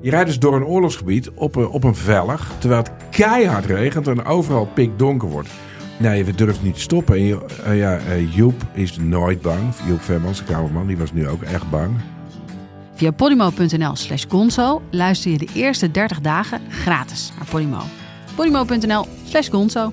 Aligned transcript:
Je 0.00 0.10
rijdt 0.10 0.26
dus 0.26 0.38
door 0.38 0.54
een 0.54 0.64
oorlogsgebied 0.64 1.30
op 1.34 1.56
een, 1.56 1.68
op 1.68 1.84
een 1.84 1.94
vellig, 1.94 2.52
terwijl 2.58 2.82
het 2.82 2.92
keihard 3.10 3.64
regent 3.64 4.08
en 4.08 4.24
overal 4.24 4.66
pikdonker 4.74 5.28
wordt. 5.28 5.48
Nee, 5.98 6.24
we 6.24 6.34
durven 6.34 6.64
niet 6.64 6.74
te 6.74 6.80
stoppen. 6.80 7.16
En, 7.16 7.40
eh, 7.64 7.78
ja, 7.78 7.98
eh, 7.98 8.34
Joep 8.34 8.62
is 8.72 8.96
nooit 8.96 9.40
bang. 9.40 9.74
Joep 9.86 10.00
Vermans, 10.00 10.38
de 10.38 10.44
kamerman, 10.44 10.86
die 10.86 10.96
was 10.96 11.12
nu 11.12 11.28
ook 11.28 11.42
echt 11.42 11.70
bang. 11.70 11.90
Via 12.94 13.10
podimo.nl 13.10 13.96
slash 13.96 14.24
gonzo 14.28 14.82
luister 14.90 15.30
je 15.30 15.38
de 15.38 15.48
eerste 15.54 15.90
30 15.90 16.20
dagen 16.20 16.60
gratis 16.68 17.32
naar 17.36 17.46
Podimo. 17.50 17.80
podimo.nl 18.34 19.06
slash 19.24 19.50
gonzo. 19.50 19.92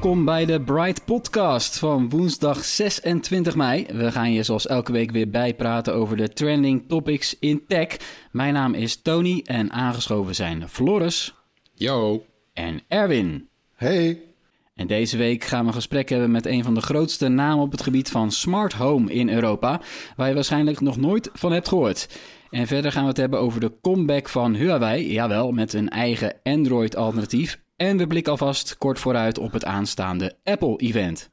Welkom 0.00 0.24
bij 0.24 0.44
de 0.44 0.60
Bright 0.60 1.04
Podcast 1.04 1.78
van 1.78 2.08
woensdag 2.08 2.64
26 2.64 3.56
mei. 3.56 3.86
We 3.92 4.12
gaan 4.12 4.32
je 4.32 4.42
zoals 4.42 4.66
elke 4.66 4.92
week 4.92 5.10
weer 5.10 5.30
bijpraten 5.30 5.94
over 5.94 6.16
de 6.16 6.28
trending 6.28 6.84
topics 6.88 7.38
in 7.38 7.64
tech. 7.66 7.86
Mijn 8.32 8.52
naam 8.54 8.74
is 8.74 9.02
Tony 9.02 9.42
en 9.44 9.72
aangeschoven 9.72 10.34
zijn 10.34 10.68
Floris 10.68 11.34
Yo. 11.74 12.24
en 12.52 12.80
Erwin. 12.88 13.48
Hey. 13.74 14.20
En 14.74 14.86
deze 14.86 15.16
week 15.16 15.44
gaan 15.44 15.60
we 15.60 15.66
een 15.66 15.74
gesprek 15.74 16.08
hebben 16.08 16.30
met 16.30 16.46
een 16.46 16.64
van 16.64 16.74
de 16.74 16.80
grootste 16.80 17.28
namen 17.28 17.64
op 17.64 17.70
het 17.70 17.82
gebied 17.82 18.10
van 18.10 18.32
smart 18.32 18.72
home 18.72 19.12
in 19.12 19.28
Europa, 19.28 19.80
waar 20.16 20.28
je 20.28 20.34
waarschijnlijk 20.34 20.80
nog 20.80 20.96
nooit 20.96 21.30
van 21.32 21.52
hebt 21.52 21.68
gehoord. 21.68 22.18
En 22.50 22.66
verder 22.66 22.92
gaan 22.92 23.02
we 23.02 23.08
het 23.08 23.16
hebben 23.16 23.40
over 23.40 23.60
de 23.60 23.72
comeback 23.82 24.28
van 24.28 24.54
Huawei, 24.54 25.12
jawel, 25.12 25.52
met 25.52 25.72
een 25.72 25.88
eigen 25.88 26.34
Android-alternatief. 26.42 27.58
En 27.80 27.96
we 27.96 28.06
blikken 28.06 28.32
alvast 28.32 28.78
kort 28.78 28.98
vooruit 28.98 29.38
op 29.38 29.52
het 29.52 29.64
aanstaande 29.64 30.36
Apple-event. 30.44 31.30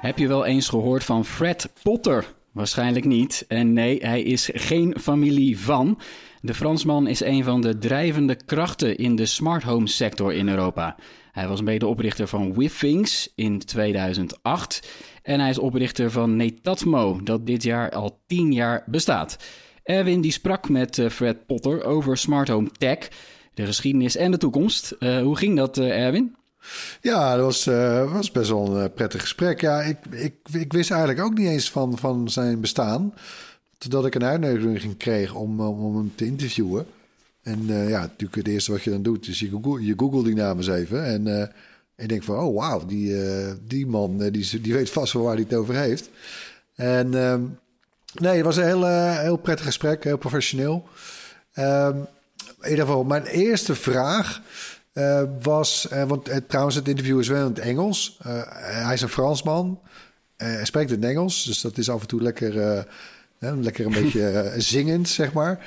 Heb 0.00 0.18
je 0.18 0.28
wel 0.28 0.44
eens 0.44 0.68
gehoord 0.68 1.04
van 1.04 1.24
Fred 1.24 1.72
Potter? 1.82 2.34
Waarschijnlijk 2.52 3.04
niet. 3.04 3.44
En 3.48 3.72
nee, 3.72 3.98
hij 4.02 4.22
is 4.22 4.50
geen 4.52 4.96
familie 5.00 5.58
van. 5.58 6.00
De 6.40 6.54
Fransman 6.54 7.06
is 7.06 7.20
een 7.20 7.44
van 7.44 7.60
de 7.60 7.78
drijvende 7.78 8.34
krachten 8.44 8.96
in 8.96 9.16
de 9.16 9.26
smart 9.26 9.62
home 9.62 9.86
sector 9.86 10.32
in 10.32 10.48
Europa. 10.48 10.96
Hij 11.32 11.48
was 11.48 11.62
medeoprichter 11.62 12.28
van 12.28 12.54
Withings 12.54 13.32
in 13.34 13.58
2008. 13.58 14.88
En 15.22 15.40
hij 15.40 15.50
is 15.50 15.58
oprichter 15.58 16.10
van 16.10 16.36
Netatmo, 16.36 17.20
dat 17.22 17.46
dit 17.46 17.62
jaar 17.62 17.90
al 17.90 18.22
10 18.26 18.52
jaar 18.52 18.84
bestaat. 18.86 19.36
Erwin 19.84 20.20
die 20.20 20.32
sprak 20.32 20.68
met 20.68 20.98
eh, 20.98 21.10
Fred 21.10 21.46
Potter 21.46 21.84
over 21.84 22.18
smart 22.18 22.48
home 22.48 22.70
tech, 22.78 22.98
de 23.54 23.66
geschiedenis 23.66 24.16
en 24.16 24.30
de 24.30 24.36
toekomst. 24.36 24.90
Eh, 24.90 25.22
hoe 25.22 25.36
ging 25.36 25.56
dat, 25.56 25.78
eh, 25.78 26.04
Erwin? 26.04 26.36
Ja, 27.00 27.36
dat 27.36 27.44
was, 27.44 27.64
was 28.12 28.30
best 28.30 28.50
wel 28.50 28.76
een 28.76 28.92
prettig 28.92 29.20
gesprek. 29.20 29.60
Ja, 29.60 29.80
ik, 29.80 29.98
ik, 30.10 30.34
ik 30.52 30.72
wist 30.72 30.90
eigenlijk 30.90 31.22
ook 31.22 31.38
niet 31.38 31.48
eens 31.48 31.70
van, 31.70 31.98
van 31.98 32.28
zijn 32.30 32.60
bestaan. 32.60 33.14
Totdat 33.78 34.06
ik 34.06 34.14
een 34.14 34.24
uitnodiging 34.24 34.96
kreeg 34.96 35.34
om, 35.34 35.60
om 35.60 35.96
hem 35.96 36.12
te 36.14 36.26
interviewen. 36.26 36.86
En 37.42 37.66
ja, 37.66 38.00
natuurlijk 38.00 38.34
het 38.34 38.48
eerste 38.48 38.72
wat 38.72 38.82
je 38.82 38.90
dan 38.90 39.02
doet 39.02 39.28
is 39.28 39.38
je 39.38 39.94
google, 39.96 40.24
die 40.24 40.34
naam 40.34 40.56
eens 40.56 40.68
even. 40.68 41.04
En 41.04 41.40
eh, 41.40 41.48
ik 41.96 42.08
denk 42.08 42.22
van, 42.22 42.38
oh 42.38 42.56
wauw, 42.56 42.86
die, 42.86 43.14
die 43.66 43.86
man 43.86 44.18
die, 44.18 44.60
die 44.60 44.72
weet 44.72 44.90
vast 44.90 45.12
wel 45.12 45.22
waar 45.22 45.34
hij 45.34 45.44
het 45.48 45.54
over 45.54 45.74
heeft. 45.74 46.10
En 46.74 47.14
ehm, 47.14 47.42
nee, 48.14 48.36
het 48.36 48.44
was 48.44 48.56
een 48.56 48.64
heel, 48.64 48.86
eh, 48.86 49.18
heel 49.18 49.36
prettig 49.36 49.66
gesprek, 49.66 50.04
heel 50.04 50.18
professioneel. 50.18 50.88
Ehm, 51.52 51.96
in 52.60 52.70
ieder 52.70 52.84
geval, 52.84 53.04
mijn 53.04 53.24
eerste 53.24 53.74
vraag 53.74 54.40
eh, 54.92 55.22
was... 55.42 55.88
eh, 55.88 56.04
want 56.04 56.30
trouwens, 56.48 56.76
het 56.76 56.88
interview 56.88 57.20
is 57.20 57.28
wel 57.28 57.40
in 57.40 57.48
het 57.54 57.58
Engels. 57.58 58.18
Hij 58.22 58.94
is 58.94 59.00
een 59.00 59.08
Fransman. 59.08 59.80
Hij 60.36 60.64
spreekt 60.64 60.90
in 60.90 61.00
het 61.00 61.10
Engels, 61.10 61.44
dus 61.44 61.60
dat 61.60 61.78
is 61.78 61.90
af 61.90 62.00
en 62.00 62.06
toe 62.06 62.22
lekker, 62.22 62.86
lekker 63.38 63.86
een 63.86 63.92
beetje 64.02 64.52
zingend, 64.56 65.08
zeg 65.08 65.32
maar. 65.32 65.66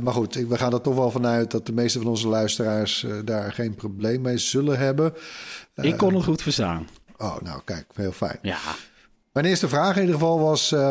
Maar 0.00 0.12
goed, 0.12 0.34
we 0.34 0.58
gaan 0.58 0.72
er 0.72 0.80
toch 0.80 0.94
wel 0.94 1.10
vanuit 1.10 1.50
dat 1.50 1.66
de 1.66 1.72
meeste 1.72 1.98
van 1.98 2.08
onze 2.08 2.28
luisteraars 2.28 3.06
daar 3.24 3.52
geen 3.52 3.74
probleem 3.74 4.20
mee 4.20 4.38
zullen 4.38 4.78
hebben. 4.78 5.14
Ik 5.74 5.96
kon 5.96 6.14
het 6.14 6.24
goed 6.24 6.42
verstaan. 6.42 6.88
Oh, 7.16 7.40
nou 7.40 7.60
kijk, 7.64 7.84
heel 7.94 8.12
fijn. 8.12 8.38
Ja, 8.42 8.58
Mijn 9.38 9.50
eerste 9.50 9.68
vraag 9.68 9.94
in 9.94 10.00
ieder 10.00 10.14
geval 10.14 10.38
was: 10.38 10.72
eh, 10.72 10.90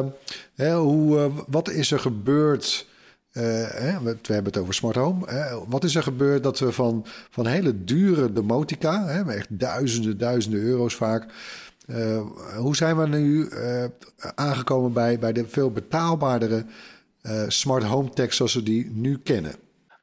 hè, 0.56 0.76
hoe, 0.76 1.20
eh, 1.20 1.26
wat 1.48 1.70
is 1.70 1.92
er 1.92 2.00
gebeurd? 2.00 2.86
eh, 3.32 3.44
hè, 3.70 4.02
we, 4.02 4.18
hebben 4.22 4.46
het 4.46 4.58
over 4.58 4.74
smart 4.74 4.96
home. 4.96 5.26
Hè, 5.26 5.66
wat 5.68 5.84
is 5.84 5.96
er 5.96 6.04
gebeurd 6.04 6.44
dat 6.44 6.60
we 6.60 6.72
van, 6.72 7.06
van 7.30 7.46
hele 7.46 7.84
dure 7.84 8.34
domotica, 8.34 9.06
hè, 9.06 9.34
echt 9.34 9.60
duizenden, 9.60 10.18
duizenden 10.18 10.60
euro's 10.60 10.96
vaak. 10.96 11.26
hoe 12.58 12.76
zijn 12.76 12.98
we 12.98 13.08
nu 13.08 13.50
aangekomen 14.36 14.94
bij, 14.94 15.20
bij 15.20 15.34
de 15.34 15.48
veel 15.48 15.72
betaalbaardere 15.72 16.66
smart 17.48 17.84
home 17.84 18.10
tech 18.10 18.34
zoals 18.34 18.54
we 18.54 18.64
die 18.64 18.92
nu 18.94 19.18
kennen? 19.18 19.56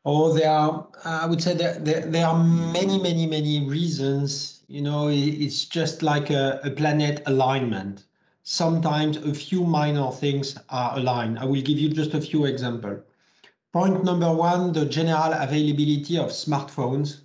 Oh, 0.03 0.35
there 0.35 0.49
are, 0.49 0.87
I 1.05 1.27
would 1.27 1.43
say 1.43 1.55
there, 1.57 1.83
there, 2.11 2.27
are 2.27 2.45
many, 2.73 3.01
many, 3.01 3.27
many 3.27 3.67
reasons. 3.69 4.63
You 4.67 4.83
know, 4.83 5.11
it's 5.11 5.67
just 5.69 6.03
like 6.03 6.35
a, 6.35 6.59
a 6.63 6.71
planet 6.71 7.21
alignment. 7.25 8.04
Sometimes 8.47 9.17
a 9.17 9.33
few 9.33 9.65
minor 9.65 10.11
things 10.11 10.59
are 10.69 10.99
aligned. 10.99 11.39
I 11.39 11.47
will 11.47 11.63
give 11.63 11.79
you 11.79 11.89
just 11.89 12.13
a 12.13 12.21
few 12.21 12.45
examples. 12.45 13.01
Point 13.73 14.05
number 14.05 14.31
one 14.33 14.75
the 14.75 14.85
general 14.85 15.33
availability 15.33 16.19
of 16.19 16.29
smartphones, 16.29 17.23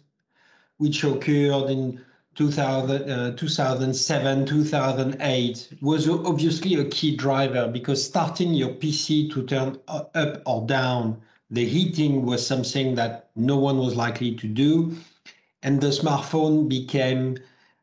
which 0.77 1.03
occurred 1.03 1.69
in 1.69 1.99
2000, 2.35 3.11
uh, 3.11 3.31
2007, 3.35 4.45
2008, 4.45 5.73
was 5.81 6.07
obviously 6.07 6.75
a 6.75 6.85
key 6.85 7.17
driver 7.17 7.67
because 7.67 8.03
starting 8.03 8.53
your 8.53 8.69
PC 8.69 9.29
to 9.33 9.43
turn 9.43 9.77
up 9.89 10.41
or 10.45 10.65
down 10.65 11.21
the 11.51 11.65
heating 11.65 12.25
was 12.25 12.47
something 12.47 12.95
that 12.95 13.29
no 13.35 13.57
one 13.57 13.77
was 13.77 13.97
likely 13.97 14.35
to 14.35 14.47
do. 14.47 14.95
And 15.63 15.81
the 15.81 15.89
smartphone 15.89 16.69
became 16.69 17.37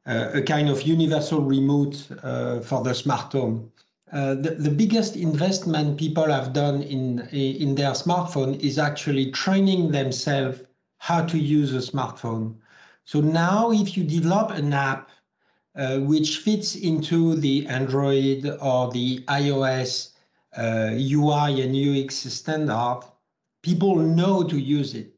a 0.06 0.42
kind 0.42 0.68
of 0.68 0.82
universal 0.82 1.40
remote 1.42 2.06
uh, 2.22 2.60
for 2.60 2.82
the 2.82 2.94
smart 2.94 3.32
home. 3.32 3.70
Uh, 4.12 4.34
the, 4.34 4.50
the 4.50 4.70
biggest 4.70 5.16
investment 5.16 5.98
people 5.98 6.30
have 6.30 6.52
done 6.52 6.82
in, 6.82 7.20
in 7.30 7.74
their 7.74 7.90
smartphone 7.90 8.58
is 8.60 8.78
actually 8.78 9.32
training 9.32 9.90
themselves 9.90 10.60
how 10.98 11.24
to 11.24 11.38
use 11.38 11.74
a 11.74 11.90
smartphone. 11.92 12.54
So 13.04 13.20
now, 13.20 13.72
if 13.72 13.96
you 13.96 14.04
develop 14.04 14.52
an 14.52 14.72
app 14.72 15.10
uh, 15.74 15.98
which 15.98 16.38
fits 16.38 16.76
into 16.76 17.34
the 17.34 17.66
Android 17.66 18.46
or 18.60 18.90
the 18.92 19.18
iOS 19.28 20.12
uh, 20.56 20.90
UI 20.94 21.62
and 21.62 21.76
UX 21.76 22.14
standard, 22.14 23.00
people 23.62 23.96
know 23.96 24.44
to 24.44 24.58
use 24.58 24.94
it. 24.94 25.15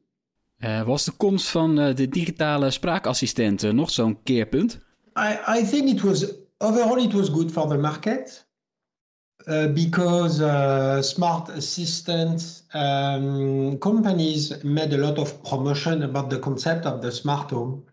Eh, 0.58 0.82
was 0.82 1.05
de 1.05 1.12
komst 1.12 1.49
van 1.49 1.78
eh, 1.78 1.94
de 1.94 2.08
digitale 2.08 2.70
spraakassistenten 2.70 3.75
nog 3.75 3.90
zo'n 3.90 4.22
keerpunt? 4.22 4.78
I, 5.16 5.58
I 5.58 5.64
think 5.64 5.88
it 5.88 6.00
was 6.00 6.34
overall 6.58 7.02
it 7.05 7.12
was 7.12 7.28
good 7.28 7.52
for 7.52 7.69
the 7.69 7.76
market 7.76 8.49
uh, 9.46 9.72
because 9.72 10.40
uh, 10.40 11.00
smart 11.00 11.49
assistant 11.49 12.64
um, 12.72 13.78
companies 13.78 14.62
made 14.62 14.94
a 14.94 14.99
lot 14.99 15.19
of 15.19 15.43
promotion 15.43 16.02
about 16.02 16.31
the 16.31 16.38
concept 16.38 16.87
of 16.87 17.00
the 17.00 17.10
smart 17.10 17.50
home 17.50 17.84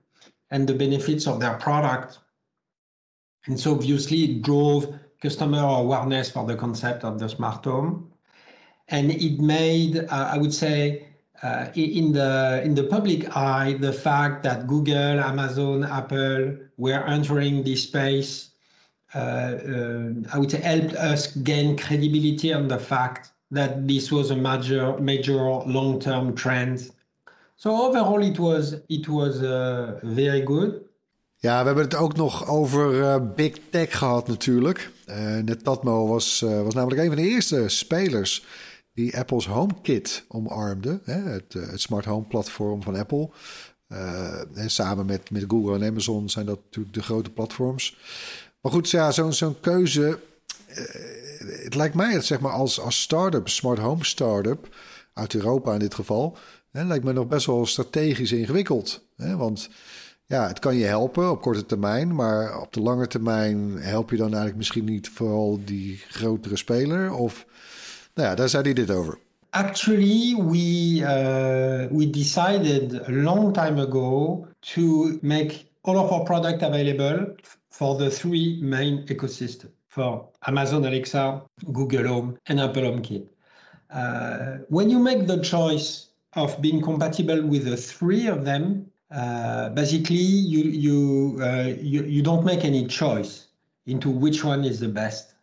and 0.48 0.68
the 0.68 0.76
benefits 0.76 1.28
of 1.28 1.40
their 1.40 1.58
product, 1.58 2.20
and 3.46 3.60
so 3.60 3.72
obviously 3.72 4.24
it 4.24 4.42
drove 4.42 4.88
customer 5.20 5.64
awareness 5.64 6.32
for 6.32 6.46
the 6.46 6.56
concept 6.56 7.04
of 7.04 7.20
the 7.20 7.30
smart 7.30 7.66
home, 7.66 8.12
and 8.88 9.12
it 9.12 9.40
made 9.40 9.98
uh, 9.98 10.30
I 10.34 10.38
would 10.38 10.54
say 10.54 11.15
uh, 11.46 11.66
in 11.76 12.12
the 12.12 12.62
in 12.66 12.74
the 12.80 12.84
public 12.96 13.22
eye 13.36 13.78
the 13.80 13.94
fact 13.94 14.44
that 14.44 14.68
Google, 14.68 15.20
Amazon, 15.32 15.84
Apple 15.84 16.58
were 16.78 17.04
entering 17.16 17.64
this 17.64 17.82
space 17.84 18.56
uh, 19.16 19.20
uh, 19.20 20.34
I 20.34 20.38
would 20.38 20.52
say, 20.52 20.60
helped 20.60 20.96
us 20.96 21.28
gain 21.38 21.78
credibility 21.78 22.54
on 22.54 22.68
the 22.68 22.78
fact 22.78 23.32
that 23.52 23.88
this 23.88 24.12
was 24.12 24.30
a 24.32 24.36
major, 24.36 24.98
major 25.00 25.40
long-term 25.66 26.36
trend. 26.36 26.92
So 27.56 27.70
overall, 27.88 28.22
it 28.22 28.38
was 28.38 28.76
it 28.90 29.08
was 29.08 29.42
uh, 29.42 30.00
very 30.04 30.42
good. 30.44 30.84
Ja, 31.38 31.60
we 31.60 31.66
hebben 31.66 31.84
het 31.84 31.96
ook 31.96 32.16
nog 32.16 32.48
over 32.48 32.94
uh, 32.94 33.16
Big 33.36 33.58
Tech 33.70 33.98
gehad 33.98 34.28
natuurlijk. 34.28 34.92
Uh, 35.08 35.38
Netatmo 35.38 36.08
was, 36.08 36.42
uh, 36.42 36.62
was 36.62 36.74
namelijk 36.74 37.02
een 37.02 37.08
van 37.08 37.16
de 37.16 37.30
eerste 37.30 37.70
spelers 37.70 38.46
die 38.96 39.18
Apple's 39.18 39.48
HomeKit 39.48 40.26
omarmde. 40.28 41.00
Hè, 41.04 41.20
het, 41.20 41.54
het 41.54 41.82
smart 41.82 42.06
home 42.06 42.26
platform 42.26 42.84
van 42.84 42.96
Apple. 42.96 43.30
en 44.54 44.70
samen 44.70 45.06
met, 45.06 45.32
met 45.32 45.44
Google 45.48 45.76
en 45.76 45.90
Amazon 45.90 46.30
zijn 46.30 46.46
dat 46.46 46.60
natuurlijk 46.64 46.96
de 46.96 47.04
grote 47.04 47.30
platforms. 47.30 47.98
Maar 48.62 48.72
goed, 48.72 48.90
ja, 48.90 49.12
zo'n 49.12 49.34
zo'n 49.34 49.60
keuze. 49.60 50.20
het 51.64 51.76
lijkt 51.76 51.96
mij 51.96 52.14
het 52.14 52.26
zeg 52.26 52.40
maar 52.40 52.52
als, 52.52 52.80
als 52.80 53.02
start-up, 53.02 53.50
smart 53.50 53.80
home 53.80 54.04
start-up 54.04 54.76
uit 55.14 55.34
Europa 55.34 55.74
in 55.74 55.80
dit 55.80 55.94
geval. 55.94 56.38
Hè, 56.72 56.84
lijkt 56.84 57.04
me 57.04 57.14
nog 57.14 57.28
best 57.28 57.46
wel 57.46 57.66
strategisch 57.66 58.32
ingewikkeld. 58.32 59.08
Hè, 59.16 59.38
want 59.38 59.70
ja, 60.26 60.48
het 60.48 60.60
kan 60.60 60.76
je 60.76 60.86
helpen 60.86 61.32
op 61.32 61.42
korte 61.42 61.66
termijn, 61.66 62.16
maar 62.16 62.62
op 62.62 62.74
de 62.74 62.82
lange 62.82 63.08
termijn 63.08 63.78
help 63.78 64.10
je 64.10 64.18
dan 64.18 64.28
eigenlijk 64.28 64.58
misschien 64.58 64.86
niet 64.86 65.10
vooral 65.10 65.60
die 65.66 65.98
grotere 66.08 66.58
speler? 66.58 67.14
Of, 67.14 67.46
nou 68.16 68.30
ja, 68.30 68.36
daar 68.36 68.50
zei 68.50 68.92
over. 68.92 69.18
Actually, 69.50 70.36
we 70.36 71.00
uh, 71.02 71.98
we 71.98 72.10
decided 72.10 73.08
a 73.08 73.12
long 73.12 73.54
time 73.54 73.80
ago 73.80 74.46
to 74.60 75.18
make 75.22 75.66
all 75.82 75.98
of 75.98 76.12
our 76.12 76.24
product 76.24 76.62
available 76.62 77.36
for 77.70 77.98
the 77.98 78.10
three 78.10 78.60
main 78.62 79.06
ecosystems 79.08 79.72
for 79.88 80.28
Amazon 80.42 80.86
Alexa, 80.86 81.42
Google 81.72 82.06
Home, 82.08 82.38
and 82.48 82.60
Apple 82.60 82.84
HomeKit. 82.84 83.28
Uh, 83.90 84.58
when 84.68 84.90
you 84.90 85.00
make 85.00 85.26
the 85.26 85.42
choice 85.42 86.10
of 86.34 86.62
being 86.62 86.82
compatible 86.82 87.42
with 87.42 87.64
the 87.64 87.78
three 87.78 88.28
of 88.28 88.44
them, 88.44 88.92
uh, 89.12 89.70
basically 89.70 90.16
you 90.54 90.64
you, 90.64 91.40
uh, 91.42 91.72
you 91.80 92.04
you 92.04 92.22
don't 92.22 92.44
make 92.44 92.66
any 92.66 92.88
choice 92.88 93.48
into 93.86 94.10
which 94.10 94.44
one 94.44 94.66
is 94.66 94.80
the 94.80 94.90
best, 94.90 95.35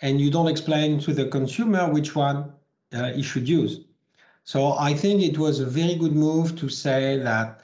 and 0.00 0.20
you 0.20 0.30
don't 0.30 0.48
explain 0.48 1.00
to 1.00 1.12
the 1.12 1.26
consumer 1.26 1.90
which 1.90 2.14
one 2.14 2.52
uh, 2.92 3.12
he 3.12 3.22
should 3.22 3.48
use. 3.48 3.80
So 4.44 4.72
I 4.72 4.94
think 4.94 5.22
it 5.22 5.36
was 5.36 5.60
a 5.60 5.66
very 5.66 5.94
good 5.94 6.14
move 6.14 6.56
to 6.56 6.68
say 6.68 7.18
that 7.18 7.60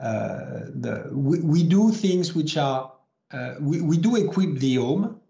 uh, 0.00 0.66
the 0.74 1.08
we, 1.12 1.40
we 1.40 1.62
do 1.62 1.90
things 1.90 2.34
which 2.34 2.56
are 2.56 2.92
uh, 3.32 3.54
we, 3.60 3.80
we 3.80 3.96
do 3.98 4.16
equip 4.16 4.58
the 4.58 4.76
home 4.76 5.20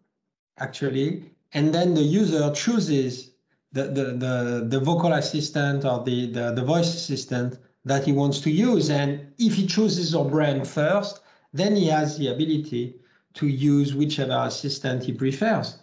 actually, 0.59 1.31
and 1.53 1.75
then 1.75 1.95
the 1.95 2.03
user 2.03 2.53
chooses 2.53 3.33
the 3.73 3.85
the 3.85 4.05
the, 4.25 4.67
the 4.69 4.81
vocal 4.81 5.13
assistant 5.13 5.85
or 5.85 6.05
the, 6.05 6.27
the 6.27 6.53
the 6.53 6.65
voice 6.65 6.95
assistant 6.95 7.59
that 7.85 8.05
he 8.05 8.13
wants 8.13 8.41
to 8.41 8.51
use. 8.51 8.89
And 8.91 9.33
if 9.39 9.55
he 9.55 9.67
chooses 9.67 10.15
our 10.15 10.25
brand 10.25 10.69
first, 10.69 11.21
then 11.53 11.75
he 11.75 11.87
has 11.89 12.17
the 12.17 12.29
ability 12.29 12.97
to 13.35 13.49
use 13.49 13.95
whichever 13.95 14.45
assistant 14.47 15.03
he 15.05 15.13
prefers. 15.13 15.79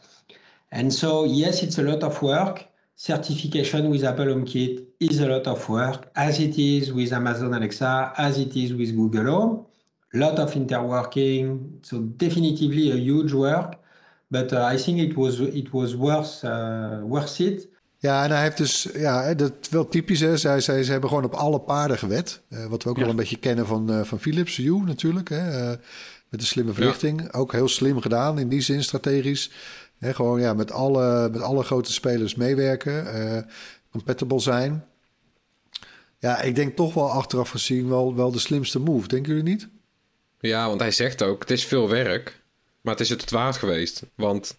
And 0.71 0.94
so, 0.94 1.25
yes, 1.25 1.63
it's 1.63 1.77
a 1.77 1.83
lot 1.83 2.04
of 2.04 2.21
work. 2.21 2.66
Certification 2.95 3.89
with 3.89 4.04
Apple 4.04 4.25
HomeKit 4.25 4.86
is 5.00 5.19
a 5.19 5.27
lot 5.27 5.48
of 5.48 5.68
work, 5.69 6.12
as 6.16 6.39
it 6.39 6.57
is 6.57 6.92
with 6.92 7.13
Amazon 7.13 7.54
Alexa, 7.54 8.13
as 8.18 8.38
it 8.38 8.56
is 8.56 8.74
with 8.74 8.95
Google 8.95 9.25
Home. 9.25 9.66
Lot 10.13 10.39
of 10.39 10.56
interworking, 10.56 11.80
so 11.81 12.00
definitively 12.00 12.92
a 12.92 12.95
huge 12.95 13.31
work. 13.31 13.77
But 14.31 14.51
uh, 14.54 14.66
I 14.66 14.77
think 14.77 15.00
it 15.00 15.16
was 15.16 15.39
it 15.39 15.74
was 15.74 15.95
worth 15.95 16.44
uh, 16.44 17.00
worth 17.04 17.39
it 17.39 17.69
Ja, 18.01 18.24
en 18.24 18.31
hij 18.31 18.42
heeft 18.42 18.57
dus, 18.57 18.89
ja, 18.94 19.33
dat 19.33 19.54
wel 19.69 19.88
typisch 19.88 20.22
is. 20.22 20.44
Hij 20.44 20.60
zei, 20.60 20.83
ze 20.83 20.92
hebben 20.92 21.10
gewoon 21.10 21.24
op 21.24 21.33
alle 21.33 21.60
paarden 21.60 21.98
gewet. 21.98 22.42
Uh, 22.50 22.65
wat 22.65 22.83
we 22.83 22.89
ook 22.89 22.95
ja. 22.95 23.01
wel 23.01 23.12
een 23.12 23.15
beetje 23.15 23.38
kennen 23.38 23.65
van, 23.65 23.92
uh, 23.92 24.04
van 24.04 24.19
Philips 24.19 24.56
Hue 24.56 24.83
natuurlijk. 24.83 25.30
Hè, 25.30 25.72
uh, 25.72 25.77
met 26.30 26.39
de 26.39 26.45
slimme 26.45 26.74
verlichting. 26.74 27.22
Ja. 27.22 27.39
Ook 27.39 27.51
heel 27.51 27.68
slim 27.68 28.01
gedaan 28.01 28.39
in 28.39 28.50
die 28.50 28.62
zin 28.62 28.83
strategisch. 28.83 29.51
Hè, 30.00 30.13
gewoon 30.13 30.40
ja, 30.40 30.54
met 30.54 30.72
alle, 30.72 31.30
met 31.31 31.42
alle 31.42 31.63
grote 31.63 31.94
spelers 31.94 32.36
meewerken. 32.36 33.48
compatible 33.92 34.40
zijn. 34.40 34.86
Ja, 36.19 36.42
ik 36.42 36.56
denk 36.56 36.75
toch 36.75 36.94
wel 36.94 37.12
achteraf 37.12 37.50
gezien 37.50 37.90
wel, 37.90 38.16
wel 38.16 38.31
de 38.31 38.40
slimste 38.40 38.80
move. 38.80 39.07
Denken 39.07 39.34
jullie 39.34 39.50
niet? 39.50 39.68
Ja, 40.40 40.68
want 40.68 40.80
hij 40.80 40.92
zegt 40.92 41.24
ook, 41.24 41.42
het 41.42 41.51
is 41.51 41.66
veel 41.66 41.90
werk. 41.90 42.42
Maar 42.81 42.94
het 42.94 43.04
is 43.04 43.10
het 43.10 43.31
waard 43.31 43.57
geweest. 43.57 44.04
Want 44.16 44.57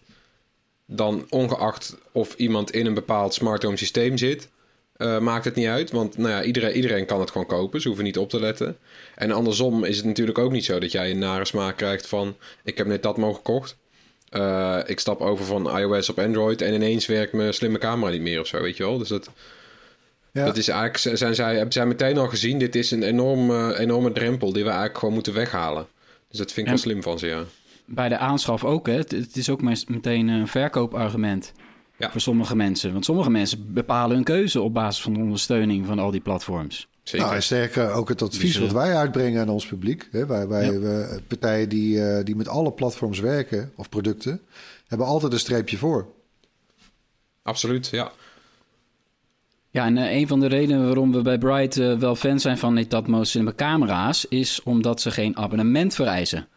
dan 0.85 1.25
ongeacht 1.29 1.97
of 2.11 2.35
iemand 2.35 2.71
in 2.71 2.85
een 2.85 2.93
bepaald 2.93 3.33
smart 3.33 3.63
home 3.63 3.77
systeem 3.77 4.17
zit, 4.17 4.49
uh, 4.97 5.19
maakt 5.19 5.45
het 5.45 5.55
niet 5.55 5.67
uit. 5.67 5.91
Want 5.91 6.17
nou 6.17 6.29
ja, 6.29 6.43
iedereen, 6.43 6.75
iedereen 6.75 7.05
kan 7.05 7.19
het 7.19 7.31
gewoon 7.31 7.47
kopen. 7.47 7.81
Ze 7.81 7.87
hoeven 7.87 8.05
niet 8.05 8.17
op 8.17 8.29
te 8.29 8.39
letten. 8.39 8.77
En 9.15 9.31
andersom 9.31 9.83
is 9.83 9.97
het 9.97 10.05
natuurlijk 10.05 10.37
ook 10.37 10.51
niet 10.51 10.65
zo 10.65 10.79
dat 10.79 10.91
jij 10.91 11.11
een 11.11 11.19
nare 11.19 11.45
smaak 11.45 11.77
krijgt 11.77 12.07
van... 12.07 12.35
ik 12.63 12.77
heb 12.77 12.87
net 12.87 13.03
dat 13.03 13.17
mogen 13.17 13.35
gekocht. 13.35 13.77
Uh, 14.31 14.79
ik 14.85 14.99
stap 14.99 15.21
over 15.21 15.45
van 15.45 15.77
iOS 15.77 16.09
op 16.09 16.19
Android 16.19 16.61
en 16.61 16.73
ineens 16.73 17.05
werkt 17.05 17.33
mijn 17.33 17.53
slimme 17.53 17.77
camera 17.77 18.11
niet 18.11 18.21
meer 18.21 18.39
of 18.39 18.47
zo, 18.47 18.61
weet 18.61 18.77
je 18.77 18.83
wel. 18.83 18.97
Dus 18.97 19.07
dat, 19.07 19.29
ja. 20.31 20.45
dat 20.45 20.57
is 20.57 20.67
eigenlijk, 20.67 21.17
zijn 21.17 21.35
zij, 21.35 21.55
hebben 21.55 21.73
zij 21.73 21.85
meteen 21.85 22.17
al 22.17 22.27
gezien, 22.27 22.59
dit 22.59 22.75
is 22.75 22.91
een 22.91 23.03
enorme, 23.03 23.77
enorme 23.77 24.11
drempel 24.11 24.53
die 24.53 24.63
we 24.63 24.69
eigenlijk 24.69 24.97
gewoon 24.97 25.13
moeten 25.13 25.33
weghalen. 25.33 25.87
Dus 26.29 26.39
dat 26.39 26.51
vind 26.51 26.67
ik 26.67 26.73
wel 26.73 26.81
slim 26.81 27.03
van 27.03 27.19
ze, 27.19 27.27
ja 27.27 27.43
bij 27.93 28.09
de 28.09 28.17
aanschaf 28.17 28.63
ook. 28.63 28.87
Hè? 28.87 28.93
Het, 28.93 29.37
is 29.37 29.49
ook 29.49 29.61
meteen 29.87 30.27
een 30.27 30.47
verkoopargument 30.47 31.53
ja. 31.97 32.11
voor 32.11 32.21
sommige 32.21 32.55
mensen. 32.55 32.91
Want 32.91 33.05
sommige 33.05 33.29
mensen 33.29 33.73
bepalen 33.73 34.15
hun 34.15 34.23
keuze 34.23 34.61
op 34.61 34.73
basis 34.73 35.01
van 35.03 35.13
de 35.13 35.19
ondersteuning 35.19 35.85
van 35.85 35.99
al 35.99 36.11
die 36.11 36.21
platforms. 36.21 36.87
Zeker. 37.03 37.27
Nou, 37.27 37.41
sterker 37.41 37.91
ook 37.91 38.09
het 38.09 38.21
advies 38.21 38.57
wat 38.57 38.71
wij 38.71 38.95
uitbrengen 38.95 39.41
aan 39.41 39.49
ons 39.49 39.65
publiek. 39.65 40.07
Hè? 40.11 40.25
Wij, 40.25 40.47
wij 40.47 40.71
ja. 40.71 41.19
partijen 41.27 41.69
die, 41.69 41.97
uh, 41.97 42.23
die 42.23 42.35
met 42.35 42.47
alle 42.47 42.71
platforms 42.71 43.19
werken 43.19 43.71
of 43.75 43.89
producten, 43.89 44.41
hebben 44.87 45.07
altijd 45.07 45.33
een 45.33 45.39
streepje 45.39 45.77
voor. 45.77 46.07
Absoluut, 47.43 47.87
ja. 47.87 48.11
Ja, 49.69 49.85
en 49.85 49.97
uh, 49.97 50.11
een 50.11 50.27
van 50.27 50.39
de 50.39 50.47
redenen 50.47 50.85
waarom 50.85 51.11
we 51.11 51.21
bij 51.21 51.37
Bright 51.37 51.77
uh, 51.77 51.97
wel 51.97 52.15
fan 52.15 52.39
zijn 52.39 52.57
van 52.57 52.73
Netatmo 52.73 53.23
Cinema 53.23 53.53
camera's... 53.55 54.25
is 54.25 54.63
omdat 54.63 55.01
ze 55.01 55.11
geen 55.11 55.37
abonnement 55.37 55.93
vereisen. 55.93 56.47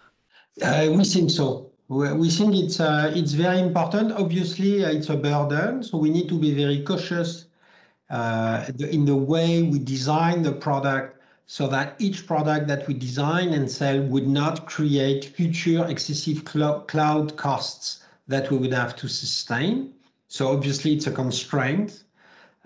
Uh, 0.54 0.96
we 0.96 1.06
think 1.06 1.30
so. 1.30 1.72
We 1.86 2.26
think 2.36 2.54
it's 2.54 2.78
uh, 2.78 3.16
it's 3.16 3.34
very 3.34 3.58
important. 3.58 4.18
Obviously, 4.18 4.80
uh, 4.80 4.92
it's 4.92 5.10
a 5.10 5.16
burden, 5.16 5.82
so 5.82 6.00
we 6.00 6.08
need 6.08 6.28
to 6.28 6.38
be 6.38 6.54
very 6.54 6.82
cautious 6.82 7.46
in 8.78 9.04
the 9.04 9.16
way 9.16 9.62
we 9.62 9.78
design 9.78 10.42
the 10.42 10.52
product, 10.52 11.20
so 11.46 11.66
that 11.68 11.94
each 11.98 12.26
product 12.26 12.68
that 12.68 12.86
we 12.88 12.94
design 12.94 13.52
and 13.52 13.70
sell 13.70 14.00
would 14.02 14.26
not 14.26 14.66
create 14.66 15.24
future 15.36 15.84
excessive 15.86 16.42
cl 16.48 16.80
cloud 16.92 17.36
costs 17.36 18.02
that 18.28 18.50
we 18.50 18.56
would 18.56 18.72
have 18.72 18.96
to 18.96 19.08
sustain. 19.08 19.92
So 20.28 20.52
obviously, 20.52 20.94
it's 20.94 21.06
a 21.06 21.12
constraint. 21.12 22.04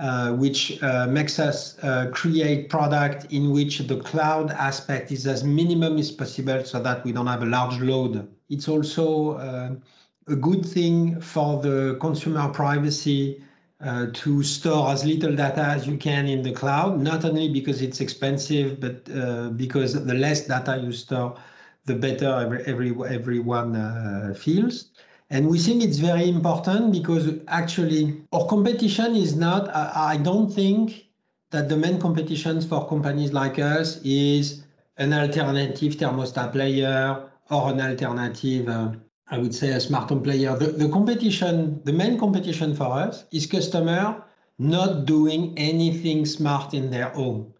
Uh, 0.00 0.32
which 0.34 0.80
uh, 0.80 1.08
makes 1.08 1.40
us 1.40 1.76
uh, 1.82 2.06
create 2.12 2.68
product 2.68 3.32
in 3.32 3.50
which 3.50 3.80
the 3.80 3.96
cloud 3.96 4.52
aspect 4.52 5.10
is 5.10 5.26
as 5.26 5.42
minimum 5.42 5.98
as 5.98 6.08
possible 6.12 6.64
so 6.64 6.80
that 6.80 7.04
we 7.04 7.10
don't 7.10 7.26
have 7.26 7.42
a 7.42 7.46
large 7.46 7.80
load. 7.80 8.28
It's 8.48 8.68
also 8.68 9.32
uh, 9.38 9.74
a 10.28 10.36
good 10.36 10.64
thing 10.64 11.20
for 11.20 11.60
the 11.60 11.98
consumer 12.00 12.48
privacy 12.48 13.42
uh, 13.80 14.06
to 14.12 14.42
store 14.42 14.90
as 14.90 15.04
little 15.04 15.34
data 15.34 15.62
as 15.62 15.86
you 15.86 15.96
can 15.96 16.26
in 16.26 16.42
the 16.42 16.52
cloud, 16.52 17.00
not 17.00 17.24
only 17.24 17.48
because 17.48 17.80
it's 17.80 18.00
expensive, 18.00 18.80
but 18.80 19.04
because 19.56 19.92
the 19.92 20.14
less 20.14 20.46
data 20.46 20.80
you 20.82 20.92
store, 20.92 21.36
the 21.84 21.94
better 21.94 22.26
every, 22.26 22.64
every 22.64 22.90
everyone 23.08 24.34
feels. 24.34 24.90
And 25.30 25.48
we 25.48 25.58
think 25.58 25.82
it's 25.82 25.98
very 25.98 26.28
important 26.28 26.92
because 26.92 27.28
actually 27.48 28.22
our 28.32 28.46
competition 28.46 29.14
is 29.14 29.36
not, 29.36 29.68
I, 29.74 30.14
I 30.14 30.16
don't 30.16 30.50
think 30.50 31.06
that 31.50 31.68
the 31.68 31.76
main 31.76 32.00
competition 32.00 32.60
for 32.62 32.88
companies 32.88 33.32
like 33.32 33.58
us 33.58 34.00
is 34.04 34.64
an 34.96 35.12
alternative 35.12 35.94
thermostat 35.94 36.52
player 36.52 37.30
or 37.50 37.70
an 37.70 37.80
alternative, 37.80 38.68
uh, 38.68 38.92
I 39.30 39.38
would 39.38 39.54
say, 39.54 39.70
a 39.70 39.80
smart 39.80 40.08
home 40.08 40.22
player. 40.22 40.56
The, 40.56 40.68
the 40.68 40.88
competition, 40.88 41.80
the 41.84 41.92
main 41.92 42.18
competition 42.18 42.74
for 42.74 42.84
us 42.84 43.24
is 43.30 43.46
customer 43.46 44.24
not 44.58 45.04
doing 45.04 45.52
anything 45.56 46.24
smart 46.24 46.74
in 46.74 46.90
their 46.90 47.10
home. 47.10 47.52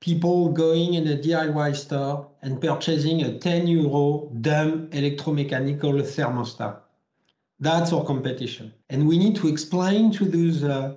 People 0.00 0.50
going 0.50 0.94
in 0.94 1.08
a 1.08 1.16
DIY 1.16 1.74
store 1.74 2.28
and 2.42 2.60
purchasing 2.60 3.22
a 3.22 3.38
10 3.38 3.66
euro 3.66 4.30
dumb 4.42 4.88
electromechanical 4.88 6.02
thermostat. 6.02 6.76
That's 7.58 7.92
our 7.92 8.04
competition. 8.04 8.74
And 8.90 9.08
we 9.08 9.18
need 9.18 9.36
to 9.36 9.48
explain 9.48 10.12
to 10.12 10.26
those 10.26 10.62
uh, 10.62 10.96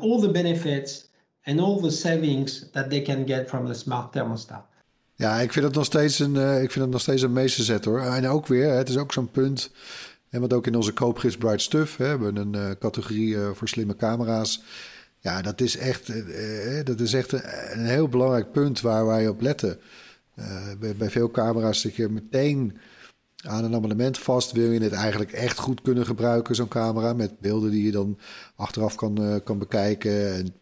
all 0.00 0.20
the 0.20 0.30
benefits 0.32 1.08
and 1.44 1.60
all 1.60 1.80
the 1.80 1.90
savings 1.90 2.70
that 2.70 2.88
they 2.88 3.00
can 3.00 3.24
get 3.24 3.50
from 3.50 3.66
the 3.66 3.74
smart 3.74 4.12
thermostat. 4.12 4.62
Ja, 5.18 5.40
ik 5.40 5.52
vind 5.52 5.64
het 5.64 5.74
nog 5.74 5.84
steeds 5.84 6.18
een, 6.18 6.34
uh, 6.34 6.62
ik 6.62 6.70
vind 6.70 6.84
het 6.84 6.92
nog 6.92 7.00
steeds 7.00 7.22
een 7.22 7.32
meesterzet 7.32 7.84
hoor. 7.84 8.00
En 8.00 8.28
ook 8.28 8.46
weer, 8.46 8.72
het 8.72 8.88
is 8.88 8.96
ook 8.96 9.12
zo'n 9.12 9.30
punt. 9.30 9.70
En 10.30 10.40
wat 10.40 10.52
ook 10.52 10.66
in 10.66 10.76
onze 10.76 10.92
koopgids 10.92 11.36
Bright 11.36 11.60
Stuff 11.60 11.96
hè, 11.96 12.06
hebben 12.06 12.34
we 12.34 12.40
een 12.40 12.56
uh, 12.56 12.70
categorie 12.78 13.28
uh, 13.28 13.50
voor 13.54 13.68
slimme 13.68 13.96
camera's. 13.96 14.62
Ja, 15.18 15.42
dat 15.42 15.60
is 15.60 15.76
echt, 15.76 16.06
dat 16.86 17.00
is 17.00 17.12
echt 17.12 17.32
een, 17.32 17.42
een, 17.72 17.86
heel 17.86 18.08
belangrijk 18.08 18.52
punt 18.52 18.80
waar 18.80 19.06
wij 19.06 19.28
op 19.28 19.40
letten. 19.40 19.78
Bij, 20.78 20.96
bij, 20.96 21.10
veel 21.10 21.30
camera's 21.30 21.80
zit 21.80 21.96
je 21.96 22.08
meteen 22.08 22.78
aan 23.36 23.64
een 23.64 23.74
abonnement 23.74 24.18
vast. 24.18 24.52
Wil 24.52 24.70
je 24.70 24.80
het 24.80 24.92
eigenlijk 24.92 25.32
echt 25.32 25.58
goed 25.58 25.82
kunnen 25.82 26.06
gebruiken, 26.06 26.54
zo'n 26.54 26.68
camera, 26.68 27.12
met 27.12 27.40
beelden 27.40 27.70
die 27.70 27.84
je 27.84 27.90
dan 27.92 28.18
achteraf 28.56 28.94
kan, 28.94 29.40
kan 29.44 29.58
bekijken. 29.58 30.34
En 30.34 30.54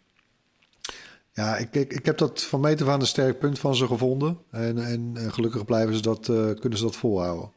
ja, 1.36 1.56
ik, 1.56 1.74
ik, 1.74 1.92
ik 1.92 2.04
heb 2.04 2.18
dat 2.18 2.42
van 2.42 2.60
meet 2.60 2.82
af 2.82 2.88
aan 2.88 3.00
een 3.00 3.06
sterk 3.06 3.38
punt 3.38 3.58
van 3.58 3.74
ze 3.74 3.86
gevonden. 3.86 4.38
En, 4.50 4.84
en, 4.84 5.16
gelukkig 5.32 5.64
blijven 5.64 5.94
ze 5.94 6.02
dat, 6.02 6.28
uh, 6.28 6.54
kunnen 6.54 6.78
ze 6.78 6.84
dat 6.84 6.96
volhouden. 6.96 7.50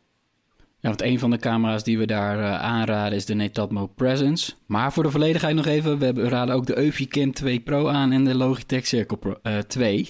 Ja, 0.57 0.87
want 0.89 1.01
een 1.01 1.19
van 1.19 1.29
de 1.29 1.37
camera's 1.37 1.83
die 1.83 1.97
we 1.97 2.05
daar 2.05 2.39
uh, 2.39 2.61
aanraden 2.61 3.17
is 3.17 3.25
de 3.25 3.33
Netatmo 3.33 3.87
Presence. 3.87 4.53
Maar 4.65 4.93
voor 4.93 5.03
de 5.03 5.11
volledigheid 5.11 5.55
nog 5.55 5.65
even, 5.65 5.99
we, 5.99 6.05
hebben, 6.05 6.23
we 6.23 6.29
raden 6.29 6.55
ook 6.55 6.65
de 6.65 6.77
Eufy 6.77 7.07
Cam 7.07 7.33
2 7.33 7.59
Pro 7.59 7.87
aan 7.87 8.11
en 8.11 8.25
de 8.25 8.35
Logitech 8.35 8.87
Circle 8.87 9.17
Pro, 9.17 9.35
uh, 9.43 9.57
2. 9.57 10.09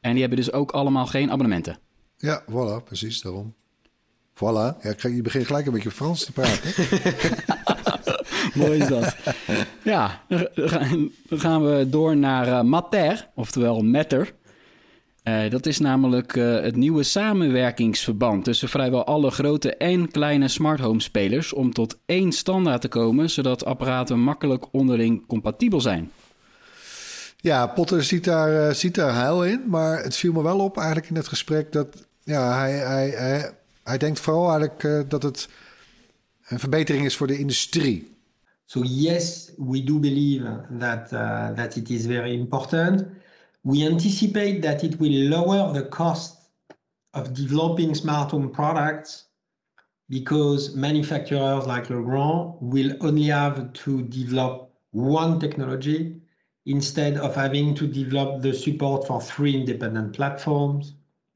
En 0.00 0.10
die 0.10 0.20
hebben 0.20 0.38
dus 0.38 0.52
ook 0.52 0.70
allemaal 0.70 1.06
geen 1.06 1.30
abonnementen. 1.30 1.78
Ja, 2.16 2.44
voilà, 2.50 2.84
precies 2.84 3.20
daarom. 3.20 3.54
Voilà, 4.34 4.82
ja, 4.82 4.94
je 5.08 5.22
begint 5.22 5.46
gelijk 5.46 5.66
een 5.66 5.72
beetje 5.72 5.90
Frans 5.90 6.24
te 6.24 6.32
praten. 6.32 6.70
Mooi 8.54 8.80
is 8.80 8.88
dat. 8.88 9.16
Ja, 9.82 10.24
dan 11.28 11.38
gaan 11.38 11.64
we 11.64 11.88
door 11.88 12.16
naar 12.16 12.48
uh, 12.48 12.62
Matter, 12.62 13.28
oftewel 13.34 13.82
Matter. 13.82 14.34
Uh, 15.24 15.50
dat 15.50 15.66
is 15.66 15.78
namelijk 15.78 16.36
uh, 16.36 16.60
het 16.60 16.76
nieuwe 16.76 17.02
samenwerkingsverband 17.02 18.44
tussen 18.44 18.68
vrijwel 18.68 19.04
alle 19.04 19.30
grote 19.30 19.76
en 19.76 20.10
kleine 20.10 20.48
smart 20.48 20.80
home 20.80 21.00
spelers 21.00 21.52
om 21.52 21.72
tot 21.72 21.98
één 22.06 22.32
standaard 22.32 22.80
te 22.80 22.88
komen, 22.88 23.30
zodat 23.30 23.64
apparaten 23.64 24.20
makkelijk 24.20 24.64
onderling 24.70 25.26
compatibel 25.26 25.80
zijn. 25.80 26.10
Ja, 27.36 27.66
Potter 27.66 28.04
ziet 28.04 28.24
daar, 28.24 28.68
uh, 28.68 28.74
ziet 28.74 28.94
daar 28.94 29.14
heil 29.14 29.44
in, 29.44 29.62
maar 29.66 30.02
het 30.02 30.16
viel 30.16 30.32
me 30.32 30.42
wel 30.42 30.58
op 30.58 30.76
eigenlijk 30.76 31.08
in 31.08 31.16
het 31.16 31.28
gesprek 31.28 31.72
dat 31.72 32.06
ja, 32.22 32.58
hij, 32.58 32.72
hij, 32.72 33.08
hij, 33.08 33.50
hij 33.84 33.98
denkt 33.98 34.20
vooral 34.20 34.48
eigenlijk 34.48 35.10
dat 35.10 35.22
het 35.22 35.48
een 36.46 36.58
verbetering 36.58 37.04
is 37.04 37.16
voor 37.16 37.26
de 37.26 37.38
industrie. 37.38 38.13
So 38.66 38.82
yes, 38.82 39.52
we 39.58 39.82
do 39.82 39.98
believe 39.98 40.44
that, 40.70 41.12
uh, 41.12 41.52
that 41.52 41.76
it 41.76 41.90
is 41.90 42.06
very 42.06 42.34
important. 42.34 43.06
We 43.62 43.86
anticipate 43.86 44.62
that 44.62 44.84
it 44.84 44.98
will 44.98 45.28
lower 45.28 45.72
the 45.72 45.84
cost 45.84 46.48
of 47.14 47.32
developing 47.34 47.94
smart 47.94 48.30
home 48.30 48.50
products 48.50 49.26
because 50.08 50.74
manufacturers 50.74 51.66
like 51.66 51.88
Legrand 51.88 52.54
will 52.60 52.92
only 53.00 53.24
have 53.24 53.72
to 53.72 54.02
develop 54.02 54.70
one 54.90 55.40
technology 55.40 56.20
instead 56.66 57.16
of 57.18 57.34
having 57.34 57.74
to 57.74 57.86
develop 57.86 58.42
the 58.42 58.52
support 58.52 59.06
for 59.06 59.20
three 59.20 59.54
independent 59.54 60.14
platforms. 60.14 60.94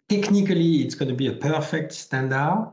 Technically, 0.08 0.76
it's 0.76 0.94
going 0.94 1.08
to 1.08 1.14
be 1.14 1.26
a 1.28 1.32
perfect 1.32 1.92
standard. 1.92 2.72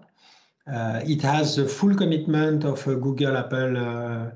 Uh, 0.72 1.02
it 1.06 1.22
has 1.22 1.58
the 1.58 1.68
full 1.68 1.94
commitment 1.96 2.64
of 2.64 2.88
uh, 2.88 2.96
Google, 2.96 3.38
Apple, 3.38 3.78
uh, 3.78 4.32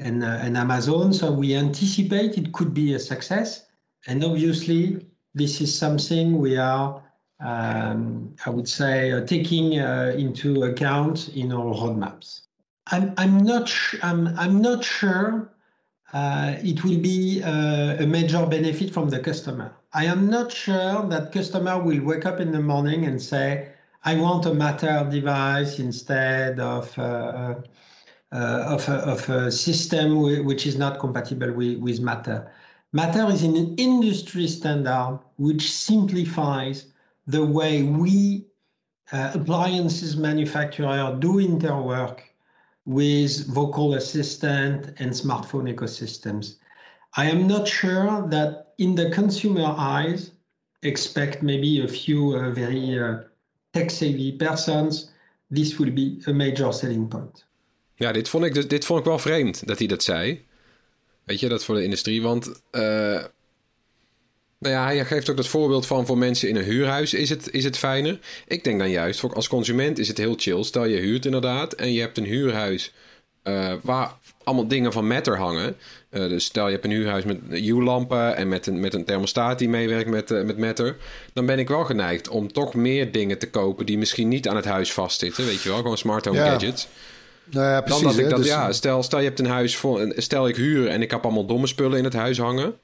and, 0.00 0.24
uh, 0.24 0.38
and 0.40 0.56
Amazon. 0.56 1.12
So 1.12 1.30
we 1.32 1.54
anticipate 1.54 2.38
it 2.38 2.52
could 2.52 2.74
be 2.74 2.94
a 2.94 2.98
success. 2.98 3.66
And 4.06 4.24
obviously, 4.24 5.06
this 5.34 5.60
is 5.60 5.76
something 5.76 6.38
we 6.38 6.56
are, 6.56 7.02
um, 7.40 8.34
I 8.44 8.50
would 8.50 8.68
say, 8.68 9.12
uh, 9.12 9.24
taking 9.26 9.78
uh, 9.78 10.14
into 10.16 10.64
account 10.64 11.28
in 11.28 11.52
our 11.52 11.74
roadmaps. 11.74 12.42
I'm, 12.88 13.14
I'm, 13.16 13.38
not, 13.38 13.72
I'm, 14.02 14.36
I'm 14.38 14.60
not 14.60 14.84
sure 14.84 15.52
uh, 16.12 16.54
it 16.58 16.82
will 16.82 16.98
be 16.98 17.42
uh, 17.42 18.02
a 18.02 18.06
major 18.06 18.44
benefit 18.46 18.92
from 18.92 19.10
the 19.10 19.20
customer. 19.20 19.72
I 19.92 20.06
am 20.06 20.28
not 20.28 20.50
sure 20.50 21.06
that 21.08 21.32
customer 21.32 21.80
will 21.80 22.02
wake 22.02 22.26
up 22.26 22.40
in 22.40 22.52
the 22.52 22.60
morning 22.60 23.04
and 23.04 23.20
say, 23.20 23.68
I 24.04 24.16
want 24.16 24.46
a 24.46 24.54
Matter 24.54 25.06
device 25.10 25.78
instead 25.78 26.58
of 26.58 26.98
uh, 26.98 27.56
of, 28.32 28.88
a, 28.88 28.94
of 28.94 29.28
a 29.28 29.50
system 29.50 30.20
which 30.44 30.66
is 30.66 30.76
not 30.76 30.98
compatible 31.00 31.52
with, 31.52 31.78
with 31.78 32.00
Matter. 32.00 32.50
Matter 32.92 33.30
is 33.30 33.42
an 33.42 33.74
industry 33.76 34.46
standard 34.46 35.20
which 35.36 35.72
simplifies 35.72 36.86
the 37.26 37.44
way 37.44 37.82
we 37.82 38.46
uh, 39.12 39.32
appliances 39.34 40.16
manufacturer 40.16 41.16
do 41.18 41.34
interwork 41.34 42.20
with 42.86 43.46
vocal 43.48 43.94
assistant 43.94 44.94
and 44.98 45.10
smartphone 45.12 45.72
ecosystems. 45.72 46.56
I 47.16 47.28
am 47.28 47.46
not 47.46 47.66
sure 47.66 48.26
that 48.28 48.74
in 48.78 48.94
the 48.94 49.10
consumer 49.10 49.74
eyes, 49.76 50.30
expect 50.82 51.42
maybe 51.42 51.84
a 51.84 51.88
few 51.88 52.36
uh, 52.36 52.50
very 52.50 52.98
uh, 52.98 53.18
tech 53.74 53.90
savvy 53.90 54.32
persons, 54.32 55.10
this 55.50 55.78
will 55.78 55.90
be 55.90 56.22
a 56.26 56.32
major 56.32 56.72
selling 56.72 57.08
point. 57.08 57.44
Ja, 58.00 58.12
dit 58.12 58.28
vond, 58.28 58.44
ik 58.44 58.54
dus, 58.54 58.68
dit 58.68 58.84
vond 58.84 58.98
ik 58.98 59.04
wel 59.04 59.18
vreemd 59.18 59.66
dat 59.66 59.78
hij 59.78 59.86
dat 59.86 60.02
zei. 60.02 60.44
Weet 61.24 61.40
je, 61.40 61.48
dat 61.48 61.64
voor 61.64 61.74
de 61.74 61.84
industrie. 61.84 62.22
Want 62.22 62.46
uh, 62.46 62.82
nou 64.58 64.74
ja, 64.74 64.84
hij 64.84 65.04
geeft 65.04 65.30
ook 65.30 65.36
dat 65.36 65.46
voorbeeld 65.46 65.86
van 65.86 66.06
voor 66.06 66.18
mensen 66.18 66.48
in 66.48 66.56
een 66.56 66.64
huurhuis 66.64 67.14
is 67.14 67.30
het, 67.30 67.50
is 67.50 67.64
het 67.64 67.78
fijner. 67.78 68.18
Ik 68.46 68.64
denk 68.64 68.78
dan 68.78 68.90
juist, 68.90 69.20
voor 69.20 69.34
als 69.34 69.48
consument 69.48 69.98
is 69.98 70.08
het 70.08 70.18
heel 70.18 70.34
chill. 70.36 70.62
Stel 70.62 70.84
je 70.84 70.96
huurt 70.96 71.24
inderdaad 71.24 71.72
en 71.72 71.92
je 71.92 72.00
hebt 72.00 72.18
een 72.18 72.24
huurhuis 72.24 72.92
uh, 73.44 73.72
waar 73.82 74.14
allemaal 74.44 74.68
dingen 74.68 74.92
van 74.92 75.06
Matter 75.06 75.38
hangen. 75.38 75.76
Uh, 76.10 76.28
dus 76.28 76.44
stel 76.44 76.66
je 76.66 76.72
hebt 76.72 76.84
een 76.84 76.90
huurhuis 76.90 77.24
met 77.24 77.38
U-lampen 77.50 78.36
en 78.36 78.48
met 78.48 78.66
een, 78.66 78.80
met 78.80 78.94
een 78.94 79.04
thermostaat 79.04 79.58
die 79.58 79.68
meewerkt 79.68 80.10
met, 80.10 80.30
uh, 80.30 80.44
met 80.44 80.58
Matter. 80.58 80.96
Dan 81.32 81.46
ben 81.46 81.58
ik 81.58 81.68
wel 81.68 81.84
geneigd 81.84 82.28
om 82.28 82.52
toch 82.52 82.74
meer 82.74 83.12
dingen 83.12 83.38
te 83.38 83.50
kopen 83.50 83.86
die 83.86 83.98
misschien 83.98 84.28
niet 84.28 84.48
aan 84.48 84.56
het 84.56 84.64
huis 84.64 84.92
vastzitten. 84.92 85.46
Weet 85.46 85.62
je 85.62 85.68
wel, 85.68 85.78
gewoon 85.78 85.98
smart 85.98 86.24
home 86.24 86.38
ja. 86.38 86.50
gadgets. 86.50 86.88
Nou 87.50 87.66
ja, 87.66 87.80
precies. 87.80 88.02
Dan 88.02 88.12
dat 88.12 88.20
ik 88.20 88.30
dat, 88.30 88.38
dus... 88.38 88.46
ja, 88.46 88.72
stel, 88.72 89.02
stel 89.02 89.18
je 89.18 89.24
hebt 89.24 89.38
een 89.38 89.46
huis 89.46 89.76
voor, 89.76 90.12
stel 90.16 90.48
ik 90.48 90.56
huur 90.56 90.88
en 90.88 91.02
ik 91.02 91.10
heb 91.10 91.24
allemaal 91.24 91.46
domme 91.46 91.66
spullen 91.66 91.98
in 91.98 92.04
het 92.04 92.12
huis 92.12 92.38
hangen. 92.38 92.74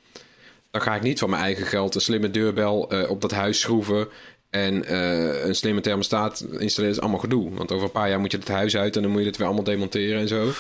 Dan 0.71 0.83
ga 0.83 0.95
ik 0.95 1.03
niet 1.03 1.19
van 1.19 1.31
mijn 1.31 1.43
eigen 1.43 1.67
geld 1.67 1.95
een 1.95 2.01
slimme 2.01 2.31
deurbel 2.31 2.95
uh, 2.95 3.11
op 3.11 3.21
dat 3.21 3.31
huis 3.31 3.61
schroeven 3.61 4.09
en 4.51 4.93
uh, 4.93 5.45
een 5.45 5.55
slimme 5.55 5.81
thermostaat 5.81 6.47
installeren. 6.59 6.97
is 6.97 7.01
allemaal 7.01 7.21
gedoe. 7.21 7.55
Want 7.55 7.73
over 7.73 7.85
een 7.85 7.93
paar 7.93 8.09
jaar 8.09 8.21
moet 8.21 8.31
je 8.33 8.39
het 8.39 8.49
huis 8.49 8.77
uit 8.77 8.97
en 8.97 9.03
dan 9.03 9.11
moet 9.11 9.21
je 9.21 9.27
het 9.27 9.37
weer 9.37 9.47
allemaal 9.47 9.65
demonteren 9.65 10.21
en 10.21 10.29
zo. 10.29 10.51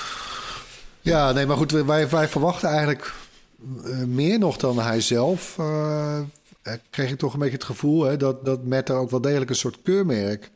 Ja, 1.00 1.32
nee, 1.32 1.46
maar 1.46 1.56
goed, 1.56 1.70
wij, 1.70 2.08
wij 2.08 2.28
verwachten 2.28 2.68
eigenlijk 2.68 3.12
uh, 3.84 4.04
meer 4.04 4.38
nog 4.38 4.56
dan 4.56 4.78
hij 4.78 5.00
zelf. 5.00 5.56
kreeg 6.90 7.10
ik 7.10 7.18
toch 7.18 7.32
een 7.32 7.38
beetje 7.38 7.54
het 7.54 7.64
gevoel 7.64 8.04
hè, 8.04 8.16
dat, 8.16 8.44
dat 8.44 8.64
Meta 8.64 8.94
ook 8.94 9.10
wel 9.10 9.20
degelijk 9.20 9.50
een 9.50 9.56
soort 9.56 9.78
keurmerk 9.82 10.50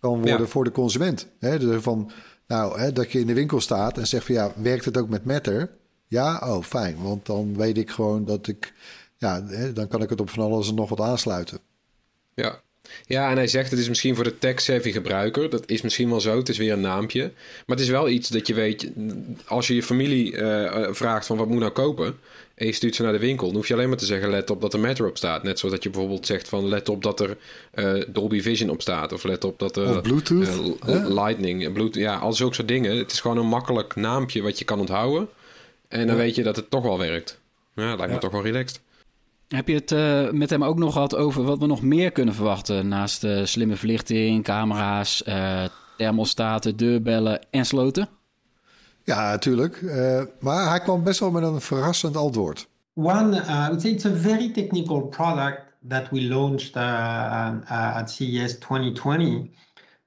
kan 0.00 0.14
worden 0.14 0.40
ja. 0.40 0.46
voor 0.46 0.64
de 0.64 0.72
consument. 0.72 1.26
Hè, 1.38 1.58
dus 1.58 1.82
van 1.82 2.10
nou, 2.46 2.80
hè, 2.80 2.92
dat 2.92 3.12
je 3.12 3.20
in 3.20 3.26
de 3.26 3.34
winkel 3.34 3.60
staat 3.60 3.98
en 3.98 4.06
zegt 4.06 4.24
van 4.26 4.34
ja, 4.34 4.52
werkt 4.56 4.84
het 4.84 4.96
ook 4.96 5.08
met 5.08 5.24
Matter? 5.24 5.70
Ja, 6.06 6.42
oh 6.44 6.62
fijn, 6.62 7.02
want 7.02 7.26
dan 7.26 7.56
weet 7.56 7.78
ik 7.78 7.90
gewoon 7.90 8.24
dat 8.24 8.46
ik, 8.46 8.72
ja, 9.16 9.46
hè, 9.46 9.72
dan 9.72 9.88
kan 9.88 10.02
ik 10.02 10.10
het 10.10 10.20
op 10.20 10.30
van 10.30 10.44
alles 10.44 10.68
en 10.68 10.74
nog 10.74 10.88
wat 10.88 11.00
aansluiten. 11.00 11.58
Ja. 12.34 12.64
Ja, 13.06 13.30
en 13.30 13.36
hij 13.36 13.46
zegt 13.46 13.70
het 13.70 13.80
is 13.80 13.88
misschien 13.88 14.14
voor 14.14 14.24
de 14.24 14.38
tech-savvy 14.38 14.92
gebruiker. 14.92 15.50
Dat 15.50 15.70
is 15.70 15.82
misschien 15.82 16.08
wel 16.08 16.20
zo, 16.20 16.38
het 16.38 16.48
is 16.48 16.58
weer 16.58 16.72
een 16.72 16.80
naampje. 16.80 17.22
Maar 17.66 17.76
het 17.76 17.80
is 17.80 17.88
wel 17.88 18.08
iets 18.08 18.28
dat 18.28 18.46
je 18.46 18.54
weet, 18.54 18.90
als 19.46 19.66
je 19.66 19.74
je 19.74 19.82
familie 19.82 20.32
uh, 20.32 20.88
vraagt 20.90 21.26
van 21.26 21.36
wat 21.36 21.48
moet 21.48 21.58
nou 21.58 21.72
kopen 21.72 22.18
en 22.56 22.66
je 22.66 22.72
stuurt 22.72 22.94
ze 22.94 23.02
naar 23.02 23.12
de 23.12 23.18
winkel, 23.18 23.46
dan 23.46 23.56
hoef 23.56 23.68
je 23.68 23.74
alleen 23.74 23.88
maar 23.88 23.96
te 23.96 24.06
zeggen: 24.06 24.30
let 24.30 24.50
op 24.50 24.60
dat 24.60 24.72
er 24.72 24.80
Matter 24.80 25.08
op 25.08 25.16
staat. 25.16 25.42
Net 25.42 25.58
zoals 25.58 25.74
dat 25.74 25.82
je 25.82 25.90
bijvoorbeeld 25.90 26.26
zegt: 26.26 26.48
van 26.48 26.68
let 26.68 26.88
op 26.88 27.02
dat 27.02 27.20
er 27.20 27.36
uh, 27.74 28.02
Dolby 28.08 28.40
Vision 28.40 28.70
op 28.70 28.80
staat. 28.80 29.12
Of 29.12 29.24
let 29.24 29.44
op 29.44 29.58
dat 29.58 29.76
er. 29.76 29.88
Of 29.88 30.00
Bluetooth. 30.02 30.48
Uh, 30.88 31.08
Lightning, 31.08 31.72
Bluetooth. 31.72 31.94
Ja, 31.94 32.16
al 32.16 32.32
zulke 32.32 32.54
soort 32.54 32.68
dingen. 32.68 32.96
Het 32.96 33.12
is 33.12 33.20
gewoon 33.20 33.36
een 33.36 33.46
makkelijk 33.46 33.94
naampje 33.94 34.42
wat 34.42 34.58
je 34.58 34.64
kan 34.64 34.78
onthouden. 34.78 35.28
En 35.88 36.06
dan 36.06 36.16
weet 36.16 36.34
je 36.34 36.42
dat 36.42 36.56
het 36.56 36.70
toch 36.70 36.82
wel 36.82 36.98
werkt. 36.98 37.40
Ja, 37.74 37.86
lijkt 37.86 38.06
me 38.06 38.12
ja. 38.12 38.18
toch 38.18 38.30
wel 38.32 38.42
relaxed. 38.42 38.80
Heb 39.48 39.68
je 39.68 39.74
het 39.74 39.90
uh, 39.90 40.30
met 40.30 40.50
hem 40.50 40.64
ook 40.64 40.78
nog 40.78 40.92
gehad 40.92 41.16
over 41.16 41.44
wat 41.44 41.58
we 41.58 41.66
nog 41.66 41.82
meer 41.82 42.10
kunnen 42.10 42.34
verwachten? 42.34 42.88
Naast 42.88 43.24
uh, 43.24 43.44
slimme 43.44 43.76
verlichting, 43.76 44.44
camera's, 44.44 45.22
uh, 45.28 45.64
thermostaten, 45.96 46.76
deurbellen 46.76 47.46
en 47.50 47.64
sloten? 47.64 48.08
Ja, 49.06 49.30
natuurlijk. 49.30 49.80
Uh, 49.80 50.22
maar 50.40 50.68
hij 50.68 50.80
kwam 50.80 51.02
best 51.02 51.20
wel 51.20 51.30
met 51.30 51.42
een 51.42 51.60
verrassend 51.60 52.16
antwoord. 52.16 52.68
One, 52.94 53.36
uh, 53.36 53.64
I 53.64 53.66
would 53.66 53.80
say 53.80 53.90
it's 53.90 54.04
a 54.04 54.14
very 54.14 54.50
technical 54.50 55.00
product 55.00 55.62
that 55.88 56.10
we 56.10 56.22
launched 56.22 56.76
uh, 56.76 56.82
uh 57.70 57.96
at 57.96 58.10
CES 58.10 58.58
2020, 58.58 59.50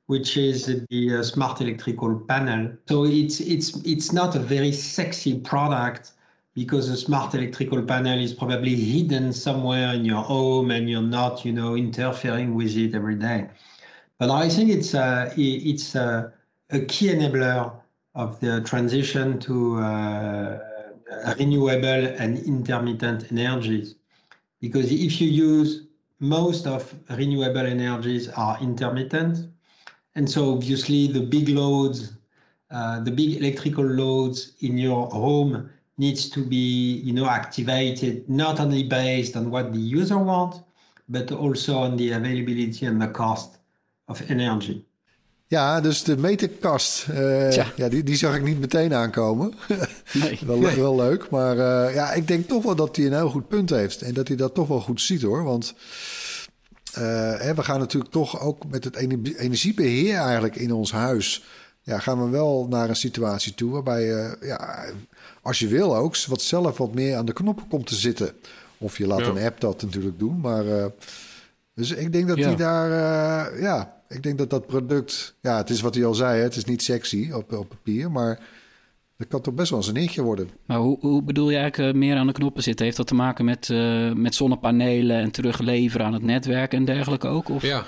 which 0.06 0.36
is 0.36 0.64
the 0.64 1.18
uh, 1.18 1.22
smart 1.22 1.60
electrical 1.60 2.16
panel. 2.26 2.72
So 2.86 3.06
it's 3.06 3.40
it's 3.40 3.82
it's 3.84 4.12
not 4.12 4.36
a 4.36 4.40
very 4.40 4.72
sexy 4.72 5.40
product 5.40 6.12
because 6.54 6.90
a 6.90 6.98
smart 6.98 7.34
electrical 7.34 7.82
panel 7.82 8.20
is 8.20 8.34
probably 8.34 8.76
hidden 8.76 9.32
somewhere 9.34 9.94
in 9.94 10.04
your 10.04 10.24
home 10.24 10.72
and 10.72 10.90
you're 10.90 11.02
not, 11.02 11.46
you 11.46 11.54
know, 11.54 11.76
interfering 11.76 12.54
with 12.54 12.76
it 12.76 12.94
every 12.94 13.16
day. 13.16 13.48
But 14.18 14.30
I 14.30 14.50
think 14.50 14.70
it's 14.70 14.94
a, 14.94 15.32
it's 15.38 15.96
a, 15.96 16.34
a 16.72 16.80
key 16.82 17.14
enabler 17.14 17.79
of 18.20 18.38
the 18.42 18.60
transition 18.62 19.40
to 19.40 19.78
uh, 19.78 20.60
renewable 21.40 22.04
and 22.22 22.38
intermittent 22.40 23.32
energies. 23.32 23.96
Because 24.60 24.92
if 24.92 25.22
you 25.22 25.30
use 25.30 25.88
most 26.20 26.68
of 26.68 26.94
renewable 27.10 27.66
energies 27.66 28.28
are 28.30 28.58
intermittent, 28.62 29.48
and 30.16 30.30
so 30.30 30.54
obviously 30.54 31.08
the 31.08 31.22
big 31.22 31.48
loads, 31.48 32.18
uh, 32.72 33.00
the 33.00 33.12
big 33.12 33.38
electrical 33.38 33.86
loads 33.86 34.52
in 34.60 34.78
your 34.78 35.08
home 35.08 35.70
needs 35.98 36.30
to 36.30 36.46
be, 36.46 36.98
you 37.08 37.14
know, 37.14 37.28
activated 37.28 38.28
not 38.30 38.60
only 38.60 38.84
based 38.84 39.38
on 39.38 39.50
what 39.50 39.72
the 39.72 39.80
user 39.80 40.18
wants, 40.18 40.60
but 41.08 41.32
also 41.32 41.78
on 41.78 41.96
the 41.96 42.12
availability 42.12 42.86
and 42.86 43.02
the 43.02 43.08
cost 43.08 43.60
of 44.10 44.30
energy. 44.30 44.86
Ja, 45.50 45.82
dus 45.82 46.04
de 46.04 46.18
meterkast, 46.18 47.08
uh, 47.12 47.52
ja, 47.76 47.90
die, 47.90 48.04
die 48.04 48.16
zag 48.16 48.36
ik 48.36 48.44
niet 48.44 48.60
meteen 48.60 48.94
aankomen. 48.94 49.54
Nee. 50.14 50.40
wel, 50.46 50.58
nee. 50.58 50.76
wel 50.76 50.96
leuk, 50.96 51.30
maar 51.30 51.58
uh, 51.58 51.94
ja, 51.94 52.12
ik 52.12 52.28
denk 52.28 52.48
toch 52.48 52.64
wel 52.64 52.76
dat 52.76 52.96
hij 52.96 53.06
een 53.06 53.14
heel 53.14 53.30
goed 53.30 53.48
punt 53.48 53.70
heeft. 53.70 54.02
En 54.02 54.14
dat 54.14 54.28
hij 54.28 54.38
dat 54.38 54.54
toch 54.54 54.68
wel 54.68 54.82
goed 54.82 55.02
ziet 55.02 55.22
hoor. 55.22 55.44
Want 55.44 55.74
uh, 56.98 57.40
hè, 57.40 57.54
we 57.54 57.64
gaan 57.64 57.80
natuurlijk 57.80 58.12
toch 58.12 58.40
ook 58.40 58.68
met 58.68 58.84
het 58.84 58.96
energiebeheer 58.96 60.16
eigenlijk 60.16 60.56
in 60.56 60.74
ons 60.74 60.92
huis... 60.92 61.44
Ja, 61.82 62.00
gaan 62.00 62.24
we 62.24 62.30
wel 62.30 62.68
naar 62.70 62.90
een 62.90 62.96
situatie 62.96 63.54
toe 63.54 63.72
waarbij 63.72 64.04
je, 64.04 64.38
ja, 64.42 64.86
als 65.42 65.60
je 65.60 65.68
wil 65.68 65.96
ook, 65.96 66.18
wat 66.26 66.42
zelf 66.42 66.78
wat 66.78 66.94
meer 66.94 67.16
aan 67.16 67.26
de 67.26 67.34
knoppen 67.34 67.68
komt 67.68 67.88
te 67.88 67.96
zitten. 67.96 68.32
Of 68.78 68.98
je 68.98 69.08
laat 69.08 69.20
ja. 69.20 69.26
een 69.26 69.46
app 69.46 69.60
dat 69.60 69.82
natuurlijk 69.82 70.20
doen, 70.20 70.40
maar... 70.40 70.64
dus 71.74 71.92
ik 71.92 72.14
denk 72.14 72.28
dat 72.28 72.38
hij 72.38 72.56
daar, 72.56 73.62
ja 73.62 73.99
ik 74.10 74.24
denk 74.24 74.38
dat 74.38 74.50
dat 74.50 74.68
product, 74.68 75.36
ja, 75.42 75.58
het 75.58 75.70
is 75.70 75.82
wat 75.82 75.96
hij 75.96 76.06
al 76.06 76.14
zei, 76.14 76.38
hè, 76.38 76.44
het 76.44 76.56
is 76.56 76.66
niet 76.66 76.84
sexy 76.84 77.32
op, 77.32 77.54
op 77.54 77.70
papier, 77.70 78.12
maar 78.12 78.40
dat 79.18 79.28
kan 79.28 79.42
toch 79.42 79.54
best 79.54 79.70
wel 79.70 79.84
een 79.88 79.96
eentje 79.96 80.22
worden. 80.22 80.50
Maar 80.66 80.78
hoe, 80.78 80.98
hoe 81.00 81.24
bedoel 81.24 81.50
je 81.50 81.58
eigenlijk 81.58 81.94
uh, 81.94 82.00
meer 82.00 82.16
aan 82.16 82.28
de 82.28 82.34
knoppen 82.34 82.64
zitten? 82.64 82.86
Heeft 82.86 82.98
dat 82.98 83.08
te 83.08 83.16
maken 83.16 83.46
met, 83.46 83.70
uh, 83.70 84.14
met 84.14 84.36
zonnepanelen 84.36 85.18
en 85.18 85.32
terugleveren 85.32 86.06
aan 86.06 86.14
het 86.14 86.24
netwerk 86.24 86.74
en 86.74 86.86
dergelijke 86.86 87.28
ook? 87.28 87.50
Of? 87.50 87.62
Ja. 87.62 87.86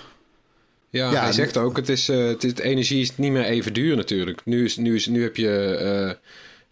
Ja, 0.90 1.12
ja, 1.12 1.22
hij 1.24 1.32
zegt 1.32 1.58
ook, 1.58 1.76
het 1.76 1.90
is, 1.90 2.10
uh, 2.10 2.28
het 2.28 2.44
is, 2.44 2.54
energie 2.54 3.02
is 3.02 3.18
niet 3.18 3.32
meer 3.32 3.44
even 3.44 3.74
duur 3.74 3.96
natuurlijk. 3.96 4.46
Nu, 4.46 4.64
is, 4.64 4.78
nu, 4.78 4.96
is, 4.96 5.08
nu 5.08 5.22
heb 5.22 5.36
je 5.36 6.18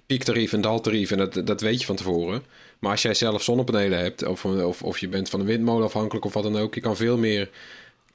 piektarief 0.06 0.54
en 0.54 0.62
daltarief 0.62 1.12
en 1.12 1.18
dat, 1.18 1.42
dat 1.48 1.62
weet 1.62 1.80
je 1.80 1.86
van 1.86 1.96
tevoren. 1.96 2.44
Maar 2.80 2.92
als 2.92 3.02
jij 3.02 3.14
zelf 3.14 3.44
zonnepanelen 3.44 4.00
hebt 4.00 4.26
of, 4.26 4.46
of, 4.46 4.84
of 4.84 4.98
je 5.00 5.08
bent 5.08 5.30
van 5.30 5.40
een 5.40 5.46
windmolen 5.46 5.86
afhankelijk 5.86 6.26
of 6.26 6.34
wat 6.34 6.44
dan 6.44 6.58
ook... 6.58 6.76
je 6.76 6.82
kan 6.82 6.96
veel 6.96 7.18
meer 7.18 7.50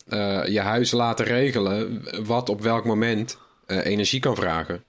uh, 0.09 0.47
je 0.47 0.61
huis 0.61 0.91
laten 0.91 1.25
regelen 1.25 2.05
wat 2.27 2.49
op 2.49 2.61
welk 2.61 2.85
moment 2.85 3.39
uh, 3.67 3.87
energie 3.87 4.21
kan 4.21 4.37
vragen. 4.37 4.85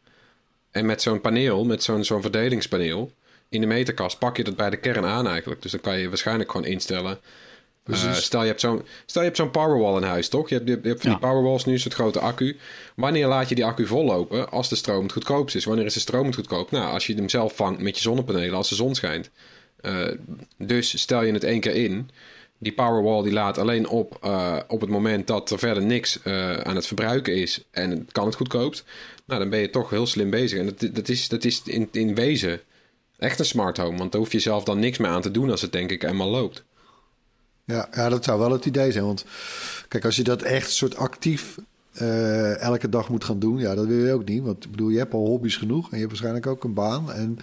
En 0.71 0.85
met 0.85 1.01
zo'n 1.01 1.21
paneel, 1.21 1.65
met 1.65 1.83
zo'n 1.83 2.03
zo'n 2.03 2.21
verdelingspaneel 2.21 3.11
in 3.49 3.61
de 3.61 3.67
meterkast, 3.67 4.19
pak 4.19 4.37
je 4.37 4.43
dat 4.43 4.55
bij 4.55 4.69
de 4.69 4.77
kern 4.77 5.05
aan 5.05 5.27
eigenlijk. 5.27 5.61
Dus 5.61 5.71
dan 5.71 5.81
kan 5.81 5.97
je 5.97 6.09
waarschijnlijk 6.09 6.51
gewoon 6.51 6.65
instellen. 6.65 7.19
Uh, 7.85 8.13
stel 8.13 8.41
je 8.41 8.47
hebt 8.47 8.59
zo'n 8.59 8.85
stel 9.05 9.21
je 9.21 9.27
hebt 9.27 9.39
zo'n 9.39 9.51
powerwall 9.51 9.97
in 9.97 10.07
huis, 10.07 10.29
toch? 10.29 10.49
Je 10.49 10.55
hebt, 10.55 10.67
je 10.67 10.79
hebt 10.83 11.01
van 11.01 11.09
die 11.09 11.19
powerwalls 11.19 11.65
nu, 11.65 11.77
zo'n 11.77 11.91
grote 11.91 12.19
accu. 12.19 12.57
Wanneer 12.95 13.27
laat 13.27 13.49
je 13.49 13.55
die 13.55 13.65
accu 13.65 13.85
vollopen? 13.85 14.51
Als 14.51 14.69
de 14.69 14.75
stroom 14.75 15.03
het 15.03 15.11
goedkoopst 15.11 15.55
is. 15.55 15.65
Wanneer 15.65 15.85
is 15.85 15.93
de 15.93 15.99
stroom 15.99 16.25
het 16.25 16.35
goedkoop? 16.35 16.71
Nou, 16.71 16.91
als 16.91 17.07
je 17.07 17.15
hem 17.15 17.29
zelf 17.29 17.55
vangt 17.55 17.81
met 17.81 17.95
je 17.95 18.01
zonnepanelen 18.01 18.55
als 18.55 18.69
de 18.69 18.75
zon 18.75 18.95
schijnt. 18.95 19.29
dus 20.57 20.99
stel 20.99 21.23
je 21.23 21.33
het 21.33 21.43
één 21.43 21.59
keer 21.59 21.75
in 21.75 22.09
die 22.65 22.73
Powerwall 22.73 23.23
die 23.23 23.31
laat 23.31 23.57
alleen 23.57 23.87
op 23.87 24.17
uh, 24.23 24.57
op 24.67 24.81
het 24.81 24.89
moment 24.89 25.27
dat 25.27 25.51
er 25.51 25.59
verder 25.59 25.83
niks 25.83 26.19
uh, 26.23 26.57
aan 26.57 26.75
het 26.75 26.87
verbruiken 26.87 27.35
is 27.35 27.63
en 27.71 27.89
het 27.89 28.11
kan 28.11 28.25
het 28.25 28.35
goedkoopt. 28.35 28.83
Nou, 29.25 29.39
dan 29.39 29.49
ben 29.49 29.59
je 29.59 29.69
toch 29.69 29.89
heel 29.89 30.07
slim 30.07 30.29
bezig. 30.29 30.59
En 30.59 30.65
dat, 30.65 30.95
dat 30.95 31.09
is, 31.09 31.27
dat 31.27 31.43
is 31.43 31.61
in, 31.65 31.89
in 31.91 32.15
wezen 32.15 32.61
echt 33.17 33.39
een 33.39 33.45
smart 33.45 33.77
home. 33.77 33.97
Want 33.97 34.11
daar 34.11 34.21
hoef 34.21 34.31
je 34.31 34.39
zelf 34.39 34.63
dan 34.63 34.79
niks 34.79 34.97
meer 34.97 35.09
aan 35.09 35.21
te 35.21 35.31
doen 35.31 35.51
als 35.51 35.61
het 35.61 35.71
denk 35.71 35.91
ik 35.91 36.03
eenmaal 36.03 36.29
loopt. 36.29 36.63
Ja, 37.65 37.87
ja, 37.91 38.09
dat 38.09 38.23
zou 38.23 38.39
wel 38.39 38.51
het 38.51 38.65
idee 38.65 38.91
zijn. 38.91 39.05
Want 39.05 39.25
kijk, 39.87 40.05
als 40.05 40.15
je 40.15 40.23
dat 40.23 40.41
echt 40.41 40.71
soort 40.71 40.95
actief 40.95 41.57
uh, 42.01 42.59
elke 42.59 42.89
dag 42.89 43.09
moet 43.09 43.23
gaan 43.23 43.39
doen. 43.39 43.57
Ja, 43.57 43.75
dat 43.75 43.85
wil 43.85 44.05
je 44.05 44.13
ook 44.13 44.27
niet. 44.27 44.43
Want 44.43 44.63
ik 44.63 44.71
bedoel, 44.71 44.89
je 44.89 44.97
hebt 44.97 45.13
al 45.13 45.25
hobby's 45.25 45.57
genoeg 45.57 45.83
en 45.83 45.91
je 45.91 45.97
hebt 45.97 46.07
waarschijnlijk 46.07 46.47
ook 46.47 46.63
een 46.63 46.73
baan. 46.73 47.11
En, 47.11 47.37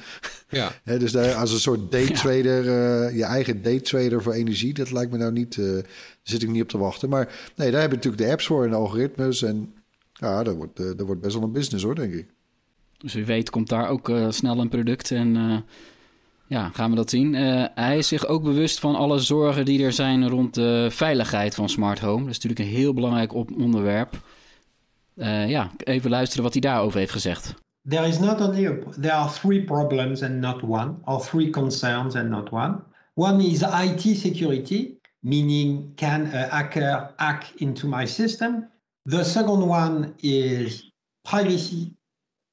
ja. 0.48 0.72
hè, 0.84 0.98
dus 0.98 1.12
daar, 1.12 1.34
als 1.34 1.52
een 1.52 1.58
soort 1.58 1.90
daytrader, 1.90 2.64
ja. 2.64 3.08
uh, 3.08 3.16
je 3.16 3.24
eigen 3.24 3.62
daytrader 3.62 4.22
voor 4.22 4.32
energie, 4.32 4.74
dat 4.74 4.90
lijkt 4.90 5.12
me 5.12 5.18
nou 5.18 5.32
niet, 5.32 5.56
uh, 5.56 5.72
daar 5.72 5.84
zit 6.22 6.42
ik 6.42 6.48
niet 6.48 6.62
op 6.62 6.68
te 6.68 6.78
wachten. 6.78 7.08
Maar 7.08 7.52
nee, 7.56 7.70
daar 7.70 7.80
heb 7.80 7.90
je 7.90 7.96
natuurlijk 7.96 8.22
de 8.22 8.30
apps 8.30 8.46
voor 8.46 8.64
en 8.64 8.70
de 8.70 8.76
algoritmes. 8.76 9.42
En 9.42 9.74
ja, 10.12 10.42
dat 10.42 10.56
wordt, 10.56 10.76
dat 10.76 11.00
wordt 11.00 11.20
best 11.20 11.34
wel 11.34 11.44
een 11.44 11.52
business 11.52 11.84
hoor, 11.84 11.94
denk 11.94 12.12
ik. 12.12 12.26
Dus 12.98 13.14
wie 13.14 13.24
weet 13.24 13.50
komt 13.50 13.68
daar 13.68 13.88
ook 13.88 14.12
snel 14.28 14.58
een 14.58 14.68
product 14.68 15.10
en 15.10 15.64
ja, 16.46 16.68
gaan 16.68 16.90
we 16.90 16.96
dat 16.96 17.10
zien. 17.10 17.34
hij 17.74 17.98
is 17.98 18.08
zich 18.08 18.26
ook 18.26 18.42
bewust 18.42 18.80
van 18.80 18.94
alle 18.94 19.18
zorgen 19.18 19.64
die 19.64 19.84
er 19.84 19.92
zijn 19.92 20.28
rond 20.28 20.54
de 20.54 20.88
veiligheid 20.90 21.54
van 21.54 21.68
smart 21.68 21.98
home. 21.98 22.20
Dat 22.20 22.30
is 22.30 22.38
natuurlijk 22.40 22.60
een 22.60 22.76
heel 22.76 22.94
belangrijk 22.94 23.34
onderwerp. 23.34 24.20
Uh, 25.16 25.48
ja, 25.48 25.70
even 25.76 26.10
luisteren 26.10 26.42
wat 26.42 26.52
hij 26.52 26.60
daarover 26.60 26.98
heeft 26.98 27.12
gezegd. 27.12 27.54
There 27.88 28.06
is 28.06 28.18
not 28.18 28.40
only 28.40 28.66
a, 28.66 28.78
there 29.00 29.12
are 29.12 29.30
three 29.30 29.64
problems 29.64 30.22
and 30.22 30.40
not 30.40 30.62
one, 30.62 30.94
or 31.04 31.20
three 31.20 31.50
concerns 31.50 32.14
and 32.14 32.28
not 32.28 32.50
one. 32.50 32.82
One 33.14 33.44
is 33.44 33.62
IT 33.62 34.16
security, 34.16 34.98
meaning 35.20 35.94
can 35.96 36.26
a 36.26 36.48
hacker 36.48 37.12
hack 37.16 37.52
into 37.56 37.86
my 37.88 38.06
system? 38.06 38.70
The 39.04 39.24
second 39.24 39.66
one 39.66 40.14
is 40.22 40.90
privacy, 41.24 41.92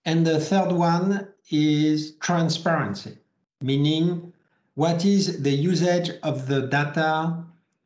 and 0.05 0.25
the 0.25 0.39
third 0.39 0.71
one 0.71 1.27
is 1.51 2.17
transparency, 2.17 3.17
meaning 3.61 4.33
what 4.73 5.05
is 5.05 5.41
the 5.41 5.51
usage 5.51 6.11
of 6.23 6.47
the 6.47 6.67
data 6.67 7.43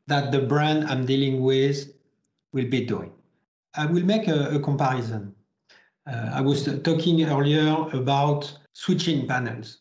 that 0.07 0.31
the 0.31 0.39
brand 0.39 0.85
I'm 0.85 1.05
dealing 1.05 1.41
with 1.41 1.91
will 2.53 2.69
be 2.69 2.85
doing. 2.85 3.11
I 3.75 3.85
will 3.85 4.03
make 4.03 4.27
a, 4.27 4.55
a 4.55 4.59
comparison. 4.59 5.33
Uh, 6.05 6.29
I 6.33 6.41
was 6.41 6.65
talking 6.83 7.23
earlier 7.23 7.71
about 7.93 8.57
switching 8.73 9.27
panels. 9.27 9.79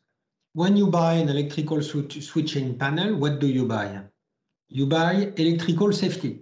When 0.54 0.76
you 0.76 0.86
buy 0.86 1.14
an 1.14 1.28
electrical 1.28 1.82
switch, 1.82 2.22
switching 2.22 2.78
panel, 2.78 3.16
what 3.16 3.40
do 3.40 3.46
you 3.46 3.66
buy? 3.66 4.00
You 4.68 4.86
buy 4.86 5.32
electrical 5.36 5.92
safety, 5.92 6.40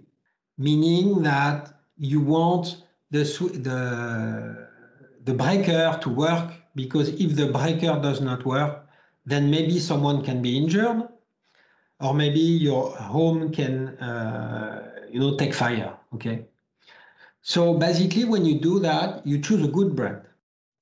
meaning 0.57 1.23
that 1.23 1.73
you 1.97 2.19
want 2.19 2.83
the, 3.09 3.23
the, 3.23 4.67
the 5.23 5.33
breaker 5.33 5.97
to 6.01 6.09
work 6.09 6.53
because 6.75 7.09
if 7.09 7.35
the 7.35 7.47
breaker 7.47 7.99
does 8.01 8.21
not 8.21 8.45
work, 8.45 8.87
then 9.25 9.49
maybe 9.49 9.79
someone 9.79 10.23
can 10.23 10.41
be 10.41 10.57
injured 10.57 11.07
or 12.01 12.13
maybe 12.13 12.39
your 12.39 12.91
home 12.95 13.51
can 13.51 13.89
uh, 13.99 15.05
you 15.09 15.19
know 15.19 15.35
take 15.37 15.53
fire 15.53 15.93
okay 16.13 16.45
so 17.41 17.73
basically, 17.73 18.25
when 18.25 18.45
you 18.45 18.59
do 18.59 18.79
that, 18.79 19.25
you 19.25 19.39
choose 19.39 19.63
a 19.65 19.67
good 19.67 19.95
brand. 19.95 20.21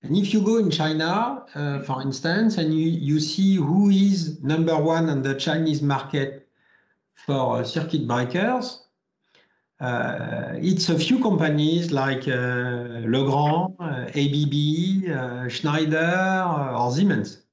And 0.03 0.15
if 0.15 0.33
you 0.33 0.41
go 0.41 0.57
in 0.57 0.69
China, 0.69 1.45
uh, 1.55 1.81
for 1.81 2.01
instance, 2.01 2.57
and 2.57 2.73
you, 2.73 2.87
you 2.87 3.19
see 3.19 3.55
who 3.55 3.89
is 3.89 4.41
number 4.43 4.77
one 4.77 5.09
on 5.09 5.21
the 5.21 5.35
Chinese 5.35 5.81
market 5.81 6.47
for 7.13 7.57
uh, 7.57 7.63
circuit 7.63 8.07
breakers, 8.07 8.83
uh, 9.79 10.55
it's 10.55 10.89
a 10.89 10.99
few 10.99 11.21
companies 11.21 11.91
like 11.91 12.27
uh, 12.27 13.03
Legrand, 13.07 13.75
uh, 13.79 14.11
ABB, 14.13 15.09
uh, 15.09 15.47
Schneider, 15.47 16.43
or 16.75 16.91
Siemens. 16.91 17.43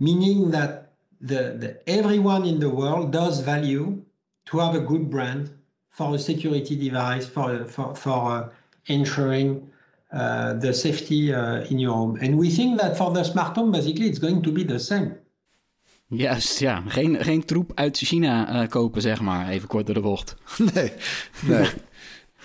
Meaning 0.00 0.50
that 0.50 0.94
the, 1.20 1.56
the, 1.58 1.88
everyone 1.88 2.44
in 2.44 2.58
the 2.58 2.68
world 2.68 3.12
does 3.12 3.40
value 3.40 4.02
to 4.46 4.58
have 4.58 4.74
a 4.74 4.80
good 4.80 5.08
brand 5.08 5.50
for 5.94 6.14
a 6.14 6.18
security 6.18 6.76
device, 6.76 7.24
for, 7.24 7.64
for, 7.66 7.94
for 7.94 8.30
uh, 8.30 8.48
ensuring 8.86 9.70
uh, 10.12 10.58
the 10.60 10.72
safety 10.72 11.32
uh, 11.32 11.70
in 11.70 11.78
your 11.78 11.94
home. 11.94 12.18
And 12.20 12.36
we 12.36 12.50
think 12.50 12.80
that 12.80 12.96
for 12.96 13.12
the 13.12 13.22
smart 13.24 13.56
home, 13.56 13.70
basically, 13.70 14.08
it's 14.08 14.18
going 14.18 14.42
to 14.42 14.52
be 14.52 14.64
the 14.64 14.78
same. 14.78 15.16
Juist, 16.06 16.58
ja. 16.58 16.82
Geen, 16.86 17.24
geen 17.24 17.44
troep 17.44 17.72
uit 17.74 17.96
China 17.98 18.62
uh, 18.62 18.68
kopen, 18.68 19.02
zeg 19.02 19.20
maar. 19.20 19.48
Even 19.48 19.68
kort 19.68 19.86
door 19.86 19.94
de 19.94 20.00
bocht. 20.00 20.34
Nee, 20.74 20.92
nee. 21.46 21.68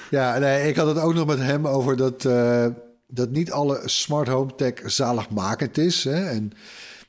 ja, 0.10 0.38
nee, 0.38 0.68
ik 0.68 0.76
had 0.76 0.88
het 0.88 1.00
ook 1.00 1.14
nog 1.14 1.26
met 1.26 1.40
hem 1.40 1.68
over 1.68 1.98
dat, 1.98 2.24
uh, 2.24 2.66
dat 3.08 3.30
niet 3.30 3.52
alle 3.52 3.82
smart 3.86 4.28
home 4.28 4.56
tech 4.56 4.74
zaligmakend 4.86 5.78
is. 5.78 6.04
Hè? 6.04 6.30
En, 6.30 6.52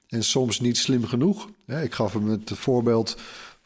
en 0.09 0.25
soms 0.25 0.61
niet 0.61 0.79
slim 0.79 1.05
genoeg. 1.05 1.49
Ik 1.67 1.95
gaf 1.95 2.13
hem 2.13 2.29
het 2.29 2.51
voorbeeld 2.55 3.17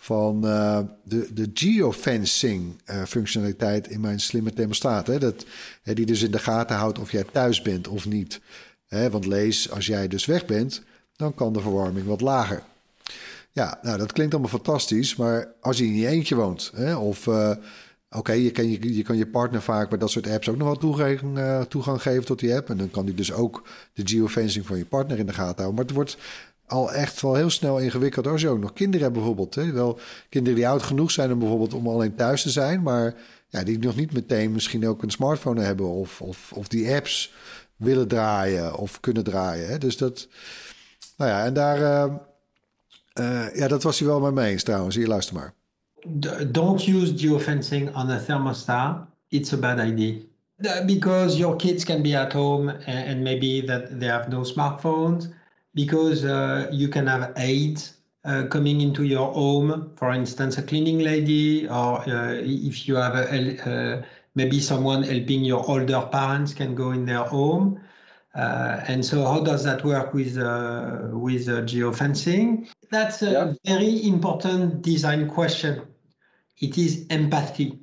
van 0.05 0.47
uh, 0.47 0.79
de, 1.05 1.29
de 1.33 1.51
geofencing 1.55 2.83
uh, 2.90 3.03
functionaliteit 3.03 3.88
in 3.88 4.01
mijn 4.01 4.21
slimme 4.21 4.53
thermostaat. 4.53 5.07
Hè? 5.07 5.19
Dat, 5.19 5.45
hè, 5.83 5.95
die 5.95 6.07
dus 6.07 6.23
in 6.23 6.31
de 6.31 6.38
gaten 6.38 6.77
houdt 6.77 6.99
of 6.99 7.12
jij 7.12 7.25
thuis 7.33 7.62
bent 7.62 7.88
of 7.88 8.07
niet. 8.07 8.40
Hè? 8.87 9.11
Want 9.11 9.27
lees, 9.27 9.71
als 9.71 9.87
jij 9.87 10.09
dus 10.09 10.25
weg 10.25 10.45
bent, 10.45 10.83
dan 11.17 11.35
kan 11.35 11.53
de 11.53 11.61
verwarming 11.61 12.07
wat 12.07 12.21
lager. 12.21 12.62
Ja, 13.53 13.79
nou, 13.83 13.99
dat 13.99 14.12
klinkt 14.12 14.33
allemaal 14.33 14.51
fantastisch, 14.51 15.17
maar 15.17 15.49
als 15.61 15.79
je 15.79 15.85
in 15.85 15.97
je 15.97 16.07
eentje 16.07 16.35
woont, 16.35 16.73
hè, 16.75 16.97
of 16.97 17.27
uh, 17.27 17.51
oké, 18.11 18.33
je, 18.33 18.51
kan 18.51 18.71
je, 18.71 18.95
je 18.97 19.03
kan 19.03 19.17
je 19.17 19.27
partner 19.27 19.62
vaak 19.62 19.88
bij 19.88 19.99
dat 19.99 20.11
soort 20.11 20.29
apps 20.29 20.49
ook 20.49 20.57
nog 20.57 20.67
wel 20.67 20.77
toegang, 20.77 21.38
toegang 21.69 22.03
geven 22.03 22.25
tot 22.25 22.38
die 22.38 22.55
app. 22.55 22.71
En 22.71 22.77
dan 22.77 22.90
kan 22.90 23.05
die 23.05 23.14
dus 23.14 23.33
ook 23.33 23.62
de 23.93 24.03
geofencing 24.05 24.67
van 24.67 24.79
je 24.79 24.85
partner 24.85 25.19
in 25.19 25.27
de 25.27 25.33
gaten 25.33 25.62
houden. 25.62 25.75
Maar 25.75 25.85
het 25.85 25.95
wordt 25.95 26.17
al 26.66 26.92
echt 26.92 27.20
wel 27.20 27.35
heel 27.35 27.50
snel 27.50 27.79
ingewikkeld 27.79 28.27
als 28.27 28.40
je 28.40 28.48
ook 28.48 28.59
nog 28.59 28.72
kinderen 28.72 29.03
hebt 29.03 29.16
bijvoorbeeld. 29.18 29.55
Hè. 29.55 29.72
Wel 29.72 29.98
kinderen 30.29 30.59
die 30.59 30.68
oud 30.68 30.83
genoeg 30.83 31.11
zijn 31.11 31.33
om 31.33 31.38
bijvoorbeeld 31.38 31.74
om 31.74 31.88
alleen 31.88 32.14
thuis 32.14 32.42
te 32.42 32.50
zijn, 32.50 32.83
maar 32.83 33.14
ja, 33.48 33.62
die 33.62 33.79
nog 33.79 33.96
niet 33.96 34.12
meteen 34.12 34.53
misschien 34.53 34.88
ook 34.88 35.03
een 35.03 35.11
smartphone 35.11 35.61
hebben 35.61 35.87
of, 35.87 36.20
of, 36.20 36.53
of 36.53 36.68
die 36.68 36.94
apps 36.94 37.33
willen 37.77 38.09
draaien 38.09 38.77
of 38.77 39.00
kunnen 39.00 39.24
draaien. 39.24 39.68
Hè. 39.68 39.79
Dus 39.79 39.96
dat, 39.96 40.29
nou 41.16 41.31
ja, 41.31 41.44
en 41.44 41.55
daar, 41.55 41.79
uh, 41.81 42.14
uh, 43.20 43.57
ja, 43.57 43.68
dat 43.68 43.83
was 43.83 43.98
hij 43.98 44.09
wel 44.09 44.20
met 44.20 44.35
me 44.35 44.44
eens 44.44 44.62
trouwens. 44.62 44.96
Hier, 44.96 45.09
luister 45.09 45.35
maar. 45.35 45.55
Don't 46.50 46.87
use 46.87 47.12
geofencing 47.16 47.96
on 47.96 48.11
a 48.11 48.18
thermostat. 48.18 48.96
It's 49.29 49.53
a 49.53 49.57
bad 49.57 49.79
idea. 49.79 50.14
Because 50.87 51.37
your 51.37 51.57
kids 51.57 51.85
can 51.85 52.03
be 52.03 52.18
at 52.18 52.33
home 52.33 52.68
and 52.87 53.22
maybe 53.22 53.66
that 53.66 54.00
they 54.00 54.09
have 54.09 54.29
no 54.29 54.44
smartphones. 54.44 55.29
Because 55.75 56.25
uh, 56.25 56.69
you 56.73 56.89
can 56.89 57.07
have 57.07 57.33
aides 57.37 57.95
uh, 58.25 58.47
coming 58.47 58.81
into 58.81 59.05
your 59.05 59.33
home, 59.33 59.93
for 59.97 60.13
instance, 60.13 60.57
a 60.57 60.63
cleaning 60.63 61.01
lady, 61.01 61.69
or 61.69 62.01
uh, 62.09 62.33
if 62.33 62.89
you 62.89 62.95
have 62.95 63.17
a, 63.17 63.71
uh, 63.71 64.03
maybe 64.35 64.61
someone 64.61 65.03
helping 65.03 65.45
your 65.45 65.69
older 65.69 66.09
parents 66.11 66.55
can 66.55 66.75
go 66.75 66.93
in 66.93 67.05
their 67.05 67.25
home. 67.25 67.81
Uh, 68.35 68.81
and 68.89 69.05
so, 69.05 69.25
how 69.25 69.41
does 69.41 69.63
that 69.65 69.85
work 69.85 70.13
with 70.13 70.39
uh, 70.39 71.09
with 71.13 71.47
geofencing? 71.47 72.69
That's 72.91 73.23
a 73.23 73.31
yeah. 73.31 73.53
very 73.65 74.07
important 74.07 74.83
design 74.83 75.29
question. 75.29 75.83
It 76.59 76.79
is 76.79 77.07
empathy. 77.11 77.79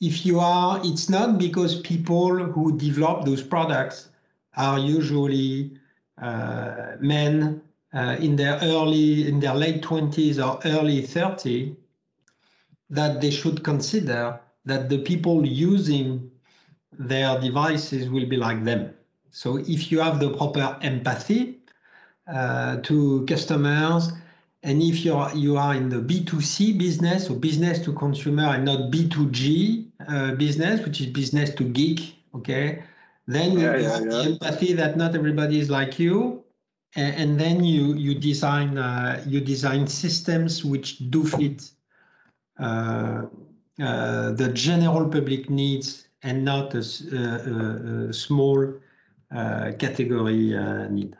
If 0.00 0.24
you 0.24 0.40
are, 0.40 0.80
it's 0.84 1.08
not 1.08 1.38
because 1.38 1.80
people 1.80 2.36
who 2.36 2.78
develop 2.78 3.24
those 3.24 3.42
products 3.42 4.10
are 4.56 4.78
usually 4.78 5.78
men 6.20 7.62
uh, 7.94 8.16
in 8.20 8.36
their 8.36 8.58
early, 8.62 9.28
in 9.28 9.40
their 9.40 9.54
late 9.54 9.82
20s 9.82 10.38
or 10.38 10.60
early 10.68 11.00
30, 11.02 11.76
that 12.90 13.20
they 13.20 13.30
should 13.30 13.64
consider 13.64 14.38
that 14.64 14.88
the 14.88 14.98
people 14.98 15.46
using 15.46 16.30
their 16.98 17.40
devices 17.40 18.08
will 18.08 18.26
be 18.26 18.36
like 18.36 18.64
them. 18.64 18.92
So 19.30 19.58
if 19.58 19.90
you 19.92 20.00
have 20.00 20.20
the 20.20 20.30
proper 20.30 20.78
empathy 20.82 21.58
uh, 22.26 22.78
to 22.82 23.24
customers, 23.26 24.12
and 24.62 24.82
if 24.82 25.04
you 25.04 25.14
are 25.14 25.34
you 25.36 25.56
are 25.56 25.74
in 25.74 25.88
the 25.88 25.96
B2C 25.98 26.78
business 26.78 27.30
or 27.30 27.36
business 27.36 27.78
to 27.84 27.92
consumer 27.92 28.44
and 28.44 28.64
not 28.64 28.90
B2G 28.90 29.86
uh, 30.08 30.34
business, 30.34 30.84
which 30.84 31.00
is 31.00 31.06
business 31.06 31.50
to 31.54 31.64
geek, 31.64 32.16
okay, 32.34 32.82
then 33.26 33.52
yeah, 33.52 33.58
you 33.58 33.82
yeah, 33.82 33.90
have 33.90 34.04
yeah. 34.04 34.10
the 34.10 34.22
empathy 34.24 34.74
that 34.74 34.96
not 34.96 35.14
everybody 35.14 35.58
is 35.58 35.68
like 35.68 36.02
you, 36.02 36.44
and, 36.94 37.14
and 37.16 37.38
then 37.38 37.64
you 37.64 37.94
you 37.94 38.18
design 38.18 38.78
uh, 38.78 39.22
you 39.26 39.40
design 39.40 39.86
systems 39.86 40.64
which 40.64 40.98
do 41.10 41.24
fit 41.24 41.70
uh, 42.60 43.22
uh, 43.78 44.32
the 44.36 44.50
general 44.52 45.08
public 45.08 45.50
needs 45.50 46.08
and 46.22 46.44
not 46.44 46.74
a, 46.74 46.82
a, 47.12 48.08
a 48.08 48.12
small 48.12 48.72
uh, 49.30 49.72
category 49.76 50.54
uh, 50.54 50.88
need. 50.88 51.14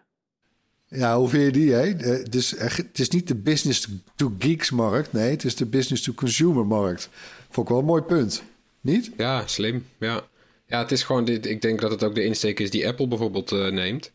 Ja, 0.88 1.16
hoe 1.16 1.28
vind 1.28 1.44
je 1.44 1.52
die? 1.52 1.72
Hè? 1.72 2.22
Dus 2.22 2.50
het 2.58 2.98
is 2.98 3.08
niet 3.08 3.28
de 3.28 3.34
business-to-geeks-markt. 3.34 5.12
Nee, 5.12 5.30
het 5.30 5.44
is 5.44 5.56
de 5.56 5.66
business-to-consumer-markt. 5.66 7.08
Vond 7.50 7.66
ik 7.66 7.72
wel 7.72 7.78
een 7.78 7.88
mooi 7.88 8.02
punt. 8.02 8.42
Niet? 8.80 9.10
Ja, 9.16 9.46
slim. 9.46 9.86
Ja, 9.98 10.22
ja 10.66 10.78
het 10.78 10.92
is 10.92 11.02
gewoon... 11.02 11.24
Dit, 11.24 11.46
ik 11.46 11.62
denk 11.62 11.80
dat 11.80 11.90
het 11.90 12.04
ook 12.04 12.14
de 12.14 12.24
insteek 12.24 12.60
is 12.60 12.70
die 12.70 12.88
Apple 12.88 13.08
bijvoorbeeld 13.08 13.52
uh, 13.52 13.68
neemt. 13.68 14.12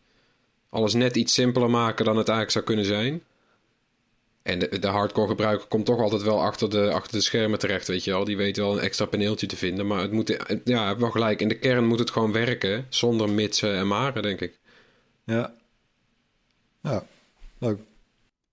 Alles 0.69 0.93
net 0.93 1.15
iets 1.15 1.33
simpeler 1.33 1.69
maken 1.69 2.05
dan 2.05 2.17
het 2.17 2.27
eigenlijk 2.27 2.51
zou 2.51 2.65
kunnen 2.65 2.85
zijn. 2.85 3.23
En 4.43 4.59
de, 4.59 4.79
de 4.79 4.87
hardcore 4.87 5.27
gebruiker 5.27 5.67
komt 5.67 5.85
toch 5.85 5.99
altijd 5.99 6.21
wel 6.21 6.41
achter 6.41 6.69
de, 6.69 6.91
achter 6.91 7.11
de 7.11 7.23
schermen 7.23 7.59
terecht, 7.59 7.87
weet 7.87 8.03
je 8.03 8.11
wel. 8.11 8.23
Die 8.23 8.37
weet 8.37 8.57
wel 8.57 8.73
een 8.73 8.83
extra 8.83 9.05
paneeltje 9.05 9.47
te 9.47 9.55
vinden. 9.55 9.87
Maar 9.87 10.01
het 10.01 10.11
moet, 10.11 10.37
ja, 10.65 10.97
wel 10.97 11.11
gelijk. 11.11 11.41
In 11.41 11.47
de 11.47 11.59
kern 11.59 11.87
moet 11.87 11.99
het 11.99 12.11
gewoon 12.11 12.31
werken, 12.31 12.85
zonder 12.89 13.29
mitsen 13.29 13.75
en 13.75 13.87
maren, 13.87 14.21
denk 14.21 14.39
ik. 14.39 14.59
Ja. 15.25 15.53
Ja, 16.83 17.05
leuk. 17.59 17.79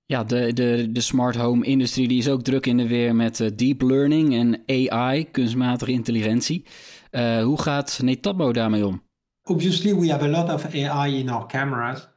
Ja, 0.07 0.25
de, 0.25 0.53
de, 0.53 0.89
de 0.93 1.01
smart 1.01 1.37
home 1.37 1.65
industrie 1.65 2.09
die 2.09 2.19
is 2.19 2.29
ook 2.29 2.43
druk 2.43 2.67
in 2.67 2.77
de 2.77 2.87
weer 2.87 3.15
met 3.15 3.39
uh, 3.39 3.49
deep 3.55 3.83
learning 3.83 4.35
en 4.35 4.63
AI, 4.67 5.31
kunstmatige 5.31 5.91
intelligentie. 5.91 6.65
Uh, 7.11 7.43
hoe 7.43 7.63
gaat 7.63 8.01
daarmee 8.53 8.87
om? 8.87 9.03
Obviously, 9.43 9.95
we 9.95 10.09
have 10.09 10.25
a 10.25 10.29
lot 10.29 10.51
of 10.51 10.75
AI 10.75 11.07
in 11.07 11.29
our 11.29 11.47
cameras. 11.47 12.09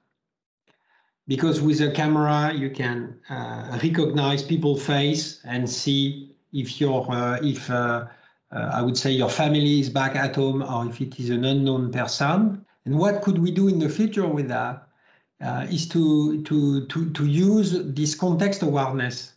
because 1.32 1.62
with 1.62 1.80
a 1.82 1.92
camera 1.92 2.54
you 2.54 2.70
can 2.70 3.18
uh, 3.30 3.80
recognize 3.82 4.44
people's 4.44 4.86
face 4.86 5.40
and 5.46 5.70
see 5.70 6.36
if 6.52 6.82
your 6.82 7.10
uh, 7.10 7.40
if 7.42 7.70
uh, 7.70 8.06
uh, 8.52 8.70
I 8.74 8.82
would 8.82 8.98
say 8.98 9.12
your 9.12 9.30
family 9.30 9.80
is 9.80 9.90
back 9.90 10.16
at 10.16 10.36
home 10.36 10.62
or 10.62 10.86
if 10.88 11.00
it 11.00 11.18
is 11.22 11.30
an 11.30 11.46
unknown 11.46 11.92
person. 11.92 12.66
And 12.86 12.98
what 12.98 13.22
could 13.22 13.38
we 13.38 13.52
do 13.52 13.70
in 13.70 13.80
the 13.80 13.88
future 13.88 14.28
with 14.28 14.50
that? 14.50 14.88
Uh, 15.40 15.66
is 15.72 15.88
to 15.90 16.44
to 16.44 16.86
to 16.88 17.10
to 17.12 17.26
use 17.26 17.70
this 18.00 18.14
context 18.14 18.62
awareness 18.62 19.34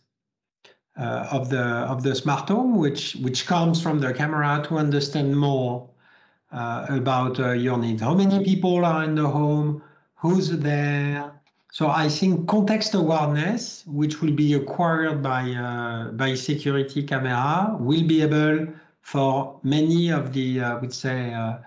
uh, 0.97 1.27
of 1.31 1.49
the 1.49 1.61
of 1.61 2.03
the 2.03 2.15
smart 2.15 2.49
home, 2.49 2.77
which 2.77 3.15
which 3.15 3.45
comes 3.45 3.81
from 3.81 3.99
the 3.99 4.13
camera, 4.13 4.63
to 4.67 4.77
understand 4.77 5.35
more 5.37 5.89
about 6.51 7.37
your 7.59 7.77
needs. 7.77 8.01
How 8.01 8.13
many 8.13 8.43
people 8.43 8.85
are 8.85 9.03
in 9.03 9.15
the 9.15 9.27
home? 9.27 9.81
Who's 10.15 10.49
there? 10.49 11.31
So 11.71 11.89
I 11.89 12.07
think 12.07 12.47
context 12.47 12.93
awareness, 12.93 13.83
which 13.85 14.21
will 14.21 14.31
be 14.31 14.53
acquired 14.53 15.21
by 15.21 15.51
uh, 15.51 16.11
by 16.11 16.33
security 16.35 17.03
camera, 17.03 17.75
will 17.77 18.07
be 18.07 18.21
able 18.21 18.67
for 19.01 19.59
many 19.61 20.09
of 20.09 20.31
the 20.31 20.61
I 20.61 20.71
uh, 20.71 20.79
would 20.79 20.93
say 20.93 21.33
uh, 21.33 21.57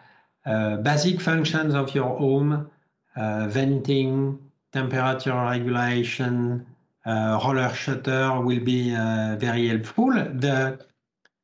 uh, 0.47 0.77
basic 0.79 1.21
functions 1.21 1.75
of 1.75 1.95
your 1.95 2.17
home, 2.19 2.71
uh, 3.17 3.49
venting, 3.49 4.39
temperature 4.73 5.35
regulation, 5.35 6.67
uh, 6.67 6.78
roller 7.09 7.73
shutter 7.75 8.41
will 8.41 8.61
be 8.61 8.91
very 8.91 9.69
helpful. 9.69 10.11
The 10.13 10.85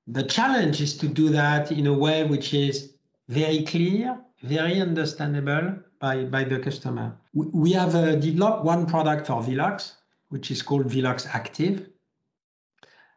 the 0.07 0.23
challenge 0.23 0.81
is 0.83 0.97
to 0.99 1.09
do 1.09 1.31
that 1.31 1.73
in 1.73 1.87
a 1.87 1.93
way 1.93 2.25
which 2.25 2.53
is 2.53 2.93
very 3.29 3.65
clear, 3.65 4.19
very 4.43 4.81
understandable, 4.81 5.77
by, 6.05 6.25
by 6.25 6.45
the 6.45 6.59
customer. 6.59 7.17
We 7.33 7.73
have 7.73 7.95
uh, 7.95 8.17
developed 8.17 8.65
one 8.65 8.85
product 8.85 9.27
for 9.27 9.43
Velox, 9.43 9.93
which 10.29 10.51
is 10.51 10.61
called 10.61 10.87
Velox 10.87 11.27
Active, 11.33 11.89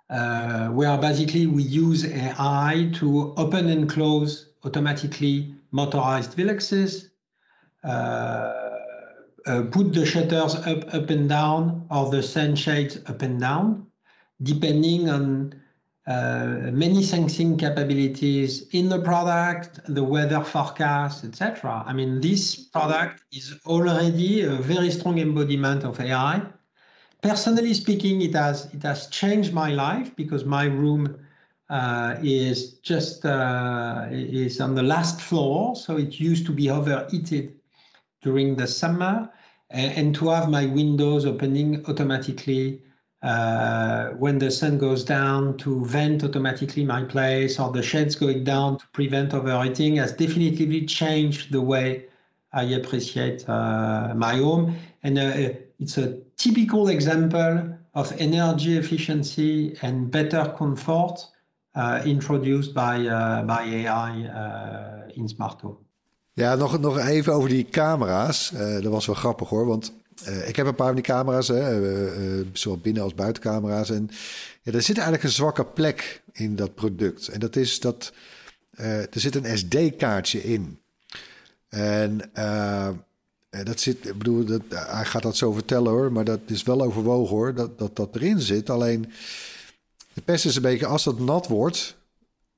uh, 0.09 0.69
where 0.69 0.97
basically 0.97 1.47
we 1.47 1.63
use 1.63 2.05
AI 2.05 2.89
to 2.95 3.33
open 3.35 3.67
and 3.67 3.89
close 3.89 4.51
automatically 4.63 5.53
motorized 5.71 6.37
Veloxes, 6.37 7.09
uh, 7.83 8.66
uh, 9.47 9.63
put 9.63 9.93
the 9.93 10.05
shutters 10.05 10.55
up, 10.55 10.93
up 10.93 11.09
and 11.09 11.29
down, 11.29 11.85
or 11.89 12.11
the 12.11 12.21
sunshades 12.21 12.99
up 13.07 13.21
and 13.21 13.39
down, 13.39 13.87
depending 14.43 15.09
on 15.09 15.53
uh, 16.07 16.69
many 16.71 17.03
sensing 17.03 17.57
capabilities 17.57 18.67
in 18.69 18.89
the 18.89 18.99
product, 19.01 19.79
the 19.87 20.03
weather 20.03 20.43
forecast, 20.43 21.25
etc. 21.25 21.83
I 21.85 21.93
mean, 21.93 22.21
this 22.21 22.55
product 22.55 23.23
is 23.33 23.55
already 23.65 24.41
a 24.41 24.51
very 24.55 24.91
strong 24.91 25.19
embodiment 25.19 25.83
of 25.83 25.99
AI. 25.99 26.41
Personally 27.21 27.73
speaking, 27.73 28.21
it 28.21 28.33
has 28.35 28.73
it 28.73 28.83
has 28.83 29.07
changed 29.07 29.53
my 29.53 29.71
life 29.71 30.15
because 30.15 30.45
my 30.45 30.65
room 30.65 31.19
uh, 31.69 32.15
is 32.21 32.75
just 32.79 33.25
uh, 33.25 34.07
is 34.09 34.61
on 34.61 34.75
the 34.75 34.83
last 34.83 35.19
floor, 35.19 35.75
so 35.75 35.97
it 35.97 36.19
used 36.19 36.45
to 36.45 36.53
be 36.53 36.69
overheated 36.69 37.59
during 38.21 38.55
the 38.55 38.67
summer, 38.67 39.29
and, 39.69 39.91
and 39.97 40.15
to 40.15 40.29
have 40.29 40.49
my 40.49 40.65
windows 40.65 41.25
opening 41.25 41.85
automatically 41.87 42.81
uh, 43.23 44.09
when 44.11 44.37
the 44.37 44.51
sun 44.51 44.77
goes 44.77 45.03
down 45.03 45.57
to 45.57 45.83
vent 45.85 46.23
automatically 46.23 46.85
my 46.85 47.03
place 47.03 47.59
or 47.59 47.71
the 47.71 47.81
shades 47.81 48.15
going 48.15 48.43
down 48.43 48.77
to 48.77 48.85
prevent 48.93 49.33
overheating 49.33 49.95
has 49.95 50.11
definitely 50.11 50.85
changed 50.85 51.51
the 51.51 51.61
way 51.61 52.05
I 52.53 52.63
appreciate 52.63 53.47
uh, 53.49 54.13
my 54.15 54.35
home. 54.35 54.75
And 55.03 55.17
uh, 55.17 55.49
it's 55.79 55.97
a 55.97 56.19
typical 56.37 56.89
example 56.89 57.77
of 57.93 58.13
energy 58.19 58.77
efficiency 58.77 59.77
and 59.81 60.11
better 60.11 60.53
comfort 60.57 61.25
uh, 61.75 62.01
introduced 62.05 62.73
by, 62.73 63.05
uh, 63.05 63.43
by 63.43 63.63
AI 63.63 64.23
uh, 64.27 65.09
in 65.15 65.27
smart 65.27 65.61
home. 65.61 65.86
Ja, 66.37 66.55
nog, 66.55 66.79
nog 66.79 66.99
even 66.99 67.33
over 67.33 67.49
die 67.49 67.69
camera's. 67.69 68.51
Eh, 68.53 68.73
dat 68.73 68.91
was 68.91 69.05
wel 69.05 69.15
grappig 69.15 69.49
hoor, 69.49 69.65
want 69.65 69.93
eh, 70.23 70.47
ik 70.47 70.55
heb 70.55 70.65
een 70.65 70.75
paar 70.75 70.85
van 70.87 70.95
die 70.95 71.03
camera's, 71.03 71.47
hè, 71.47 71.59
eh, 72.39 72.45
zowel 72.53 72.79
binnen- 72.79 73.03
als 73.03 73.13
buitencamera's. 73.13 73.89
En 73.89 74.09
ja, 74.61 74.71
er 74.71 74.81
zit 74.81 74.95
eigenlijk 74.95 75.23
een 75.23 75.33
zwakke 75.33 75.65
plek 75.65 76.23
in 76.31 76.55
dat 76.55 76.75
product. 76.75 77.27
En 77.27 77.39
dat 77.39 77.55
is 77.55 77.79
dat 77.79 78.13
er 78.75 79.07
zit 79.11 79.35
een 79.35 79.57
SD-kaartje 79.57 80.43
in. 80.43 80.79
En 81.69 82.31
dat 83.49 83.79
zit, 83.79 84.07
ik 84.07 84.17
bedoel, 84.17 84.45
dat, 84.45 84.61
hij 84.69 85.05
gaat 85.05 85.23
dat 85.23 85.37
zo 85.37 85.51
vertellen 85.51 85.91
hoor, 85.91 86.11
maar 86.11 86.25
dat 86.25 86.39
is 86.45 86.63
wel 86.63 86.81
overwogen 86.81 87.35
hoor, 87.35 87.53
dat 87.53 87.79
dat, 87.79 87.95
dat 87.95 88.15
erin 88.15 88.39
zit. 88.41 88.69
Alleen 88.69 89.11
de 90.13 90.21
pest 90.21 90.45
is 90.45 90.55
een 90.55 90.61
beetje, 90.61 90.85
als 90.85 91.03
dat 91.03 91.19
nat 91.19 91.47
wordt, 91.47 91.96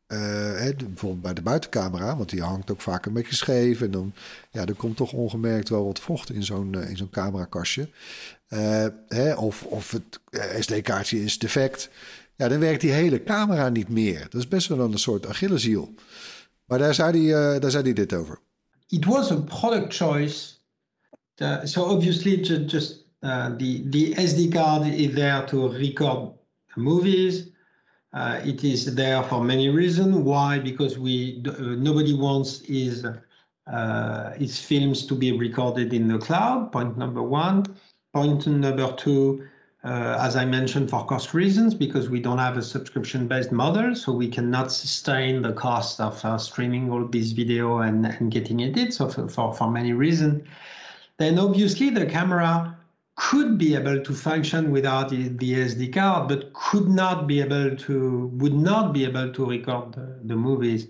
eh, 0.09 0.75
bijvoorbeeld 0.77 1.21
bij 1.21 1.33
de 1.33 1.41
buitencamera, 1.41 2.17
want 2.17 2.29
die 2.29 2.41
hangt 2.41 2.71
ook 2.71 2.81
vaak 2.81 3.05
een 3.05 3.13
beetje 3.13 3.35
scheef. 3.35 3.81
En 3.81 3.91
dan, 3.91 4.13
ja, 4.51 4.65
er 4.65 4.73
komt 4.73 4.97
toch 4.97 5.13
ongemerkt 5.13 5.69
wel 5.69 5.85
wat 5.85 5.99
vocht 5.99 6.29
in 6.31 6.43
zo'n 6.43 6.75
eh, 6.75 6.89
in 6.89 6.97
zo'n 6.97 7.09
camerakastje. 7.09 7.89
Eh, 8.47 8.85
hè, 9.07 9.33
of, 9.33 9.63
of 9.63 9.91
het 9.91 10.19
SD-kaartje 10.59 11.23
is 11.23 11.39
defect. 11.39 11.89
Ja, 12.35 12.47
dan 12.47 12.59
werkt 12.59 12.81
die 12.81 12.91
hele 12.91 13.23
camera 13.23 13.69
niet 13.69 13.89
meer. 13.89 14.19
Dat 14.29 14.41
is 14.41 14.47
best 14.47 14.67
wel 14.67 14.79
een 14.79 14.97
soort 14.99 15.27
Achilleshiel. 15.27 15.93
Maar 16.65 16.79
daar 16.79 16.93
zei 16.93 17.31
hij, 17.31 17.59
daar 17.59 17.71
zei 17.71 17.83
hij 17.83 17.93
dit 17.93 18.13
over. 18.13 18.39
it 18.87 19.05
was 19.05 19.31
a 19.31 19.35
product 19.35 19.95
choice. 19.95 20.53
Uh, 21.37 21.57
so 21.63 21.83
obviously, 21.83 22.39
ju- 22.41 22.65
just 22.65 23.05
uh, 23.21 23.45
the 23.45 23.87
the 23.89 24.13
SD 24.27 24.47
card 24.49 24.85
is 24.93 25.13
there 25.13 25.43
to 25.43 25.67
record 25.67 26.31
movies. 26.75 27.43
Uh, 28.11 28.39
it 28.43 28.63
is 28.63 28.95
there 28.95 29.21
for 29.23 29.43
many 29.43 29.69
reasons. 29.69 30.15
Why? 30.15 30.57
Because 30.57 30.97
we 30.97 31.43
uh, 31.47 31.61
nobody 31.77 32.13
wants 32.13 32.65
his 32.65 33.05
uh, 33.67 34.31
his 34.31 34.59
films 34.59 35.05
to 35.05 35.15
be 35.15 35.31
recorded 35.31 35.93
in 35.93 36.07
the 36.07 36.17
cloud. 36.17 36.71
Point 36.71 36.97
number 36.97 37.21
one. 37.21 37.65
Point 38.13 38.47
number 38.47 38.91
two. 38.93 39.47
Uh, 39.81 40.17
as 40.19 40.35
I 40.35 40.43
mentioned, 40.43 40.89
for 40.89 41.05
cost 41.05 41.33
reasons, 41.33 41.73
because 41.73 42.09
we 42.09 42.19
don't 42.19 42.37
have 42.39 42.57
a 42.57 42.61
subscription-based 42.61 43.53
model, 43.53 43.95
so 43.95 44.11
we 44.11 44.27
cannot 44.27 44.73
sustain 44.73 45.41
the 45.41 45.53
cost 45.53 46.01
of 46.01 46.25
uh, 46.25 46.37
streaming 46.37 46.91
all 46.91 47.05
this 47.05 47.31
video 47.31 47.77
and, 47.77 48.05
and 48.05 48.29
getting 48.29 48.59
it. 48.59 48.93
So 48.93 49.07
for, 49.07 49.29
for, 49.29 49.53
for 49.53 49.71
many 49.71 49.93
reasons, 49.93 50.45
then 51.17 51.39
obviously 51.39 51.91
the 51.91 52.05
camera 52.05 52.77
could 53.19 53.57
be 53.57 53.75
able 53.75 54.01
to 54.01 54.13
function 54.13 54.71
without 54.71 55.09
the, 55.09 55.29
SD 55.29 55.93
card, 55.93 56.29
but 56.29 56.53
could 56.53 56.87
not 56.87 57.27
be 57.27 57.41
able 57.41 57.75
to, 57.75 58.27
would 58.35 58.53
not 58.53 58.93
be 58.93 59.03
able 59.03 59.31
to 59.33 59.45
record 59.45 59.91
the, 59.93 60.19
the 60.23 60.35
movies. 60.35 60.87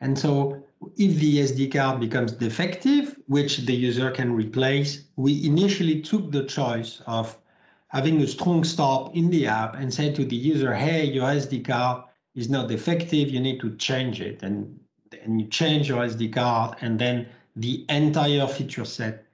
And 0.00 0.18
so 0.18 0.60
if 0.96 1.14
the 1.20 1.38
SD 1.38 1.72
card 1.72 2.00
becomes 2.00 2.32
defective, 2.32 3.16
which 3.28 3.58
the 3.58 3.74
user 3.74 4.10
can 4.10 4.34
replace, 4.34 5.04
we 5.14 5.46
initially 5.46 6.02
took 6.02 6.32
the 6.32 6.44
choice 6.44 7.00
of 7.06 7.38
having 7.86 8.20
a 8.22 8.26
strong 8.26 8.64
stop 8.64 9.14
in 9.14 9.30
the 9.30 9.46
app 9.46 9.76
and 9.76 9.94
say 9.94 10.12
to 10.12 10.24
the 10.24 10.36
user, 10.36 10.74
hey, 10.74 11.04
your 11.04 11.28
SD 11.28 11.64
card 11.64 12.02
is 12.34 12.50
not 12.50 12.72
effective, 12.72 13.30
you 13.30 13.38
need 13.38 13.60
to 13.60 13.76
change 13.76 14.20
it. 14.20 14.42
And, 14.42 14.80
and 15.22 15.40
you 15.40 15.46
change 15.46 15.88
your 15.88 16.04
SD 16.04 16.32
card, 16.32 16.76
and 16.80 16.98
then 16.98 17.28
the 17.54 17.86
entire 17.88 18.48
feature 18.48 18.84
set 18.84 19.24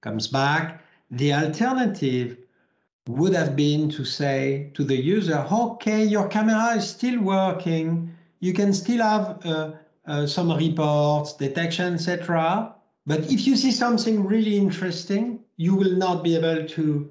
comes 0.00 0.28
back. 0.28 0.84
The 1.10 1.32
alternative 1.32 2.38
would 3.08 3.34
have 3.34 3.56
been 3.56 3.88
to 3.90 4.04
say 4.04 4.70
to 4.74 4.84
the 4.84 4.96
user, 4.96 5.46
okay, 5.50 6.04
your 6.04 6.28
camera 6.28 6.76
is 6.76 6.88
still 6.88 7.20
working, 7.22 8.14
you 8.40 8.52
can 8.52 8.72
still 8.72 9.02
have 9.02 9.44
uh, 9.44 9.72
uh, 10.06 10.26
some 10.26 10.52
reports, 10.52 11.32
detection, 11.34 11.94
etc. 11.94 12.74
But 13.06 13.32
if 13.32 13.46
you 13.46 13.56
see 13.56 13.72
something 13.72 14.26
really 14.26 14.58
interesting, 14.58 15.40
you 15.56 15.74
will 15.74 15.96
not 15.96 16.22
be 16.22 16.36
able 16.36 16.66
to 16.66 17.10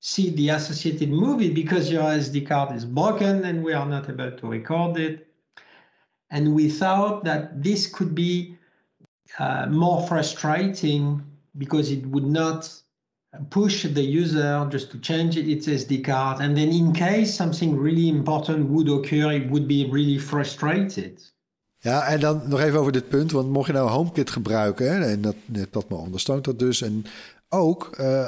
see 0.00 0.30
the 0.30 0.50
associated 0.50 1.10
movie 1.10 1.52
because 1.52 1.90
your 1.90 2.02
SD 2.02 2.46
card 2.46 2.74
is 2.74 2.84
broken 2.84 3.44
and 3.44 3.64
we 3.64 3.72
are 3.72 3.86
not 3.86 4.08
able 4.08 4.32
to 4.32 4.46
record 4.46 4.98
it. 4.98 5.28
And 6.30 6.54
we 6.54 6.68
thought 6.68 7.24
that 7.24 7.62
this 7.62 7.86
could 7.86 8.14
be 8.14 8.56
uh, 9.38 9.66
more 9.66 10.06
frustrating 10.06 11.24
because 11.56 11.90
it 11.90 12.04
would 12.06 12.26
not 12.26 12.70
push 13.48 13.86
the 13.92 14.02
user 14.02 14.66
just 14.70 14.90
to 14.90 14.98
change 15.00 15.36
its 15.36 15.66
SD 15.66 16.00
card. 16.02 16.40
And 16.40 16.56
then, 16.56 16.68
in 16.68 16.92
case 16.92 17.34
something 17.34 17.82
really 17.82 18.08
important 18.08 18.68
would 18.68 18.88
occur, 18.88 19.32
it 19.32 19.48
would 19.50 19.66
be 19.66 19.88
really 19.90 20.18
frustrated. 20.18 21.32
Ja, 21.80 22.06
en 22.06 22.20
dan 22.20 22.42
nog 22.48 22.60
even 22.60 22.80
over 22.80 22.92
dit 22.92 23.08
punt. 23.08 23.32
Want 23.32 23.50
mocht 23.50 23.66
je 23.66 23.72
nou 23.72 23.90
HomeKit 23.90 24.30
gebruiken, 24.30 24.92
hè, 24.92 25.04
en 25.04 25.20
dat, 25.20 25.34
dat 25.70 25.88
maar 25.88 25.98
ondersteunt 25.98 26.44
dat 26.44 26.58
dus. 26.58 26.82
En 26.82 27.04
ook 27.48 27.96
uh, 28.00 28.26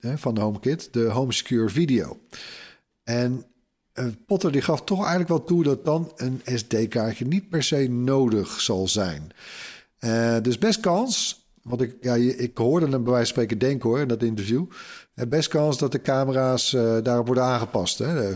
uh, 0.00 0.12
van 0.16 0.34
de 0.34 0.40
HomeKit, 0.40 0.92
de 0.92 1.04
Home 1.04 1.32
Secure 1.32 1.68
Video. 1.68 2.18
En 3.04 3.44
uh, 3.94 4.06
Potter 4.26 4.52
die 4.52 4.62
gaf 4.62 4.82
toch 4.84 4.98
eigenlijk 4.98 5.28
wel 5.28 5.44
toe 5.44 5.62
dat 5.62 5.84
dan 5.84 6.12
een 6.16 6.40
SD-kaartje 6.44 7.26
niet 7.26 7.48
per 7.48 7.62
se 7.62 7.88
nodig 7.88 8.60
zal 8.60 8.88
zijn. 8.88 9.32
dus 10.42 10.58
best 10.58 10.80
kans, 10.80 11.41
want 11.62 11.80
ik, 11.80 11.96
ja, 12.00 12.14
ik 12.14 12.56
hoorde 12.56 12.88
hem 12.88 13.02
bij 13.02 13.12
wijze 13.12 13.32
van 13.32 13.42
spreken 13.42 13.58
denken 13.58 13.88
hoor 13.88 14.00
in 14.00 14.08
dat 14.08 14.22
interview. 14.22 14.64
best 15.28 15.48
kans 15.48 15.78
dat 15.78 15.92
de 15.92 16.00
camera's 16.00 16.70
daarop 17.02 17.26
worden 17.26 17.44
aangepast. 17.44 17.98
Hè. 17.98 18.32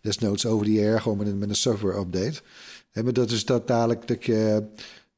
Desnoods 0.00 0.46
over 0.46 0.66
die 0.66 0.80
air, 0.80 1.16
met 1.16 1.48
een, 1.48 1.54
software 1.54 1.98
update. 1.98 2.40
En 2.92 3.04
maar 3.04 3.12
dat 3.12 3.30
is 3.30 3.44
dat 3.44 3.66
dadelijk 3.66 4.08
dat 4.08 4.24
je 4.24 4.62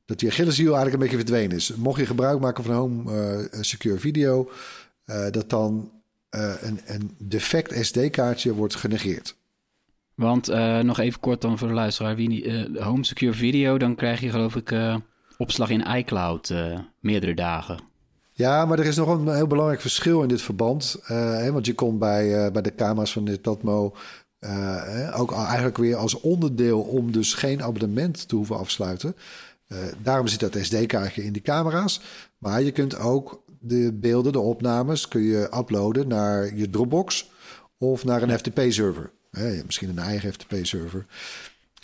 dat 0.05 0.19
die 0.19 0.29
Achilleshiel 0.29 0.75
eigenlijk 0.75 0.95
een 0.95 1.09
beetje 1.09 1.25
verdwenen 1.25 1.57
is. 1.57 1.75
Mocht 1.75 2.01
je 2.01 2.07
gebruik 2.07 2.41
maken 2.41 2.65
van 2.65 2.75
Home 2.75 3.13
uh, 3.53 3.61
Secure 3.61 3.99
Video, 3.99 4.51
dat 5.31 5.51
dan 5.51 5.91
een, 6.31 6.81
een 6.87 7.15
defect 7.19 7.87
SD-kaartje 7.87 8.55
wordt 8.55 8.75
genegeerd. 8.75 9.37
Want 10.15 10.47
nog 10.83 10.99
even 10.99 11.21
kort 11.21 11.41
dan 11.41 11.59
voor 11.59 11.69
de 11.69 11.75
luisteraar, 11.75 12.17
wie 12.17 12.69
Home 12.81 13.05
Secure 13.05 13.33
Video, 13.33 13.79
dan 13.79 13.95
krijg 13.95 14.21
je 14.21 14.31
geloof 14.31 14.57
ik 14.57 14.71
opslag 15.41 15.71
in 15.71 15.87
iCloud 15.87 16.55
meerdere 17.01 17.35
dagen. 17.35 17.81
Ja, 18.33 18.65
maar 18.67 18.79
er 18.79 18.87
is 18.87 18.97
nog 18.97 19.09
een 19.09 19.35
heel 19.35 19.47
belangrijk 19.47 19.81
verschil 19.81 20.23
in 20.23 20.29
dit 20.29 20.43
verband. 20.43 20.97
Hè, 21.03 21.53
want 21.53 21.67
je 21.67 21.75
kon 21.75 21.99
bij, 21.99 22.53
bij 22.53 22.63
de 22.63 22.75
camera's 22.75 23.13
van 23.13 23.25
dit 23.25 23.43
Tatmo 23.43 23.95
ook 25.15 25.33
eigenlijk 25.33 25.77
weer 25.77 25.97
als 25.97 26.21
onderdeel 26.21 26.81
om 26.81 27.13
dus 27.13 27.35
geen 27.35 27.63
abonnement 27.63 28.29
te 28.29 28.37
hoeven 28.37 28.59
afsluiten. 28.59 29.17
Uh, 29.73 29.79
daarom 30.03 30.27
zit 30.27 30.41
dat 30.41 30.57
SD-kaartje 30.61 31.25
in 31.25 31.33
die 31.33 31.43
camera's. 31.43 32.01
Maar 32.39 32.63
je 32.63 32.71
kunt 32.71 32.99
ook 32.99 33.43
de 33.61 33.93
beelden, 33.93 34.33
de 34.33 34.41
opnames, 34.41 35.09
kun 35.09 35.23
je 35.23 35.57
uploaden 35.59 36.09
naar 36.09 36.57
je 36.57 36.71
Dropbox 36.71 37.31
of 37.79 38.05
naar 38.05 38.23
een 38.23 38.39
FTP-server. 38.39 39.11
Misschien 39.67 39.89
een 39.89 39.99
eigen 39.99 40.33
FTP-server. 40.33 41.07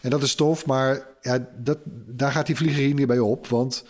En 0.03 0.11
dat 0.11 0.23
is 0.23 0.35
tof, 0.35 0.67
maar 0.67 1.07
ja, 1.21 1.49
dat, 1.59 1.79
daar 2.07 2.33
gaat 2.33 2.47
die 2.47 2.57
vlieger 2.57 2.83
hier 2.83 2.95
niet 2.95 3.07
bij 3.07 3.19
op. 3.19 3.47
Want 3.47 3.85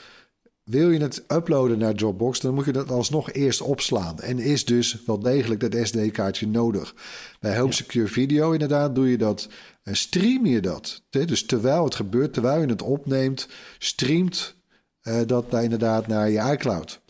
wil 0.65 0.91
je 0.91 1.01
het 1.01 1.25
uploaden 1.29 1.79
naar 1.79 1.95
Dropbox, 1.95 2.41
dan 2.41 2.55
moet 2.55 2.65
je 2.65 2.73
dat 2.73 2.91
alsnog 2.91 3.33
eerst 3.33 3.61
opslaan. 3.61 4.21
En 4.21 4.39
is 4.39 4.65
dus 4.65 5.03
wel 5.07 5.19
degelijk 5.19 5.61
dat 5.61 5.87
SD-kaartje 5.87 6.47
nodig. 6.49 6.95
Bij 7.41 7.59
Home 7.59 7.73
Secure 7.73 8.07
Video 8.09 8.53
inderdaad 8.53 8.95
doe 8.95 9.11
je 9.11 9.19
dat, 9.19 9.49
en 9.83 9.97
stream 9.97 10.47
je 10.47 10.61
dat. 10.61 11.03
Dus 11.11 11.47
terwijl 11.47 11.85
het 11.85 11.95
gebeurt, 11.95 12.33
terwijl 12.33 12.61
je 12.61 12.67
het 12.67 12.83
opneemt, 12.83 13.49
streamt 13.79 14.55
uh, 15.03 15.21
dat 15.27 15.51
daar 15.51 15.63
inderdaad 15.63 16.07
naar 16.07 16.31
je 16.31 16.53
iCloud. 16.53 17.01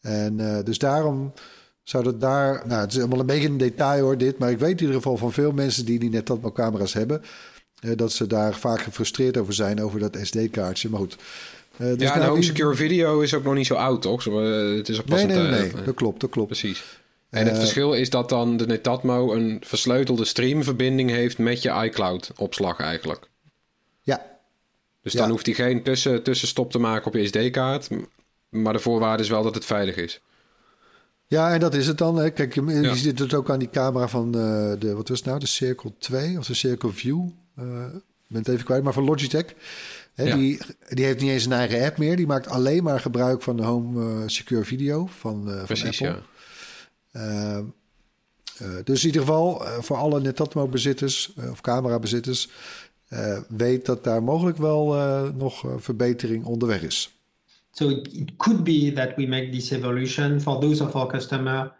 En 0.00 0.38
uh, 0.38 0.58
dus 0.64 0.78
daarom 0.78 1.32
zou 1.82 2.04
dat 2.04 2.20
daar, 2.20 2.62
nou 2.66 2.80
het 2.80 2.92
is 2.92 2.98
allemaal 2.98 3.20
een 3.20 3.26
beetje 3.26 3.48
een 3.48 3.56
detail 3.56 4.02
hoor 4.02 4.18
dit, 4.18 4.38
maar 4.38 4.50
ik 4.50 4.58
weet 4.58 4.70
in 4.70 4.80
ieder 4.80 4.94
geval 4.94 5.16
van 5.16 5.32
veel 5.32 5.52
mensen 5.52 5.84
die, 5.84 5.98
die 5.98 6.10
net 6.10 6.26
dat 6.26 6.52
camera's 6.52 6.92
hebben, 6.92 7.22
dat 7.96 8.12
ze 8.12 8.26
daar 8.26 8.54
vaak 8.54 8.80
gefrustreerd 8.80 9.36
over 9.36 9.54
zijn 9.54 9.82
over 9.82 10.00
dat 10.00 10.18
SD-kaartje. 10.22 10.88
Maar 10.88 11.00
goed. 11.00 11.16
Uh, 11.78 11.78
dus 11.78 12.08
ja, 12.08 12.18
de 12.18 12.24
Home 12.24 12.42
Secure 12.42 12.74
Video 12.74 13.20
is 13.20 13.34
ook 13.34 13.44
nog 13.44 13.54
niet 13.54 13.66
zo 13.66 13.74
oud, 13.74 14.02
toch? 14.02 14.24
Het 14.24 14.88
is 14.88 15.00
pas 15.00 15.24
nee, 15.24 15.26
nee, 15.26 15.48
nee, 15.48 15.72
nee, 15.72 15.84
dat 15.84 15.94
klopt, 15.94 16.20
dat 16.20 16.30
klopt. 16.30 16.48
Precies. 16.48 16.84
En 17.30 17.46
het 17.46 17.58
verschil 17.58 17.92
is 17.92 18.10
dat 18.10 18.28
dan 18.28 18.56
de 18.56 18.66
Netatmo 18.66 19.32
een 19.32 19.62
versleutelde 19.66 20.24
streamverbinding 20.24 21.10
heeft 21.10 21.38
met 21.38 21.62
je 21.62 21.70
iCloud-opslag 21.70 22.80
eigenlijk. 22.80 23.28
Ja. 24.02 24.26
Dus 25.02 25.12
dan 25.12 25.24
ja. 25.24 25.30
hoeft 25.30 25.46
hij 25.46 25.54
geen 25.54 25.82
tussen, 25.82 26.22
tussenstop 26.22 26.70
te 26.70 26.78
maken 26.78 27.06
op 27.06 27.14
je 27.14 27.26
SD-kaart. 27.26 27.88
Maar 28.48 28.72
de 28.72 28.78
voorwaarde 28.78 29.22
is 29.22 29.28
wel 29.28 29.42
dat 29.42 29.54
het 29.54 29.64
veilig 29.64 29.96
is. 29.96 30.20
Ja, 31.26 31.52
en 31.52 31.60
dat 31.60 31.74
is 31.74 31.86
het 31.86 31.98
dan. 31.98 32.16
Hè. 32.16 32.30
Kijk, 32.30 32.54
je, 32.54 32.62
ja. 32.62 32.94
ziet 32.94 33.18
het 33.18 33.34
ook 33.34 33.50
aan 33.50 33.58
die 33.58 33.70
camera 33.70 34.08
van 34.08 34.30
de, 34.30 34.92
wat 34.94 35.08
was 35.08 35.18
het 35.18 35.26
nou, 35.26 35.38
de 35.38 35.46
Circle 35.46 35.92
2 35.98 36.38
of 36.38 36.46
de 36.46 36.54
Circle 36.54 36.90
View. 36.90 37.28
Ik 37.56 38.30
ben 38.30 38.38
het 38.38 38.48
even 38.48 38.64
kwijt, 38.64 38.82
maar 38.82 38.92
van 38.92 39.04
Logitech. 39.04 39.54
Hè, 40.14 40.24
ja. 40.24 40.36
die, 40.36 40.60
die 40.88 41.04
heeft 41.04 41.20
niet 41.20 41.30
eens 41.30 41.44
een 41.44 41.52
eigen 41.52 41.84
app 41.84 41.98
meer. 41.98 42.16
Die 42.16 42.26
maakt 42.26 42.48
alleen 42.48 42.82
maar 42.82 43.00
gebruik 43.00 43.42
van 43.42 43.56
de 43.56 43.62
Home 43.62 44.20
uh, 44.20 44.22
Secure 44.26 44.64
Video 44.64 45.06
van, 45.06 45.48
uh, 45.48 45.64
Precies, 45.64 45.98
van 45.98 46.06
Apple. 46.06 46.22
Ja. 47.10 47.62
Uh, 48.62 48.68
dus 48.84 49.00
in 49.00 49.06
ieder 49.06 49.20
geval 49.20 49.62
voor 49.80 49.96
alle 49.96 50.20
Netatmo-bezitters 50.20 51.34
of 51.50 51.60
camerabezitters... 51.60 52.48
weet 53.48 53.86
dat 53.86 54.04
daar 54.04 54.22
mogelijk 54.22 54.56
wel 54.56 54.94
nog 55.32 55.64
verbetering 55.76 56.44
onderweg 56.44 56.82
is. 56.82 57.18
So 57.70 57.88
it, 57.88 58.12
it 58.12 58.36
could 58.36 58.64
be 58.64 58.92
that 58.94 59.16
we 59.16 59.26
make 59.26 59.50
this 59.50 59.70
evolution 59.70 60.40
for 60.40 60.60
those 60.60 60.82
of 60.82 60.94
our 60.94 61.06
customer 61.06 61.72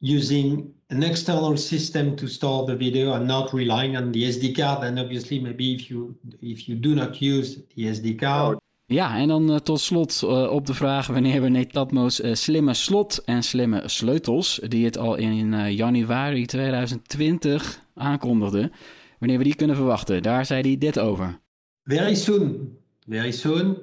using 0.00 0.74
an 0.88 1.02
external 1.02 1.56
system 1.56 2.16
to 2.16 2.26
store 2.26 2.66
the 2.66 2.76
video 2.76 3.12
and 3.12 3.26
not 3.26 3.52
relying 3.52 3.96
on 3.96 4.12
the 4.12 4.24
SD 4.24 4.54
card. 4.54 4.84
And 4.84 4.98
obviously, 4.98 5.38
maybe 5.38 5.74
if 5.74 5.88
you 5.90 6.16
if 6.40 6.68
you 6.68 6.80
do 6.80 6.94
not 6.94 7.20
use 7.20 7.58
the 7.76 7.86
SD 7.86 8.18
card, 8.18 8.58
Ja, 8.90 9.16
en 9.16 9.28
dan 9.28 9.50
uh, 9.50 9.56
tot 9.56 9.80
slot 9.80 10.20
uh, 10.24 10.50
op 10.50 10.66
de 10.66 10.74
vraag 10.74 11.06
wanneer 11.06 11.42
we 11.42 11.48
Netatmo's 11.48 12.20
uh, 12.20 12.34
slimme 12.34 12.74
slot 12.74 13.22
en 13.24 13.42
slimme 13.42 13.82
sleutels, 13.86 14.60
die 14.68 14.84
het 14.84 14.98
al 14.98 15.14
in 15.14 15.74
januari 15.74 16.46
2020 16.46 17.84
aankondigde, 17.94 18.70
wanneer 19.18 19.38
we 19.38 19.44
die 19.44 19.54
kunnen 19.54 19.76
verwachten. 19.76 20.22
Daar 20.22 20.46
zei 20.46 20.60
hij 20.60 20.78
dit 20.78 20.98
over. 20.98 21.40
Very 21.82 22.14
soon, 22.14 22.76
very 23.08 23.32
soon, 23.32 23.78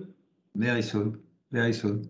very 0.54 0.82
soon, 0.82 1.20
very 1.50 1.74
soon. 1.74 2.10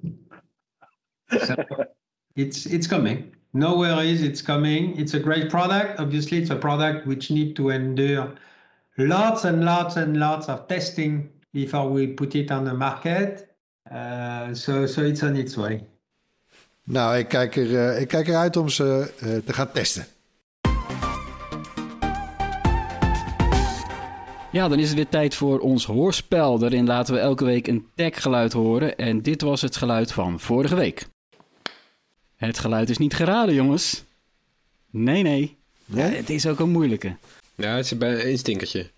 So 1.28 1.56
it's 2.34 2.65
it's 2.65 2.88
coming. 2.88 3.37
No 3.58 3.76
worries, 3.78 4.22
it's 4.22 4.43
coming. 4.43 4.96
It's 5.00 5.15
a 5.15 5.20
great 5.20 5.50
product. 5.50 6.00
Obviously, 6.00 6.38
it's 6.38 6.52
a 6.52 6.56
product 6.56 7.08
which 7.08 7.32
need 7.32 7.56
to 7.56 7.70
endure 7.70 8.36
lots 8.98 9.46
and 9.46 9.63
lots 9.63 9.96
and 9.96 10.17
lots 10.17 10.48
of 10.48 10.67
testing 10.67 11.30
before 11.54 11.89
we 11.89 12.08
put 12.08 12.36
it 12.36 12.52
on 12.52 12.65
the 12.65 12.74
market. 12.74 13.56
Uh, 13.91 14.54
so, 14.54 14.86
so 14.86 15.02
it's 15.02 15.24
on 15.24 15.36
its 15.36 15.56
way. 15.56 15.84
Nou, 16.84 17.17
ik 17.17 17.28
kijk, 17.28 17.56
er, 17.56 17.70
uh, 17.70 18.02
ik 18.02 18.08
kijk 18.08 18.28
eruit 18.28 18.58
om 18.58 18.70
ze 18.70 19.13
uh, 19.24 19.38
te 19.46 19.54
gaan 19.54 19.72
testen. 19.72 20.06
Ja, 24.52 24.67
dan 24.67 24.80
is 24.80 24.88
het 24.88 24.96
weer 24.96 25.10
tijd 25.10 25.36
voor 25.36 25.60
ons 25.60 25.86
hoorspel. 25.86 26.60
Daarin 26.60 26.86
laten 26.86 27.13
we 27.13 27.20
elke 27.20 27.46
week 27.46 27.67
een 27.67 27.88
tech-geluid 27.96 28.54
horen. 28.54 28.98
En 28.98 29.22
dit 29.22 29.41
was 29.41 29.62
het 29.62 29.76
geluid 29.76 30.12
van 30.12 30.39
vorige 30.39 30.76
week. 30.76 31.08
Het 32.38 32.60
geluid 32.60 32.89
is 32.89 32.97
niet 32.97 33.13
geraden, 33.13 33.56
jongens. 33.56 34.04
Nee, 34.89 35.23
nee. 35.23 35.58
Ja, 35.86 36.04
het 36.04 36.30
is 36.30 36.47
ook 36.47 36.60
een 36.60 36.69
moeilijke. 36.69 37.15
Ja, 37.56 37.76
het 37.76 37.86
is 37.86 37.97
bij 37.97 38.26
een 38.26 38.38
stinkertje. 38.38 38.89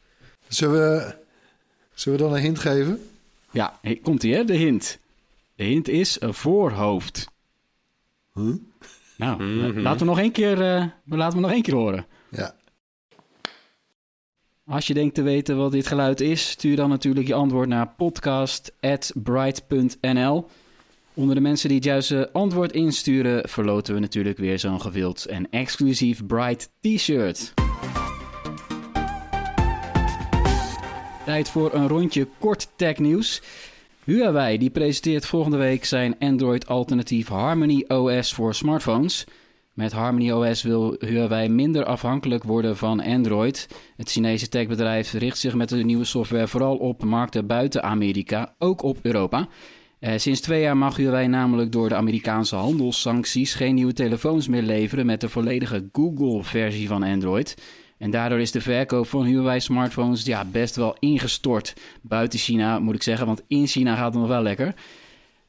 Zullen 0.47 0.73
we, 0.73 1.15
zullen 1.93 2.19
we 2.19 2.25
dan 2.25 2.35
een 2.35 2.41
hint 2.41 2.59
geven? 2.59 3.09
Ja, 3.51 3.79
komt 4.01 4.23
ie 4.23 4.33
hè, 4.33 4.45
de 4.45 4.53
hint. 4.53 4.99
De 5.55 5.63
hint 5.63 5.87
is 5.87 6.21
een 6.21 6.33
voorhoofd. 6.33 7.27
Huh? 8.33 8.55
Nou, 9.17 9.43
mm 9.43 9.59
-hmm. 9.59 9.79
laten 9.79 9.99
we 9.99 10.05
nog 10.05 10.19
één 10.19 10.31
keer, 10.31 10.57
uh, 10.57 10.85
laten 11.05 11.35
we 11.35 11.41
nog 11.43 11.51
één 11.51 11.61
keer 11.61 11.75
horen. 11.75 12.05
Ja. 12.29 12.55
Als 14.65 14.87
je 14.87 14.93
denkt 14.93 15.15
te 15.15 15.21
weten 15.21 15.57
wat 15.57 15.71
dit 15.71 15.87
geluid 15.87 16.21
is, 16.21 16.49
stuur 16.49 16.75
dan 16.75 16.89
natuurlijk 16.89 17.27
je 17.27 17.33
antwoord 17.33 17.67
naar 17.67 17.87
podcast.bright.nl. 17.87 20.49
Onder 21.19 21.35
de 21.35 21.41
mensen 21.41 21.67
die 21.67 21.77
het 21.77 21.85
juiste 21.85 22.29
antwoord 22.33 22.71
insturen, 22.71 23.49
verloten 23.49 23.93
we 23.93 23.99
natuurlijk 23.99 24.37
weer 24.37 24.59
zo'n 24.59 24.81
gewild 24.81 25.25
en 25.25 25.49
exclusief 25.49 26.25
Bright 26.25 26.71
T-shirt. 26.81 27.53
Tijd 31.25 31.49
voor 31.49 31.73
een 31.73 31.87
rondje 31.87 32.27
kort 32.37 32.67
technieuws. 32.75 33.41
Huawei 34.03 34.57
die 34.57 34.69
presenteert 34.69 35.25
volgende 35.25 35.57
week 35.57 35.85
zijn 35.85 36.15
Android-alternatief 36.19 37.27
Harmony 37.27 37.85
OS 37.87 38.33
voor 38.33 38.55
smartphones. 38.55 39.25
Met 39.73 39.91
Harmony 39.91 40.31
OS 40.31 40.63
wil 40.63 40.95
Huawei 40.99 41.49
minder 41.49 41.85
afhankelijk 41.85 42.43
worden 42.43 42.77
van 42.77 42.99
Android. 43.01 43.67
Het 43.97 44.11
Chinese 44.11 44.49
techbedrijf 44.49 45.13
richt 45.13 45.37
zich 45.37 45.53
met 45.53 45.69
de 45.69 45.83
nieuwe 45.83 46.05
software 46.05 46.47
vooral 46.47 46.77
op 46.77 47.03
markten 47.03 47.47
buiten 47.47 47.83
Amerika, 47.83 48.55
ook 48.57 48.81
op 48.81 48.97
Europa. 49.01 49.47
Uh, 49.99 50.13
sinds 50.15 50.39
twee 50.39 50.61
jaar 50.61 50.77
mag 50.77 50.95
Huawei 50.95 51.27
namelijk 51.27 51.71
door 51.71 51.89
de 51.89 51.95
Amerikaanse 51.95 52.55
handelssancties 52.55 53.53
geen 53.53 53.75
nieuwe 53.75 53.93
telefoons 53.93 54.47
meer 54.47 54.61
leveren 54.61 55.05
met 55.05 55.21
de 55.21 55.29
volledige 55.29 55.89
Google-versie 55.91 56.87
van 56.87 57.03
Android. 57.03 57.55
En 57.97 58.11
daardoor 58.11 58.39
is 58.39 58.51
de 58.51 58.61
verkoop 58.61 59.07
van 59.07 59.25
Huawei-smartphones 59.25 60.25
ja, 60.25 60.45
best 60.45 60.75
wel 60.75 60.95
ingestort. 60.99 61.73
Buiten 62.01 62.39
China 62.39 62.79
moet 62.79 62.95
ik 62.95 63.03
zeggen, 63.03 63.25
want 63.25 63.41
in 63.47 63.67
China 63.67 63.95
gaat 63.95 64.13
het 64.13 64.21
nog 64.21 64.27
wel 64.27 64.41
lekker. 64.41 64.73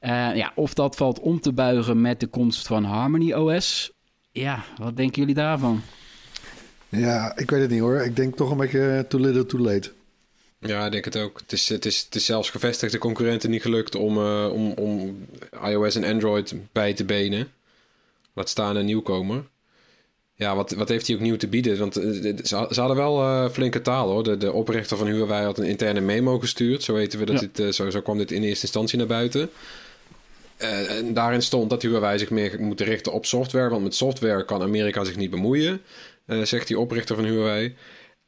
Uh, 0.01 0.37
ja, 0.37 0.53
of 0.55 0.75
dat 0.75 0.97
valt 0.97 1.21
om 1.21 1.41
te 1.41 1.53
buigen 1.53 2.01
met 2.01 2.21
de 2.21 2.27
komst 2.27 2.67
van 2.67 2.85
Harmony 2.85 3.33
OS. 3.33 3.93
Ja, 4.33 4.65
wat 4.79 4.97
denken 4.97 5.21
jullie 5.21 5.35
daarvan? 5.35 5.81
Ja, 6.89 7.37
ik 7.37 7.51
weet 7.51 7.61
het 7.61 7.71
niet 7.71 7.81
hoor. 7.81 8.01
Ik 8.01 8.17
denk 8.17 8.37
toch 8.37 8.51
een 8.51 8.57
beetje 8.57 9.05
too 9.09 9.21
little 9.21 9.47
too 9.47 9.61
late. 9.61 9.93
Ja, 10.61 10.87
ik 10.87 10.93
denk 10.93 11.05
het 11.05 11.17
ook. 11.17 11.39
Het 11.41 11.53
is, 11.53 11.69
het 11.69 11.85
is, 11.85 12.01
het 12.01 12.15
is 12.15 12.25
zelfs 12.25 12.51
gevestigde 12.51 12.99
concurrenten 12.99 13.51
niet 13.51 13.63
gelukt 13.63 13.95
om, 13.95 14.19
uh, 14.19 14.53
om, 14.53 14.73
om 14.73 15.27
iOS 15.65 15.95
en 15.95 16.05
Android 16.05 16.55
bij 16.73 16.95
te 16.95 17.05
benen. 17.05 17.53
Laat 18.33 18.49
staan 18.49 18.77
een 18.77 18.85
nieuwkomer. 18.85 19.45
Ja, 20.35 20.57
wat, 20.57 20.71
wat 20.71 20.89
heeft 20.89 21.07
hij 21.07 21.17
ook 21.17 21.23
nieuw 21.23 21.37
te 21.37 21.49
bieden? 21.49 21.79
Want 21.79 21.99
uh, 21.99 22.37
ze, 22.45 22.67
ze 22.71 22.81
hadden 22.81 22.97
wel 22.97 23.21
uh, 23.21 23.49
flinke 23.49 23.83
taal 23.83 24.09
hoor. 24.09 24.25
De, 24.25 24.37
de 24.37 24.53
oprichter 24.53 24.97
van 24.97 25.07
Huawei 25.07 25.45
had 25.45 25.59
een 25.59 25.67
interne 25.67 26.01
memo 26.01 26.39
gestuurd. 26.39 26.83
Zo 26.83 26.95
weten 26.95 27.19
we 27.19 27.25
dat 27.25 27.41
ja. 27.41 27.49
dit, 27.53 27.75
zo, 27.75 27.91
zo 27.91 28.01
kwam 28.01 28.19
dit 28.19 28.31
in 28.31 28.43
eerste 28.43 28.65
instantie 28.65 28.99
naar 28.99 29.07
buiten. 29.07 29.51
en 30.57 31.15
daarin 31.15 31.43
stond 31.43 31.71
dat 31.71 31.83
Huawei 31.83 32.19
zich 32.19 32.31
meer 32.31 32.57
moet 32.61 32.81
richten 32.81 33.13
op 33.13 33.27
software. 33.27 33.69
Want 33.69 33.83
met 33.83 33.95
software 33.95 34.45
kan 34.45 34.63
Amerika 34.63 35.05
zich 35.05 35.17
niet 35.17 35.31
bemoeien. 35.31 35.83
zegt 36.43 36.67
die 36.67 36.79
oprichter 36.79 37.17
van 37.17 37.25
Huawei. 37.25 37.77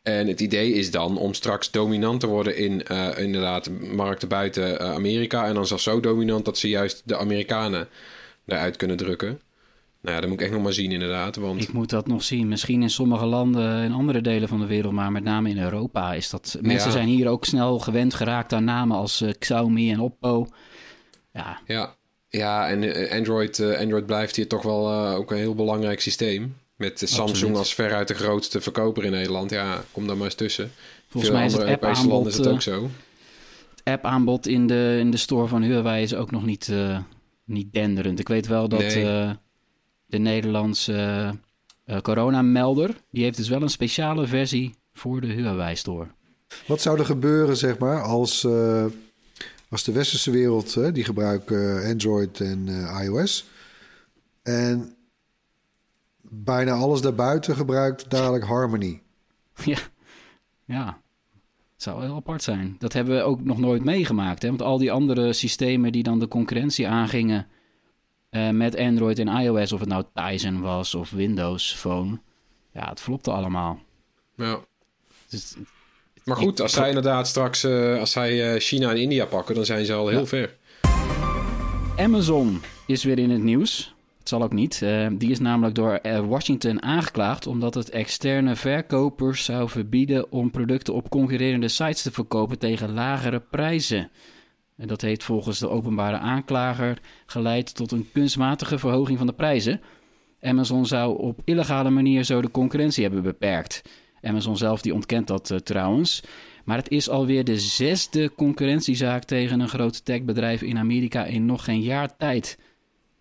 En 0.02 0.26
het 0.28 0.40
idee 0.40 0.72
is 0.72 0.90
dan 0.90 1.18
om 1.18 1.34
straks 1.34 1.70
dominant 1.70 2.20
te 2.20 2.26
worden 2.26 2.56
in 2.56 2.84
uh, 2.92 3.18
inderdaad 3.18 3.70
markten 3.80 4.28
buiten 4.28 4.82
uh, 4.82 4.92
Amerika. 4.94 5.46
En 5.46 5.54
dan 5.54 5.66
zelfs 5.66 5.82
zo 5.82 6.00
dominant 6.00 6.44
dat 6.44 6.58
ze 6.58 6.68
juist 6.68 7.02
de 7.04 7.16
Amerikanen 7.16 7.88
eruit 8.46 8.76
kunnen 8.76 8.96
drukken. 8.96 9.40
Nou 10.00 10.14
ja, 10.14 10.20
dat 10.20 10.30
moet 10.30 10.38
ik 10.38 10.44
echt 10.44 10.54
nog 10.54 10.62
maar 10.62 10.72
zien 10.72 10.92
inderdaad. 10.92 11.36
Want... 11.36 11.62
Ik 11.62 11.72
moet 11.72 11.90
dat 11.90 12.06
nog 12.06 12.22
zien. 12.22 12.48
Misschien 12.48 12.82
in 12.82 12.90
sommige 12.90 13.26
landen 13.26 13.84
in 13.84 13.92
andere 13.92 14.20
delen 14.20 14.48
van 14.48 14.60
de 14.60 14.66
wereld, 14.66 14.92
maar 14.92 15.12
met 15.12 15.24
name 15.24 15.48
in 15.48 15.58
Europa 15.58 16.14
is 16.14 16.30
dat... 16.30 16.58
Mensen 16.60 16.88
ja. 16.88 16.94
zijn 16.94 17.08
hier 17.08 17.28
ook 17.28 17.44
snel 17.44 17.78
gewend 17.78 18.14
geraakt 18.14 18.52
aan 18.52 18.64
namen 18.64 18.96
als 18.96 19.22
uh, 19.22 19.30
Xiaomi 19.38 19.92
en 19.92 20.00
Oppo. 20.00 20.46
Ja, 21.32 21.60
ja. 21.66 21.96
ja 22.28 22.68
en 22.68 23.10
Android, 23.10 23.60
Android 23.78 24.06
blijft 24.06 24.36
hier 24.36 24.48
toch 24.48 24.62
wel 24.62 24.92
ook 25.14 25.30
een 25.30 25.36
heel 25.36 25.54
belangrijk 25.54 26.00
systeem. 26.00 26.56
Met 26.82 26.98
Samsung 26.98 27.28
Absoluut. 27.28 27.56
als 27.56 27.74
veruit 27.74 28.08
de 28.08 28.14
grootste 28.14 28.60
verkoper 28.60 29.04
in 29.04 29.10
Nederland. 29.10 29.50
Ja, 29.50 29.84
kom 29.92 30.06
daar 30.06 30.16
maar 30.16 30.24
eens 30.24 30.34
tussen. 30.34 30.70
Volgens 31.08 31.32
Veel 31.32 31.40
mij 31.40 31.48
is 31.48 31.52
het 31.52 31.68
app-aanbod 31.82 32.26
is 32.26 32.36
het 32.36 32.46
ook 32.46 32.62
zo. 32.62 32.90
Het 33.70 33.80
app-aanbod 33.84 34.46
in 34.46 34.66
de, 34.66 34.96
in 34.98 35.10
de 35.10 35.16
store 35.16 35.46
van 35.46 35.62
Huawei 35.62 36.02
is 36.02 36.14
ook 36.14 36.30
nog 36.30 36.44
niet, 36.44 36.68
uh, 36.68 36.98
niet 37.44 37.72
denderend. 37.72 38.18
Ik 38.18 38.28
weet 38.28 38.46
wel 38.46 38.68
dat 38.68 38.80
nee. 38.80 39.04
uh, 39.04 39.30
de 40.06 40.18
Nederlandse 40.18 41.30
uh, 41.86 41.98
coronamelder... 42.00 42.96
die 43.10 43.24
heeft 43.24 43.36
dus 43.36 43.48
wel 43.48 43.62
een 43.62 43.68
speciale 43.68 44.26
versie 44.26 44.74
voor 44.92 45.20
de 45.20 45.26
Huawei-store. 45.26 46.06
Wat 46.66 46.80
zou 46.80 46.98
er 46.98 47.04
gebeuren, 47.04 47.56
zeg 47.56 47.78
maar, 47.78 48.02
als, 48.02 48.46
als 49.68 49.84
de 49.84 49.92
westerse 49.92 50.30
wereld... 50.30 50.94
die 50.94 51.04
gebruiken 51.04 51.84
Android 51.84 52.40
en 52.40 52.68
iOS... 53.02 53.50
En 54.42 54.94
bijna 56.34 56.72
alles 56.72 57.00
daarbuiten 57.00 57.56
gebruikt 57.56 58.10
dadelijk 58.10 58.44
Harmony. 58.44 59.02
Ja, 59.64 59.78
ja. 60.64 61.00
Het 61.72 61.82
zou 61.82 62.02
heel 62.02 62.14
apart 62.14 62.42
zijn. 62.42 62.76
Dat 62.78 62.92
hebben 62.92 63.16
we 63.16 63.22
ook 63.22 63.44
nog 63.44 63.58
nooit 63.58 63.84
meegemaakt. 63.84 64.42
Hè? 64.42 64.48
Want 64.48 64.62
al 64.62 64.78
die 64.78 64.92
andere 64.92 65.32
systemen 65.32 65.92
die 65.92 66.02
dan 66.02 66.18
de 66.18 66.28
concurrentie 66.28 66.88
aangingen... 66.88 67.46
Uh, 68.30 68.50
met 68.50 68.76
Android 68.76 69.18
en 69.18 69.28
iOS, 69.28 69.72
of 69.72 69.80
het 69.80 69.88
nou 69.88 70.04
Tizen 70.14 70.60
was 70.60 70.94
of 70.94 71.10
Windows 71.10 71.74
Phone... 71.74 72.20
ja, 72.72 72.88
het 72.88 73.00
flopte 73.00 73.30
allemaal. 73.30 73.80
Ja. 74.36 74.60
Dus, 75.28 75.56
maar 76.24 76.36
goed, 76.36 76.60
als 76.60 76.72
zij 76.72 76.88
inderdaad 76.88 77.28
straks... 77.28 77.64
Uh, 77.64 77.98
als 77.98 78.10
zij 78.10 78.54
uh, 78.54 78.60
China 78.60 78.90
en 78.90 79.00
India 79.00 79.24
pakken, 79.24 79.54
dan 79.54 79.64
zijn 79.64 79.84
ze 79.84 79.92
al 79.92 80.08
heel 80.08 80.18
ja. 80.18 80.26
ver. 80.26 80.56
Amazon 81.96 82.60
is 82.86 83.04
weer 83.04 83.18
in 83.18 83.30
het 83.30 83.42
nieuws... 83.42 83.94
Het 84.22 84.30
zal 84.30 84.42
ook 84.42 84.52
niet. 84.52 84.80
Uh, 84.84 85.06
die 85.12 85.30
is 85.30 85.38
namelijk 85.38 85.74
door 85.74 85.98
uh, 86.02 86.20
Washington 86.26 86.82
aangeklaagd 86.82 87.46
omdat 87.46 87.74
het 87.74 87.90
externe 87.90 88.56
verkopers 88.56 89.44
zou 89.44 89.68
verbieden 89.68 90.32
om 90.32 90.50
producten 90.50 90.94
op 90.94 91.08
concurrerende 91.08 91.68
sites 91.68 92.02
te 92.02 92.10
verkopen 92.10 92.58
tegen 92.58 92.92
lagere 92.92 93.40
prijzen. 93.40 94.10
En 94.76 94.88
dat 94.88 95.00
heeft 95.00 95.24
volgens 95.24 95.58
de 95.58 95.68
openbare 95.68 96.16
aanklager 96.16 96.98
geleid 97.26 97.74
tot 97.74 97.92
een 97.92 98.08
kunstmatige 98.12 98.78
verhoging 98.78 99.18
van 99.18 99.26
de 99.26 99.32
prijzen. 99.32 99.80
Amazon 100.40 100.86
zou 100.86 101.18
op 101.18 101.40
illegale 101.44 101.90
manier 101.90 102.24
zo 102.24 102.42
de 102.42 102.50
concurrentie 102.50 103.02
hebben 103.02 103.22
beperkt. 103.22 103.82
Amazon 104.20 104.56
zelf 104.56 104.82
die 104.82 104.94
ontkent 104.94 105.26
dat 105.26 105.50
uh, 105.50 105.58
trouwens. 105.58 106.22
Maar 106.64 106.76
het 106.76 106.90
is 106.90 107.08
alweer 107.08 107.44
de 107.44 107.58
zesde 107.58 108.34
concurrentiezaak 108.34 109.24
tegen 109.24 109.60
een 109.60 109.68
groot 109.68 110.04
techbedrijf 110.04 110.62
in 110.62 110.78
Amerika 110.78 111.24
in 111.24 111.46
nog 111.46 111.64
geen 111.64 111.82
jaar 111.82 112.16
tijd. 112.16 112.58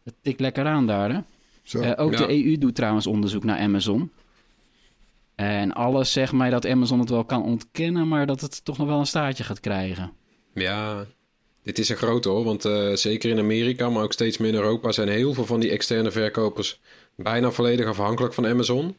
Het 0.03 0.13
tikt 0.21 0.39
lekker 0.39 0.65
aan 0.65 0.87
daar, 0.87 1.11
hè? 1.13 1.19
Zo. 1.63 1.79
Uh, 1.81 1.91
ook 1.95 2.11
Ja. 2.11 2.17
de 2.27 2.45
EU 2.45 2.57
doet 2.57 2.75
trouwens 2.75 3.07
onderzoek 3.07 3.43
naar 3.43 3.59
Amazon. 3.59 4.11
En 5.35 5.73
alles 5.73 6.11
zegt 6.11 6.33
mij 6.33 6.49
dat 6.49 6.65
Amazon 6.67 6.99
het 6.99 7.09
wel 7.09 7.23
kan 7.25 7.43
ontkennen, 7.43 8.07
maar 8.07 8.25
dat 8.25 8.41
het 8.41 8.65
toch 8.65 8.77
nog 8.77 8.87
wel 8.87 8.99
een 8.99 9.05
staartje 9.05 9.43
gaat 9.43 9.59
krijgen. 9.59 10.11
Ja, 10.53 11.05
Dit 11.63 11.79
is 11.79 11.89
een 11.89 11.95
grote 11.97 12.29
hoor, 12.29 12.43
want 12.43 12.65
eh, 12.65 12.93
zeker 12.93 13.29
in 13.29 13.39
Amerika, 13.39 13.89
maar 13.89 14.03
ook 14.03 14.13
steeds 14.13 14.37
meer 14.37 14.49
in 14.49 14.55
Europa... 14.55 14.91
zijn 14.91 15.07
heel 15.07 15.33
veel 15.33 15.45
van 15.45 15.59
die 15.59 15.69
externe 15.71 16.11
verkopers 16.11 16.79
bijna 17.15 17.51
volledig 17.51 17.85
afhankelijk 17.85 18.33
van 18.33 18.47
Amazon. 18.47 18.95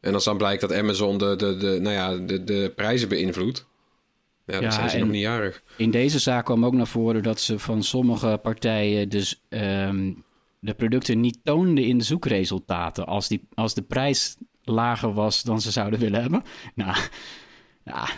En 0.00 0.14
als 0.14 0.24
dan 0.24 0.36
blijkt 0.36 0.60
dat 0.60 0.72
Amazon 0.72 1.18
de, 1.18 1.36
de, 1.36 1.56
de, 1.56 1.78
nou 1.80 1.94
ja, 1.94 2.26
de, 2.26 2.44
de 2.44 2.72
prijzen 2.76 3.08
beïnvloedt... 3.08 3.66
Ja, 4.46 4.52
dan 4.52 4.62
Ja, 4.62 4.70
zijn 4.70 4.90
ze 4.90 4.98
nog 4.98 5.08
niet 5.08 5.20
jarig. 5.22 5.62
In 5.76 5.90
deze 5.90 6.18
zaak 6.18 6.44
kwam 6.44 6.64
ook 6.66 6.72
naar 6.72 6.86
voren 6.86 7.22
dat 7.22 7.40
ze 7.40 7.58
van 7.58 7.82
sommige 7.82 8.38
partijen 8.42 9.08
dus 9.08 9.42
ehm, 9.48 10.12
de 10.64 10.74
producten 10.74 11.20
niet 11.20 11.38
toonden 11.44 11.84
in 11.84 11.98
de 11.98 12.04
zoekresultaten. 12.04 13.06
Als, 13.06 13.28
die, 13.28 13.48
als 13.54 13.74
de 13.74 13.82
prijs 13.82 14.36
lager 14.62 15.12
was 15.14 15.42
dan 15.42 15.60
ze 15.60 15.70
zouden 15.70 15.98
willen 15.98 16.20
hebben. 16.20 16.42
Nou, 16.74 16.96
ja, 17.84 18.08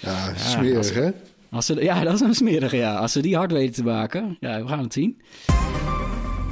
Ja, 0.00 0.34
smerig, 0.34 0.76
als- 0.76 0.90
hè? 0.92 1.10
Als 1.50 1.66
ze, 1.66 1.82
ja, 1.82 2.04
dat 2.04 2.14
is 2.14 2.20
een 2.20 2.34
smerige, 2.34 2.76
ja. 2.76 2.94
Als 2.96 3.12
ze 3.12 3.20
die 3.22 3.36
hard 3.36 3.52
weten 3.52 3.74
te 3.74 3.82
maken, 3.84 4.36
ja, 4.40 4.62
we 4.62 4.68
gaan 4.68 4.78
het 4.82 4.92
zien. 4.92 5.20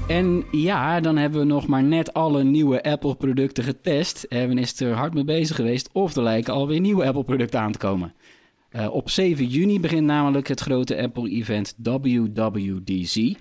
En 0.09 0.45
ja, 0.51 1.01
dan 1.01 1.17
hebben 1.17 1.41
we 1.41 1.47
nog 1.47 1.67
maar 1.67 1.83
net 1.83 2.13
alle 2.15 2.45
nieuwe 2.45 2.83
Apple-producten 2.83 3.65
getest. 3.65 4.23
Erwin 4.29 4.59
is 4.59 4.81
er 4.81 4.93
hard 4.93 5.15
mee 5.15 5.25
bezig 5.25 5.57
geweest. 5.57 5.89
Of 5.93 6.17
er 6.17 6.23
lijken 6.23 6.53
alweer 6.55 6.81
nieuwe 6.81 7.05
Apple-producten 7.07 7.61
aan 7.61 7.73
te 7.73 7.79
komen. 7.79 8.15
Eh, 8.69 8.95
op 8.95 9.11
7 9.11 9.47
juni 9.47 9.81
begint 9.81 10.07
namelijk 10.07 10.49
het 10.49 10.61
grote 10.61 11.03
Apple-event 11.03 11.75
WWDC. 11.83 13.37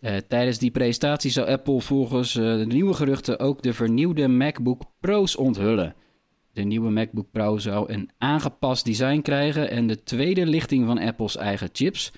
Eh, 0.00 0.16
tijdens 0.28 0.58
die 0.58 0.70
presentatie 0.70 1.30
zou 1.30 1.48
Apple 1.48 1.80
volgens 1.80 2.36
eh, 2.36 2.56
de 2.56 2.66
nieuwe 2.66 2.94
geruchten 2.94 3.38
ook 3.38 3.62
de 3.62 3.72
vernieuwde 3.72 4.28
MacBook 4.28 4.82
Pro's 5.00 5.36
onthullen. 5.36 5.94
De 6.52 6.62
nieuwe 6.62 6.90
MacBook 6.90 7.26
Pro 7.32 7.58
zou 7.58 7.92
een 7.92 8.10
aangepast 8.18 8.84
design 8.84 9.20
krijgen 9.20 9.70
en 9.70 9.86
de 9.86 10.02
tweede 10.02 10.46
lichting 10.46 10.86
van 10.86 10.98
Apple's 10.98 11.36
eigen 11.36 11.68
chips. 11.72 12.12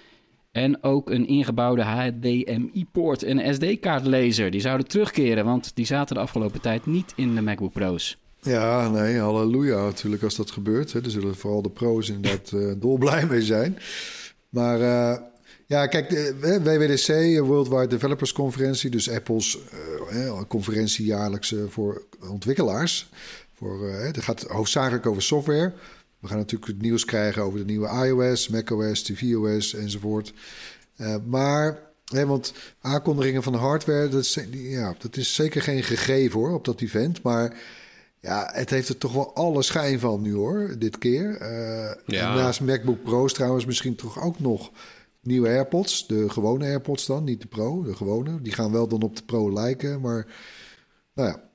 En 0.52 0.82
ook 0.82 1.10
een 1.10 1.26
ingebouwde 1.26 1.82
HDMI-poort 1.82 3.22
en 3.22 3.54
SD-kaartlezer. 3.54 4.50
Die 4.50 4.60
zouden 4.60 4.86
terugkeren, 4.86 5.44
want 5.44 5.76
die 5.76 5.86
zaten 5.86 6.14
de 6.14 6.20
afgelopen 6.20 6.60
tijd 6.60 6.86
niet 6.86 7.12
in 7.16 7.34
de 7.34 7.42
MacBook 7.42 7.72
Pro's. 7.72 8.18
Ja, 8.40 8.88
nee, 8.88 9.18
halleluja 9.18 9.82
natuurlijk 9.82 10.22
als 10.22 10.36
dat 10.36 10.50
gebeurt. 10.50 10.92
Hè. 10.92 11.00
Er 11.04 11.10
zullen 11.10 11.36
vooral 11.36 11.62
de 11.62 11.70
pro's 11.70 12.08
inderdaad 12.08 12.52
eh 12.52 12.72
dolblij 12.76 13.26
mee 13.26 13.42
zijn. 13.42 13.78
Maar 14.48 14.78
ja, 15.72 15.86
kijk, 15.86 16.10
de 16.10 16.34
eh, 16.40 16.62
WWDC, 16.62 17.08
eh, 17.08 17.40
Worldwide 17.40 17.86
Developers 17.86 18.32
Conferentie... 18.32 18.90
dus 18.90 19.10
Apple's 19.10 19.58
eh, 20.10 20.40
conferentie 20.48 21.04
jaarlijks 21.04 21.54
voor 21.68 22.02
ontwikkelaars. 22.30 23.10
Voor, 23.54 23.88
het 23.88 24.22
gaat 24.22 24.42
hoofdzakelijk 24.42 25.06
over 25.06 25.22
software. 25.22 25.72
We 26.18 26.28
gaan 26.28 26.36
natuurlijk 26.36 26.72
het 26.72 26.82
nieuws 26.82 27.04
krijgen 27.04 27.42
over 27.42 27.58
de 27.58 27.64
nieuwe 27.64 27.88
iOS, 28.06 28.48
macOS, 28.48 29.02
tvOS 29.02 29.74
enzovoort. 29.74 30.32
Maar, 31.26 31.78
hè, 32.04 32.26
want 32.26 32.52
aankondigingen 32.80 33.42
van 33.42 33.54
hardware... 33.54 34.08
Dat 34.08 34.22
is, 34.22 34.38
ja, 34.50 34.94
dat 34.98 35.16
is 35.16 35.34
zeker 35.34 35.62
geen 35.62 35.82
gegeven 35.82 36.40
hoor, 36.40 36.54
op 36.54 36.64
dat 36.64 36.80
event, 36.80 37.22
maar... 37.22 37.56
Ja, 38.20 38.50
het 38.52 38.70
heeft 38.70 38.88
er 38.88 38.98
toch 38.98 39.12
wel 39.12 39.34
alle 39.34 39.62
schijn 39.62 39.98
van 39.98 40.22
nu 40.22 40.34
hoor, 40.34 40.74
dit 40.78 40.98
keer. 40.98 41.36
Ja. 42.06 42.30
en 42.30 42.36
naast 42.36 42.60
MacBook 42.60 43.02
Pro's 43.02 43.32
trouwens 43.32 43.64
misschien 43.64 43.94
toch 43.94 44.22
ook 44.22 44.40
nog 44.40 44.70
nieuwe 45.22 45.48
AirPods. 45.48 46.06
De 46.06 46.30
gewone 46.30 46.64
AirPods 46.64 47.06
dan, 47.06 47.24
niet 47.24 47.40
de 47.40 47.46
Pro, 47.46 47.82
de 47.82 47.96
gewone. 47.96 48.42
Die 48.42 48.52
gaan 48.52 48.72
wel 48.72 48.88
dan 48.88 49.02
op 49.02 49.16
de 49.16 49.22
Pro 49.22 49.52
lijken, 49.52 50.00
maar 50.00 50.26
nou 51.14 51.28
ja. 51.28 51.50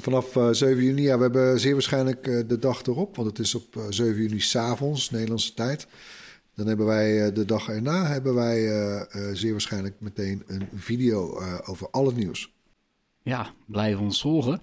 Vanaf 0.00 0.36
eh, 0.36 0.48
7 0.50 0.82
juni, 0.84 1.02
ja, 1.02 1.16
we 1.16 1.22
hebben 1.22 1.60
zeer 1.60 1.72
waarschijnlijk 1.72 2.26
eh, 2.26 2.40
de 2.46 2.58
dag 2.58 2.82
erop, 2.82 3.16
want 3.16 3.28
het 3.28 3.38
is 3.38 3.54
op 3.54 3.76
eh, 3.76 3.82
7 3.88 4.22
juni 4.22 4.40
s'avonds, 4.40 5.10
Nederlandse 5.10 5.54
tijd. 5.54 5.86
Dan 6.54 6.66
hebben 6.66 6.86
wij 6.86 7.26
eh, 7.26 7.34
de 7.34 7.44
dag 7.44 7.68
erna 7.68 8.06
hebben 8.06 8.34
wij 8.34 8.68
eh, 8.68 9.00
eh, 9.00 9.34
zeer 9.34 9.50
waarschijnlijk 9.50 9.94
meteen 9.98 10.42
een 10.46 10.68
video 10.74 11.38
eh, 11.40 11.54
over 11.64 11.88
al 11.90 12.06
het 12.06 12.16
nieuws. 12.16 12.52
Ja, 13.22 13.50
blijf 13.66 13.98
ons 13.98 14.20
volgen. 14.20 14.60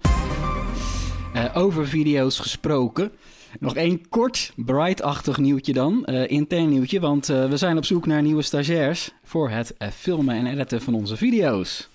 Eh, 1.34 1.56
over 1.56 1.86
video's 1.88 2.38
gesproken. 2.38 3.12
Nog 3.60 3.74
één 3.76 4.08
kort, 4.08 4.52
bright-achtig 4.56 5.38
nieuwtje 5.38 5.72
dan. 5.72 6.04
eh, 6.04 6.30
intern 6.30 6.68
nieuwtje, 6.68 7.00
want 7.00 7.28
eh, 7.28 7.48
we 7.48 7.56
zijn 7.56 7.76
op 7.76 7.84
zoek 7.84 8.06
naar 8.06 8.22
nieuwe 8.22 8.42
stagiairs... 8.42 9.10
voor 9.24 9.50
het 9.50 9.74
eh, 9.76 9.88
filmen 9.88 10.36
en 10.36 10.46
editen 10.46 10.82
van 10.82 10.94
onze 10.94 11.16
video's. 11.16 11.88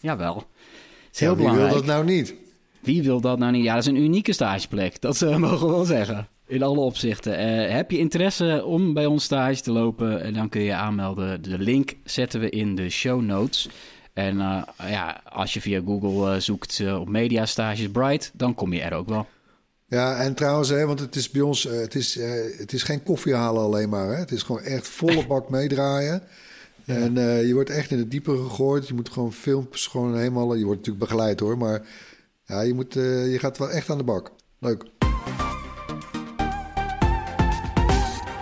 Jawel. 0.00 0.46
Is 1.12 1.20
heel 1.20 1.30
Ja, 1.30 1.34
wie 1.36 1.44
belangrijk. 1.44 1.72
wil 1.72 1.82
dat 1.82 1.90
nou 1.94 2.04
niet? 2.04 2.34
Wie 2.80 3.02
wil 3.02 3.20
dat 3.20 3.38
nou 3.38 3.52
niet? 3.52 3.64
Ja, 3.64 3.74
dat 3.74 3.82
is 3.82 3.88
een 3.88 4.02
unieke 4.02 4.32
stageplek. 4.32 5.00
Dat 5.00 5.20
mogen 5.38 5.66
we 5.66 5.72
wel 5.72 5.84
zeggen. 5.84 6.28
In 6.46 6.62
alle 6.62 6.80
opzichten. 6.80 7.38
Heb 7.72 7.90
je 7.90 7.98
interesse 7.98 8.64
om 8.64 8.94
bij 8.94 9.06
ons 9.06 9.24
stage 9.24 9.60
te 9.62 9.72
lopen? 9.72 10.34
dan 10.34 10.48
kun 10.48 10.60
je 10.62 10.74
aanmelden. 10.74 11.42
De 11.42 11.58
link 11.58 11.94
zetten 12.04 12.40
we 12.40 12.50
in 12.50 12.74
de 12.74 12.88
show 12.90 13.20
notes. 13.22 13.68
En 14.12 14.36
ja, 14.88 15.20
als 15.32 15.54
je 15.54 15.60
via 15.60 15.80
Google 15.84 16.40
zoekt 16.40 16.82
op 16.98 17.08
Media 17.08 17.46
Stages 17.46 17.90
Bright, 17.90 18.30
dan 18.34 18.54
kom 18.54 18.72
je 18.72 18.80
er 18.80 18.92
ook 18.94 19.08
wel. 19.08 19.26
Ja, 19.88 20.16
en 20.16 20.34
trouwens, 20.34 20.68
hè, 20.68 20.86
want 20.86 21.00
het 21.00 21.14
is 21.16 21.30
bij 21.30 21.40
ons, 21.40 21.66
eh, 21.66 21.80
het, 21.80 21.94
is, 21.94 22.16
eh, 22.18 22.30
het 22.58 22.72
is 22.72 22.82
geen 22.82 23.02
koffie 23.02 23.34
halen 23.34 23.62
alleen 23.62 23.88
maar. 23.88 24.08
Hè. 24.08 24.14
Het 24.14 24.30
is 24.30 24.42
gewoon 24.42 24.62
echt 24.62 24.88
volle 24.88 25.26
bak 25.26 25.50
meedraaien. 25.58 26.22
En 26.86 27.18
eh, 27.18 27.46
je 27.46 27.54
wordt 27.54 27.70
echt 27.70 27.90
in 27.90 27.98
het 27.98 28.10
diepe 28.10 28.36
gegooid. 28.36 28.88
Je 28.88 28.94
moet 28.94 29.08
gewoon 29.08 29.32
filmpjes 29.32 29.86
gewoon 29.86 30.16
helemaal... 30.16 30.54
Je 30.54 30.64
wordt 30.64 30.78
natuurlijk 30.78 31.10
begeleid 31.10 31.40
hoor, 31.40 31.58
maar 31.58 31.82
ja, 32.46 32.60
je, 32.60 32.74
moet, 32.74 32.96
eh, 32.96 33.32
je 33.32 33.38
gaat 33.38 33.58
wel 33.58 33.70
echt 33.70 33.90
aan 33.90 33.98
de 33.98 34.04
bak. 34.04 34.30
Leuk. 34.58 34.84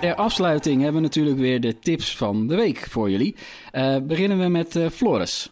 Ter 0.00 0.14
afsluiting 0.14 0.82
hebben 0.82 1.00
we 1.00 1.06
natuurlijk 1.06 1.38
weer 1.38 1.60
de 1.60 1.78
tips 1.78 2.16
van 2.16 2.46
de 2.46 2.54
week 2.54 2.86
voor 2.90 3.10
jullie. 3.10 3.36
Eh, 3.72 3.96
beginnen 4.02 4.38
we 4.38 4.48
met 4.48 4.76
eh, 4.76 4.90
Floris. 4.90 5.50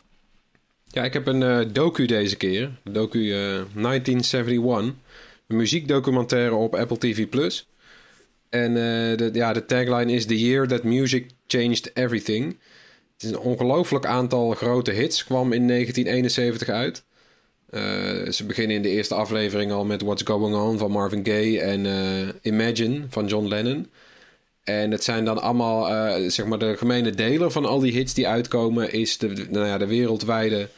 Ja, 0.87 1.05
ik 1.05 1.13
heb 1.13 1.27
een 1.27 1.43
eh, 1.43 1.73
docu 1.73 2.07
deze 2.07 2.37
keer. 2.37 2.71
Docu 2.85 3.33
eh, 3.33 3.39
1971. 3.39 4.95
Muziekdocumentaire 5.55 6.55
op 6.55 6.75
Apple 6.75 6.99
TV+. 6.99 7.27
En 8.55 8.69
eh, 8.69 9.17
de, 9.17 9.31
ja, 9.33 9.53
de 9.53 9.65
tagline 9.65 10.13
is... 10.13 10.27
The 10.27 10.39
year 10.39 10.69
that 10.69 10.83
music 10.83 11.31
changed 11.47 11.91
everything. 11.95 12.59
Het 13.13 13.23
is 13.23 13.31
een 13.31 13.39
ongelooflijk 13.39 14.07
aantal 14.07 14.51
grote 14.51 14.91
hits. 14.91 15.25
Kwam 15.25 15.53
in 15.53 15.69
1971 15.69 16.69
uit. 16.69 17.05
Eh, 17.71 18.31
ze 18.31 18.45
beginnen 18.47 18.77
in 18.77 18.83
de 18.83 18.89
eerste 18.89 19.15
aflevering 19.15 19.73
al 19.73 19.85
met 19.85 20.03
What's 20.03 20.23
Going 20.23 20.55
On 20.55 20.79
van 20.79 20.91
Marvin 20.91 21.27
Gaye... 21.27 21.61
en 21.61 21.87
eh, 21.87 22.53
Imagine 22.53 23.05
van 23.09 23.27
John 23.27 23.47
Lennon. 23.47 23.91
En 24.65 24.91
het 24.91 25.05
zijn 25.05 25.25
dan 25.25 25.43
allemaal, 25.43 26.11
zeg 26.31 26.47
maar, 26.47 26.59
de 26.59 26.77
gemene 26.77 27.11
deler 27.11 27.51
van 27.51 27.65
al 27.65 27.81
die 27.81 27.93
hits 27.93 28.15
die 28.15 28.29
uitkomen, 28.29 28.93
is 28.93 29.19
de, 29.19 29.47
nou 29.51 29.67
ja, 29.67 29.79
de 29.79 29.87
wereldwijde 29.87 30.69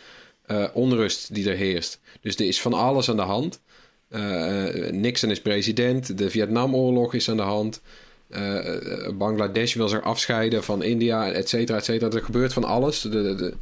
onrust 0.73 1.35
die 1.35 1.51
er 1.51 1.57
heerst. 1.57 2.01
Dus 2.21 2.37
er 2.37 2.47
is 2.47 2.61
van 2.61 2.73
alles 2.73 3.11
aan 3.11 3.17
de 3.17 3.23
hand. 3.23 3.61
Eh, 4.09 4.87
eh, 4.89 4.93
Nixon 4.93 5.31
is 5.31 5.41
president, 5.41 6.19
de 6.19 6.31
Vietnamoorlog 6.31 7.15
is 7.15 7.31
aan 7.31 7.37
de 7.37 7.43
hand. 7.43 7.81
Eh, 8.29 9.09
Bangladesh 9.15 9.75
wil 9.75 9.89
zich 9.89 10.03
afscheiden 10.03 10.65
van 10.65 10.83
India, 10.83 11.31
et 11.33 11.49
cetera, 11.49 11.79
et 11.79 11.85
cetera. 11.85 12.11
Er 12.11 12.23
gebeurt 12.25 12.53
van 12.53 12.65
alles. 12.65 13.01
De, 13.01 13.09
de, 13.09 13.35
de- 13.35 13.55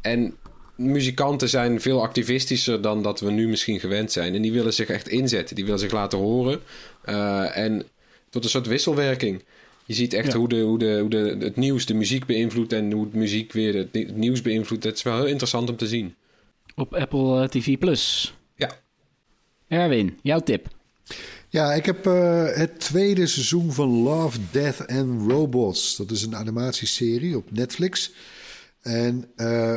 En 0.00 0.34
muzikanten 0.76 1.48
zijn 1.48 1.80
veel 1.80 2.02
activistischer 2.02 2.80
dan 2.82 3.02
dat 3.02 3.20
we 3.20 3.30
nu 3.30 3.48
misschien 3.48 3.80
gewend 3.80 4.12
zijn. 4.12 4.34
En 4.34 4.42
die 4.42 4.52
willen 4.52 4.72
zich 4.72 4.88
echt 4.88 5.08
inzetten, 5.08 5.54
die 5.56 5.64
willen 5.64 5.80
zich 5.80 5.92
laten 5.92 6.18
horen. 6.18 6.60
En 7.54 7.82
tot 8.30 8.44
een 8.44 8.50
soort 8.50 8.66
wisselwerking. 8.66 9.42
Je 9.84 9.94
ziet 9.94 10.12
echt 10.12 10.32
Ja. 10.32 10.38
hoe, 10.38 10.48
de, 10.48 10.60
hoe, 10.60 10.78
de, 10.78 10.98
hoe 11.00 11.10
de, 11.10 11.36
het 11.38 11.56
nieuws 11.56 11.86
de 11.86 11.94
muziek 11.94 12.26
beïnvloedt 12.26 12.72
en 12.72 12.92
hoe 12.92 13.04
het 13.04 13.14
muziek 13.14 13.52
weer 13.52 13.74
het, 13.74 13.92
ni- 13.92 14.06
het 14.06 14.16
nieuws 14.16 14.42
beïnvloedt. 14.42 14.84
Het 14.84 14.96
is 14.96 15.02
wel 15.02 15.16
heel 15.16 15.26
interessant 15.26 15.70
om 15.70 15.76
te 15.76 15.86
zien. 15.86 16.14
Op 16.76 16.94
Apple 16.94 17.48
TV+. 17.48 17.78
Plus. 17.78 18.34
Erwin, 19.70 20.18
jouw 20.22 20.40
tip. 20.40 20.68
Ja, 21.48 21.72
ik 21.72 21.86
heb 21.86 22.06
eh, 22.06 22.44
het 22.52 22.80
tweede 22.80 23.26
seizoen 23.26 23.72
van 23.72 23.88
Love, 23.88 24.38
Death 24.50 24.86
and 24.86 25.30
Robots. 25.30 25.96
Dat 25.96 26.10
is 26.10 26.22
een 26.22 26.36
animatieserie 26.36 27.36
op 27.36 27.50
Netflix. 27.50 28.12
En 28.80 29.24
eh, 29.36 29.76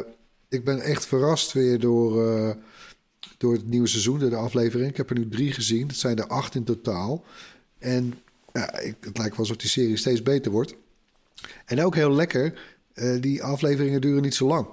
ik 0.49 0.63
ben 0.63 0.79
echt 0.79 1.05
verrast 1.05 1.51
weer 1.51 1.79
door, 1.79 2.27
eh, 2.27 2.55
door 3.37 3.53
het 3.53 3.67
nieuwe 3.67 3.87
seizoen, 3.87 4.19
door 4.19 4.29
de 4.29 4.35
aflevering. 4.35 4.89
Ik 4.89 4.97
heb 4.97 5.09
er 5.09 5.17
nu 5.17 5.29
drie 5.29 5.51
gezien. 5.51 5.87
Het 5.87 5.97
zijn 5.97 6.17
er 6.17 6.27
acht 6.27 6.55
in 6.55 6.63
totaal. 6.63 7.23
En 7.79 8.13
ja, 8.53 8.79
ik, 8.79 8.95
het 8.99 9.17
lijkt 9.17 9.31
wel 9.31 9.39
alsof 9.39 9.57
die 9.57 9.69
serie 9.69 9.97
steeds 9.97 10.23
beter 10.23 10.51
wordt. 10.51 10.75
En 11.65 11.83
ook 11.83 11.95
heel 11.95 12.11
lekker, 12.11 12.61
die 13.19 13.43
afleveringen 13.43 14.01
duren 14.01 14.21
niet 14.21 14.35
zo 14.35 14.47
lang. 14.47 14.67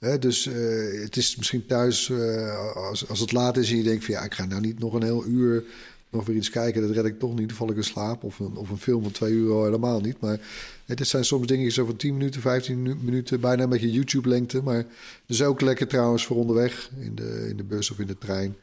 Dus 0.00 0.46
eh, 0.46 1.02
het 1.02 1.16
is 1.16 1.36
misschien 1.36 1.66
thuis, 1.66 2.10
eh, 2.10 2.76
als, 2.76 3.08
als 3.08 3.20
het 3.20 3.32
laat 3.32 3.56
is 3.56 3.70
en 3.70 3.76
je 3.76 3.82
denkt 3.82 4.04
van 4.04 4.14
ja, 4.14 4.22
ik 4.22 4.34
ga 4.34 4.44
nou 4.44 4.60
niet 4.60 4.78
nog 4.78 4.94
een 4.94 5.02
heel 5.02 5.26
uur 5.26 5.64
nog 6.10 6.26
weer 6.26 6.36
iets 6.36 6.50
kijken, 6.50 6.82
dat 6.82 6.90
red 6.90 7.04
ik 7.04 7.18
toch 7.18 7.34
niet. 7.34 7.48
Dan 7.48 7.56
val 7.56 7.70
ik 7.70 7.76
in 7.76 7.84
slaap. 7.84 8.24
Of 8.24 8.38
een, 8.38 8.56
of 8.56 8.70
een 8.70 8.78
film 8.78 9.02
van 9.02 9.12
twee 9.12 9.32
uur 9.32 9.52
al 9.52 9.64
helemaal 9.64 10.00
niet. 10.00 10.20
Maar 10.20 10.38
het 10.86 11.08
zijn 11.08 11.24
soms 11.24 11.46
dingen 11.46 11.72
zo 11.72 11.84
van 11.84 11.96
10 11.96 12.16
minuten, 12.16 12.40
15 12.40 12.82
minu- 12.82 12.96
minuten, 13.00 13.40
bijna 13.40 13.62
een 13.62 13.68
beetje 13.68 13.90
YouTube-lengte. 13.90 14.62
Maar 14.62 14.84
dus 15.26 15.42
ook 15.42 15.60
lekker 15.60 15.86
trouwens 15.88 16.26
voor 16.26 16.36
onderweg 16.36 16.90
in 17.00 17.14
de, 17.14 17.46
in 17.48 17.56
de 17.56 17.64
bus 17.64 17.90
of 17.90 17.98
in 17.98 18.06
de 18.06 18.18
trein. 18.18 18.56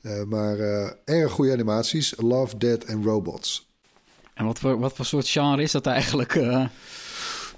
Eh, 0.00 0.22
maar 0.22 0.58
erg 1.04 1.32
goede 1.32 1.52
animaties. 1.52 2.14
Love, 2.16 2.58
Dead 2.58 2.86
and 2.86 3.04
Robots. 3.04 3.66
En 4.34 4.44
wat 4.44 4.58
voor, 4.58 4.78
wat 4.78 4.96
voor 4.96 5.04
soort 5.04 5.28
genre 5.28 5.62
is 5.62 5.72
dat 5.72 5.86
eigenlijk? 5.86 6.34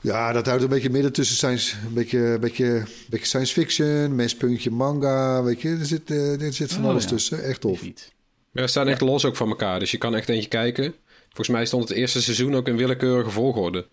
Eh? 0.05 0.11
Ja, 0.11 0.33
dat 0.33 0.47
houdt 0.47 0.63
een 0.63 0.69
beetje 0.69 0.91
midden 0.91 1.13
tussen 1.13 1.37
science, 1.37 1.77
een 1.87 1.95
beetje, 1.95 2.19
een 2.19 2.41
beetje, 2.41 2.65
een 2.67 2.87
beetje 3.09 3.27
science 3.27 3.53
fiction, 3.53 4.15
menspuntje 4.15 4.71
manga, 4.71 5.43
weet 5.43 5.61
je. 5.63 5.69
Er 5.69 5.87
zit, 5.87 6.11
eh, 6.11 6.41
er 6.43 6.53
zit 6.53 6.73
van 6.73 6.85
Oh, 6.85 6.91
alles 6.91 7.03
ja. 7.03 7.09
tussen. 7.09 7.45
Echt 7.45 7.61
tof. 7.61 7.83
Ja, 8.53 8.63
ze 8.63 8.67
staan 8.67 8.89
echt 8.89 9.01
los 9.01 9.25
ook 9.25 9.37
van 9.37 9.49
elkaar. 9.49 9.79
Dus 9.79 9.91
je 9.91 9.99
kan 9.99 10.15
echt 10.15 10.29
eentje 10.29 10.49
kijken. 10.49 10.95
Volgens 11.25 11.49
mij 11.49 11.67
stond 11.67 11.89
het 11.89 11.99
eerste 11.99 12.23
seizoen 12.23 12.55
ook 12.55 12.69
in 12.69 12.77
willekeurige 12.77 13.31
volgorde. 13.31 13.87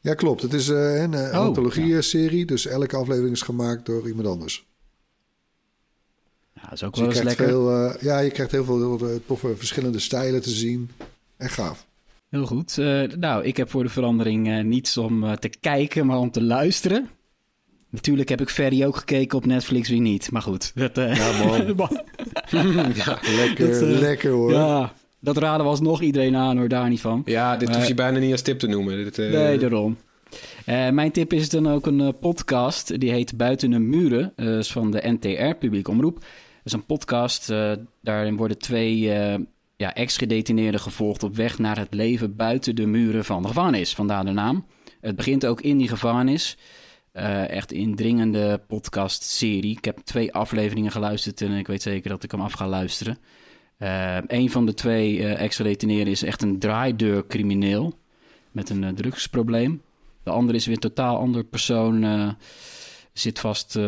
Ja, 0.00 0.14
klopt. 0.14 0.42
Het 0.42 0.52
is 0.52 0.68
eh, 0.68 1.00
een 1.02 1.12
uh, 1.12 1.20
Oh, 1.20 1.32
antologie-serie, 1.34 2.44
dus 2.46 2.66
elke 2.66 2.96
aflevering 2.96 3.32
is 3.32 3.42
gemaakt 3.42 3.86
door 3.86 4.08
iemand 4.08 4.26
anders. 4.28 4.66
Ja, 6.54 6.62
dat 6.62 6.72
is 6.72 6.82
ook 6.82 6.94
Dus 6.94 7.00
wel 7.02 7.10
eens 7.10 7.22
lekker. 7.22 7.46
veel, 7.46 7.70
eh, 7.70 8.02
ja, 8.02 8.18
je 8.18 8.30
krijgt 8.30 8.52
heel 8.52 8.64
veel 8.64 8.78
heel, 8.78 9.08
eh, 9.08 9.14
toffe 9.26 9.56
verschillende 9.56 9.98
stijlen 9.98 10.42
te 10.42 10.50
zien. 10.50 10.90
Echt 11.36 11.54
gaaf. 11.54 11.86
Heel 12.30 12.46
goed. 12.46 12.78
Eh, 12.78 13.02
nou, 13.18 13.44
ik 13.44 13.56
heb 13.56 13.70
voor 13.70 13.82
de 13.82 13.88
verandering 13.88 14.48
eh, 14.48 14.64
niets 14.64 14.96
om 14.96 15.24
eh, 15.24 15.32
te 15.32 15.48
kijken, 15.48 16.06
maar 16.06 16.18
om 16.18 16.30
te 16.30 16.42
luisteren. 16.42 17.08
Natuurlijk 17.88 18.28
heb 18.28 18.40
ik 18.40 18.48
Ferry 18.48 18.84
ook 18.84 18.96
gekeken 18.96 19.38
op 19.38 19.46
Netflix, 19.46 19.88
wie 19.88 20.00
niet. 20.00 20.30
Maar 20.30 20.42
goed. 20.42 20.72
Dat, 20.74 20.96
Ja, 20.96 21.44
man. 21.44 21.66
ja. 23.04 23.18
Lekker, 23.36 23.70
Dat, 23.70 23.80
lekker 24.00 24.30
hoor. 24.30 24.52
ja, 24.52 24.92
dat 25.20 25.36
raden 25.36 25.66
was 25.66 25.80
nog 25.80 26.02
iedereen 26.02 26.36
aan 26.36 26.58
hoor, 26.58 26.68
daar 26.68 26.88
niet 26.88 27.00
van. 27.00 27.22
ja, 27.24 27.56
dit 27.56 27.76
hoef 27.76 27.86
je 27.86 27.94
bijna 27.94 28.18
niet 28.18 28.32
als 28.32 28.42
tip 28.42 28.58
te 28.58 28.66
noemen. 28.66 28.96
Dit, 29.04 29.16
Nee, 29.16 29.58
daarom. 29.58 29.96
Mijn 30.66 31.12
tip 31.12 31.32
is 31.32 31.48
dan 31.48 31.68
ook 31.68 31.86
een 31.86 32.18
podcast. 32.20 33.00
Die 33.00 33.10
heet 33.10 33.36
Buiten 33.36 33.70
de 33.70 33.78
Muren. 33.78 34.32
is 34.36 34.72
van 34.72 34.90
de 34.90 35.02
NTR, 35.18 35.54
Publiek 35.58 35.88
Omroep. 35.88 36.14
Dat 36.14 36.28
is 36.64 36.72
een 36.72 36.86
podcast. 36.86 37.52
daarin 38.02 38.36
worden 38.36 38.58
twee 38.58 39.12
ja, 39.80 39.94
ex-gedetineerden 39.94 40.80
gevolgd 40.80 41.22
op 41.22 41.36
weg 41.36 41.58
naar 41.58 41.78
het 41.78 41.94
leven 41.94 42.36
buiten 42.36 42.76
de 42.76 42.86
muren 42.86 43.24
van 43.24 43.42
de 43.42 43.48
gevangenis. 43.48 43.94
Vandaar 43.94 44.24
de 44.24 44.30
naam. 44.30 44.66
Het 45.00 45.16
begint 45.16 45.46
ook 45.46 45.60
in 45.60 45.78
die 45.78 45.88
gevangenis. 45.88 46.58
Eh, 47.12 47.48
echt 47.48 47.72
indringende 47.72 48.62
podcast-serie. 48.66 49.76
Ik 49.76 49.84
heb 49.84 49.98
twee 49.98 50.32
afleveringen 50.32 50.90
geluisterd 50.90 51.40
en 51.40 51.52
ik 51.52 51.66
weet 51.66 51.82
zeker 51.82 52.10
dat 52.10 52.22
ik 52.22 52.30
hem 52.30 52.40
af 52.40 52.52
ga 52.52 52.68
luisteren. 52.68 53.18
Eh 53.76 54.18
een 54.26 54.50
van 54.50 54.66
de 54.66 54.74
twee 54.74 55.18
eh 55.18 55.42
ex-gedetineerden 55.42 56.12
is 56.12 56.22
echt 56.22 56.42
een 56.42 56.58
draaideurcrimineel 56.58 57.98
met 58.50 58.70
een 58.70 58.94
drugsprobleem. 58.94 59.82
De 60.22 60.30
andere 60.30 60.58
is 60.58 60.66
weer 60.66 60.74
een 60.74 60.80
totaal 60.80 61.16
ander 61.18 61.44
persoon. 61.44 62.36
zit 63.12 63.38
vast 63.38 63.78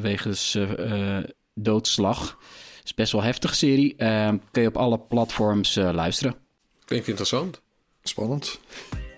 wegens 0.00 0.58
doodslag. 1.54 2.38
Is 2.84 2.94
best 2.94 3.12
wel 3.12 3.20
een 3.20 3.26
heftige 3.26 3.54
serie. 3.54 3.96
Eh, 3.96 4.28
kun 4.50 4.62
je 4.62 4.68
op 4.68 4.76
alle 4.76 4.98
platforms 4.98 5.76
eh, 5.76 5.90
luisteren. 5.92 6.34
Klinkt 6.84 7.08
interessant. 7.08 7.60
Spannend. 8.02 8.60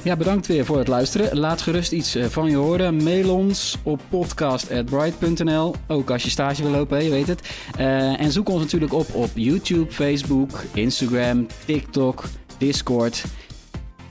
Ja, 0.04 0.16
bedankt 0.16 0.46
weer 0.46 0.64
voor 0.64 0.78
het 0.78 0.88
luisteren. 0.88 1.38
Laat 1.38 1.62
gerust 1.62 1.92
iets 1.92 2.14
eh, 2.14 2.24
van 2.26 2.50
je 2.50 2.56
horen. 2.56 3.02
Mail 3.02 3.34
ons 3.34 3.76
op 3.82 4.00
podcast.bright.nl. 4.08 5.74
Ook 5.88 6.10
als 6.10 6.22
je 6.22 6.30
stage 6.30 6.62
wil 6.62 6.70
lopen, 6.70 6.96
hè, 6.96 7.02
je 7.02 7.10
weet 7.10 7.26
het. 7.26 7.48
Eh, 7.76 8.20
en 8.20 8.32
zoek 8.32 8.48
ons 8.48 8.62
natuurlijk 8.62 8.92
op 8.92 9.14
op 9.14 9.30
YouTube, 9.34 9.92
Facebook, 9.92 10.62
Instagram, 10.74 11.46
TikTok, 11.64 12.24
Discord. 12.58 13.24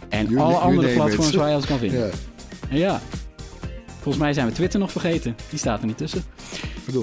En 0.09 0.25
You- 0.27 0.39
alle 0.39 0.51
you 0.53 0.63
andere 0.63 0.93
platforms 0.93 1.29
it. 1.29 1.35
waar 1.35 1.49
je 1.49 1.55
ons 1.55 1.65
kan 1.65 1.77
vinden. 1.85 1.99
Ja, 2.69 2.75
Ja. 2.77 3.01
Volgens 4.01 4.23
mij 4.23 4.33
zijn 4.33 4.47
we 4.47 4.53
Twitter 4.53 4.79
nog 4.79 4.91
vergeten. 4.91 5.35
Die 5.49 5.59
staat 5.59 5.79
er 5.79 5.85
niet 5.87 5.97
tussen. 5.97 6.23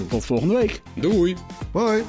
Tot 0.09 0.25
volgende 0.25 0.55
week. 0.55 0.81
Doei! 0.95 1.35
Bye. 1.71 2.03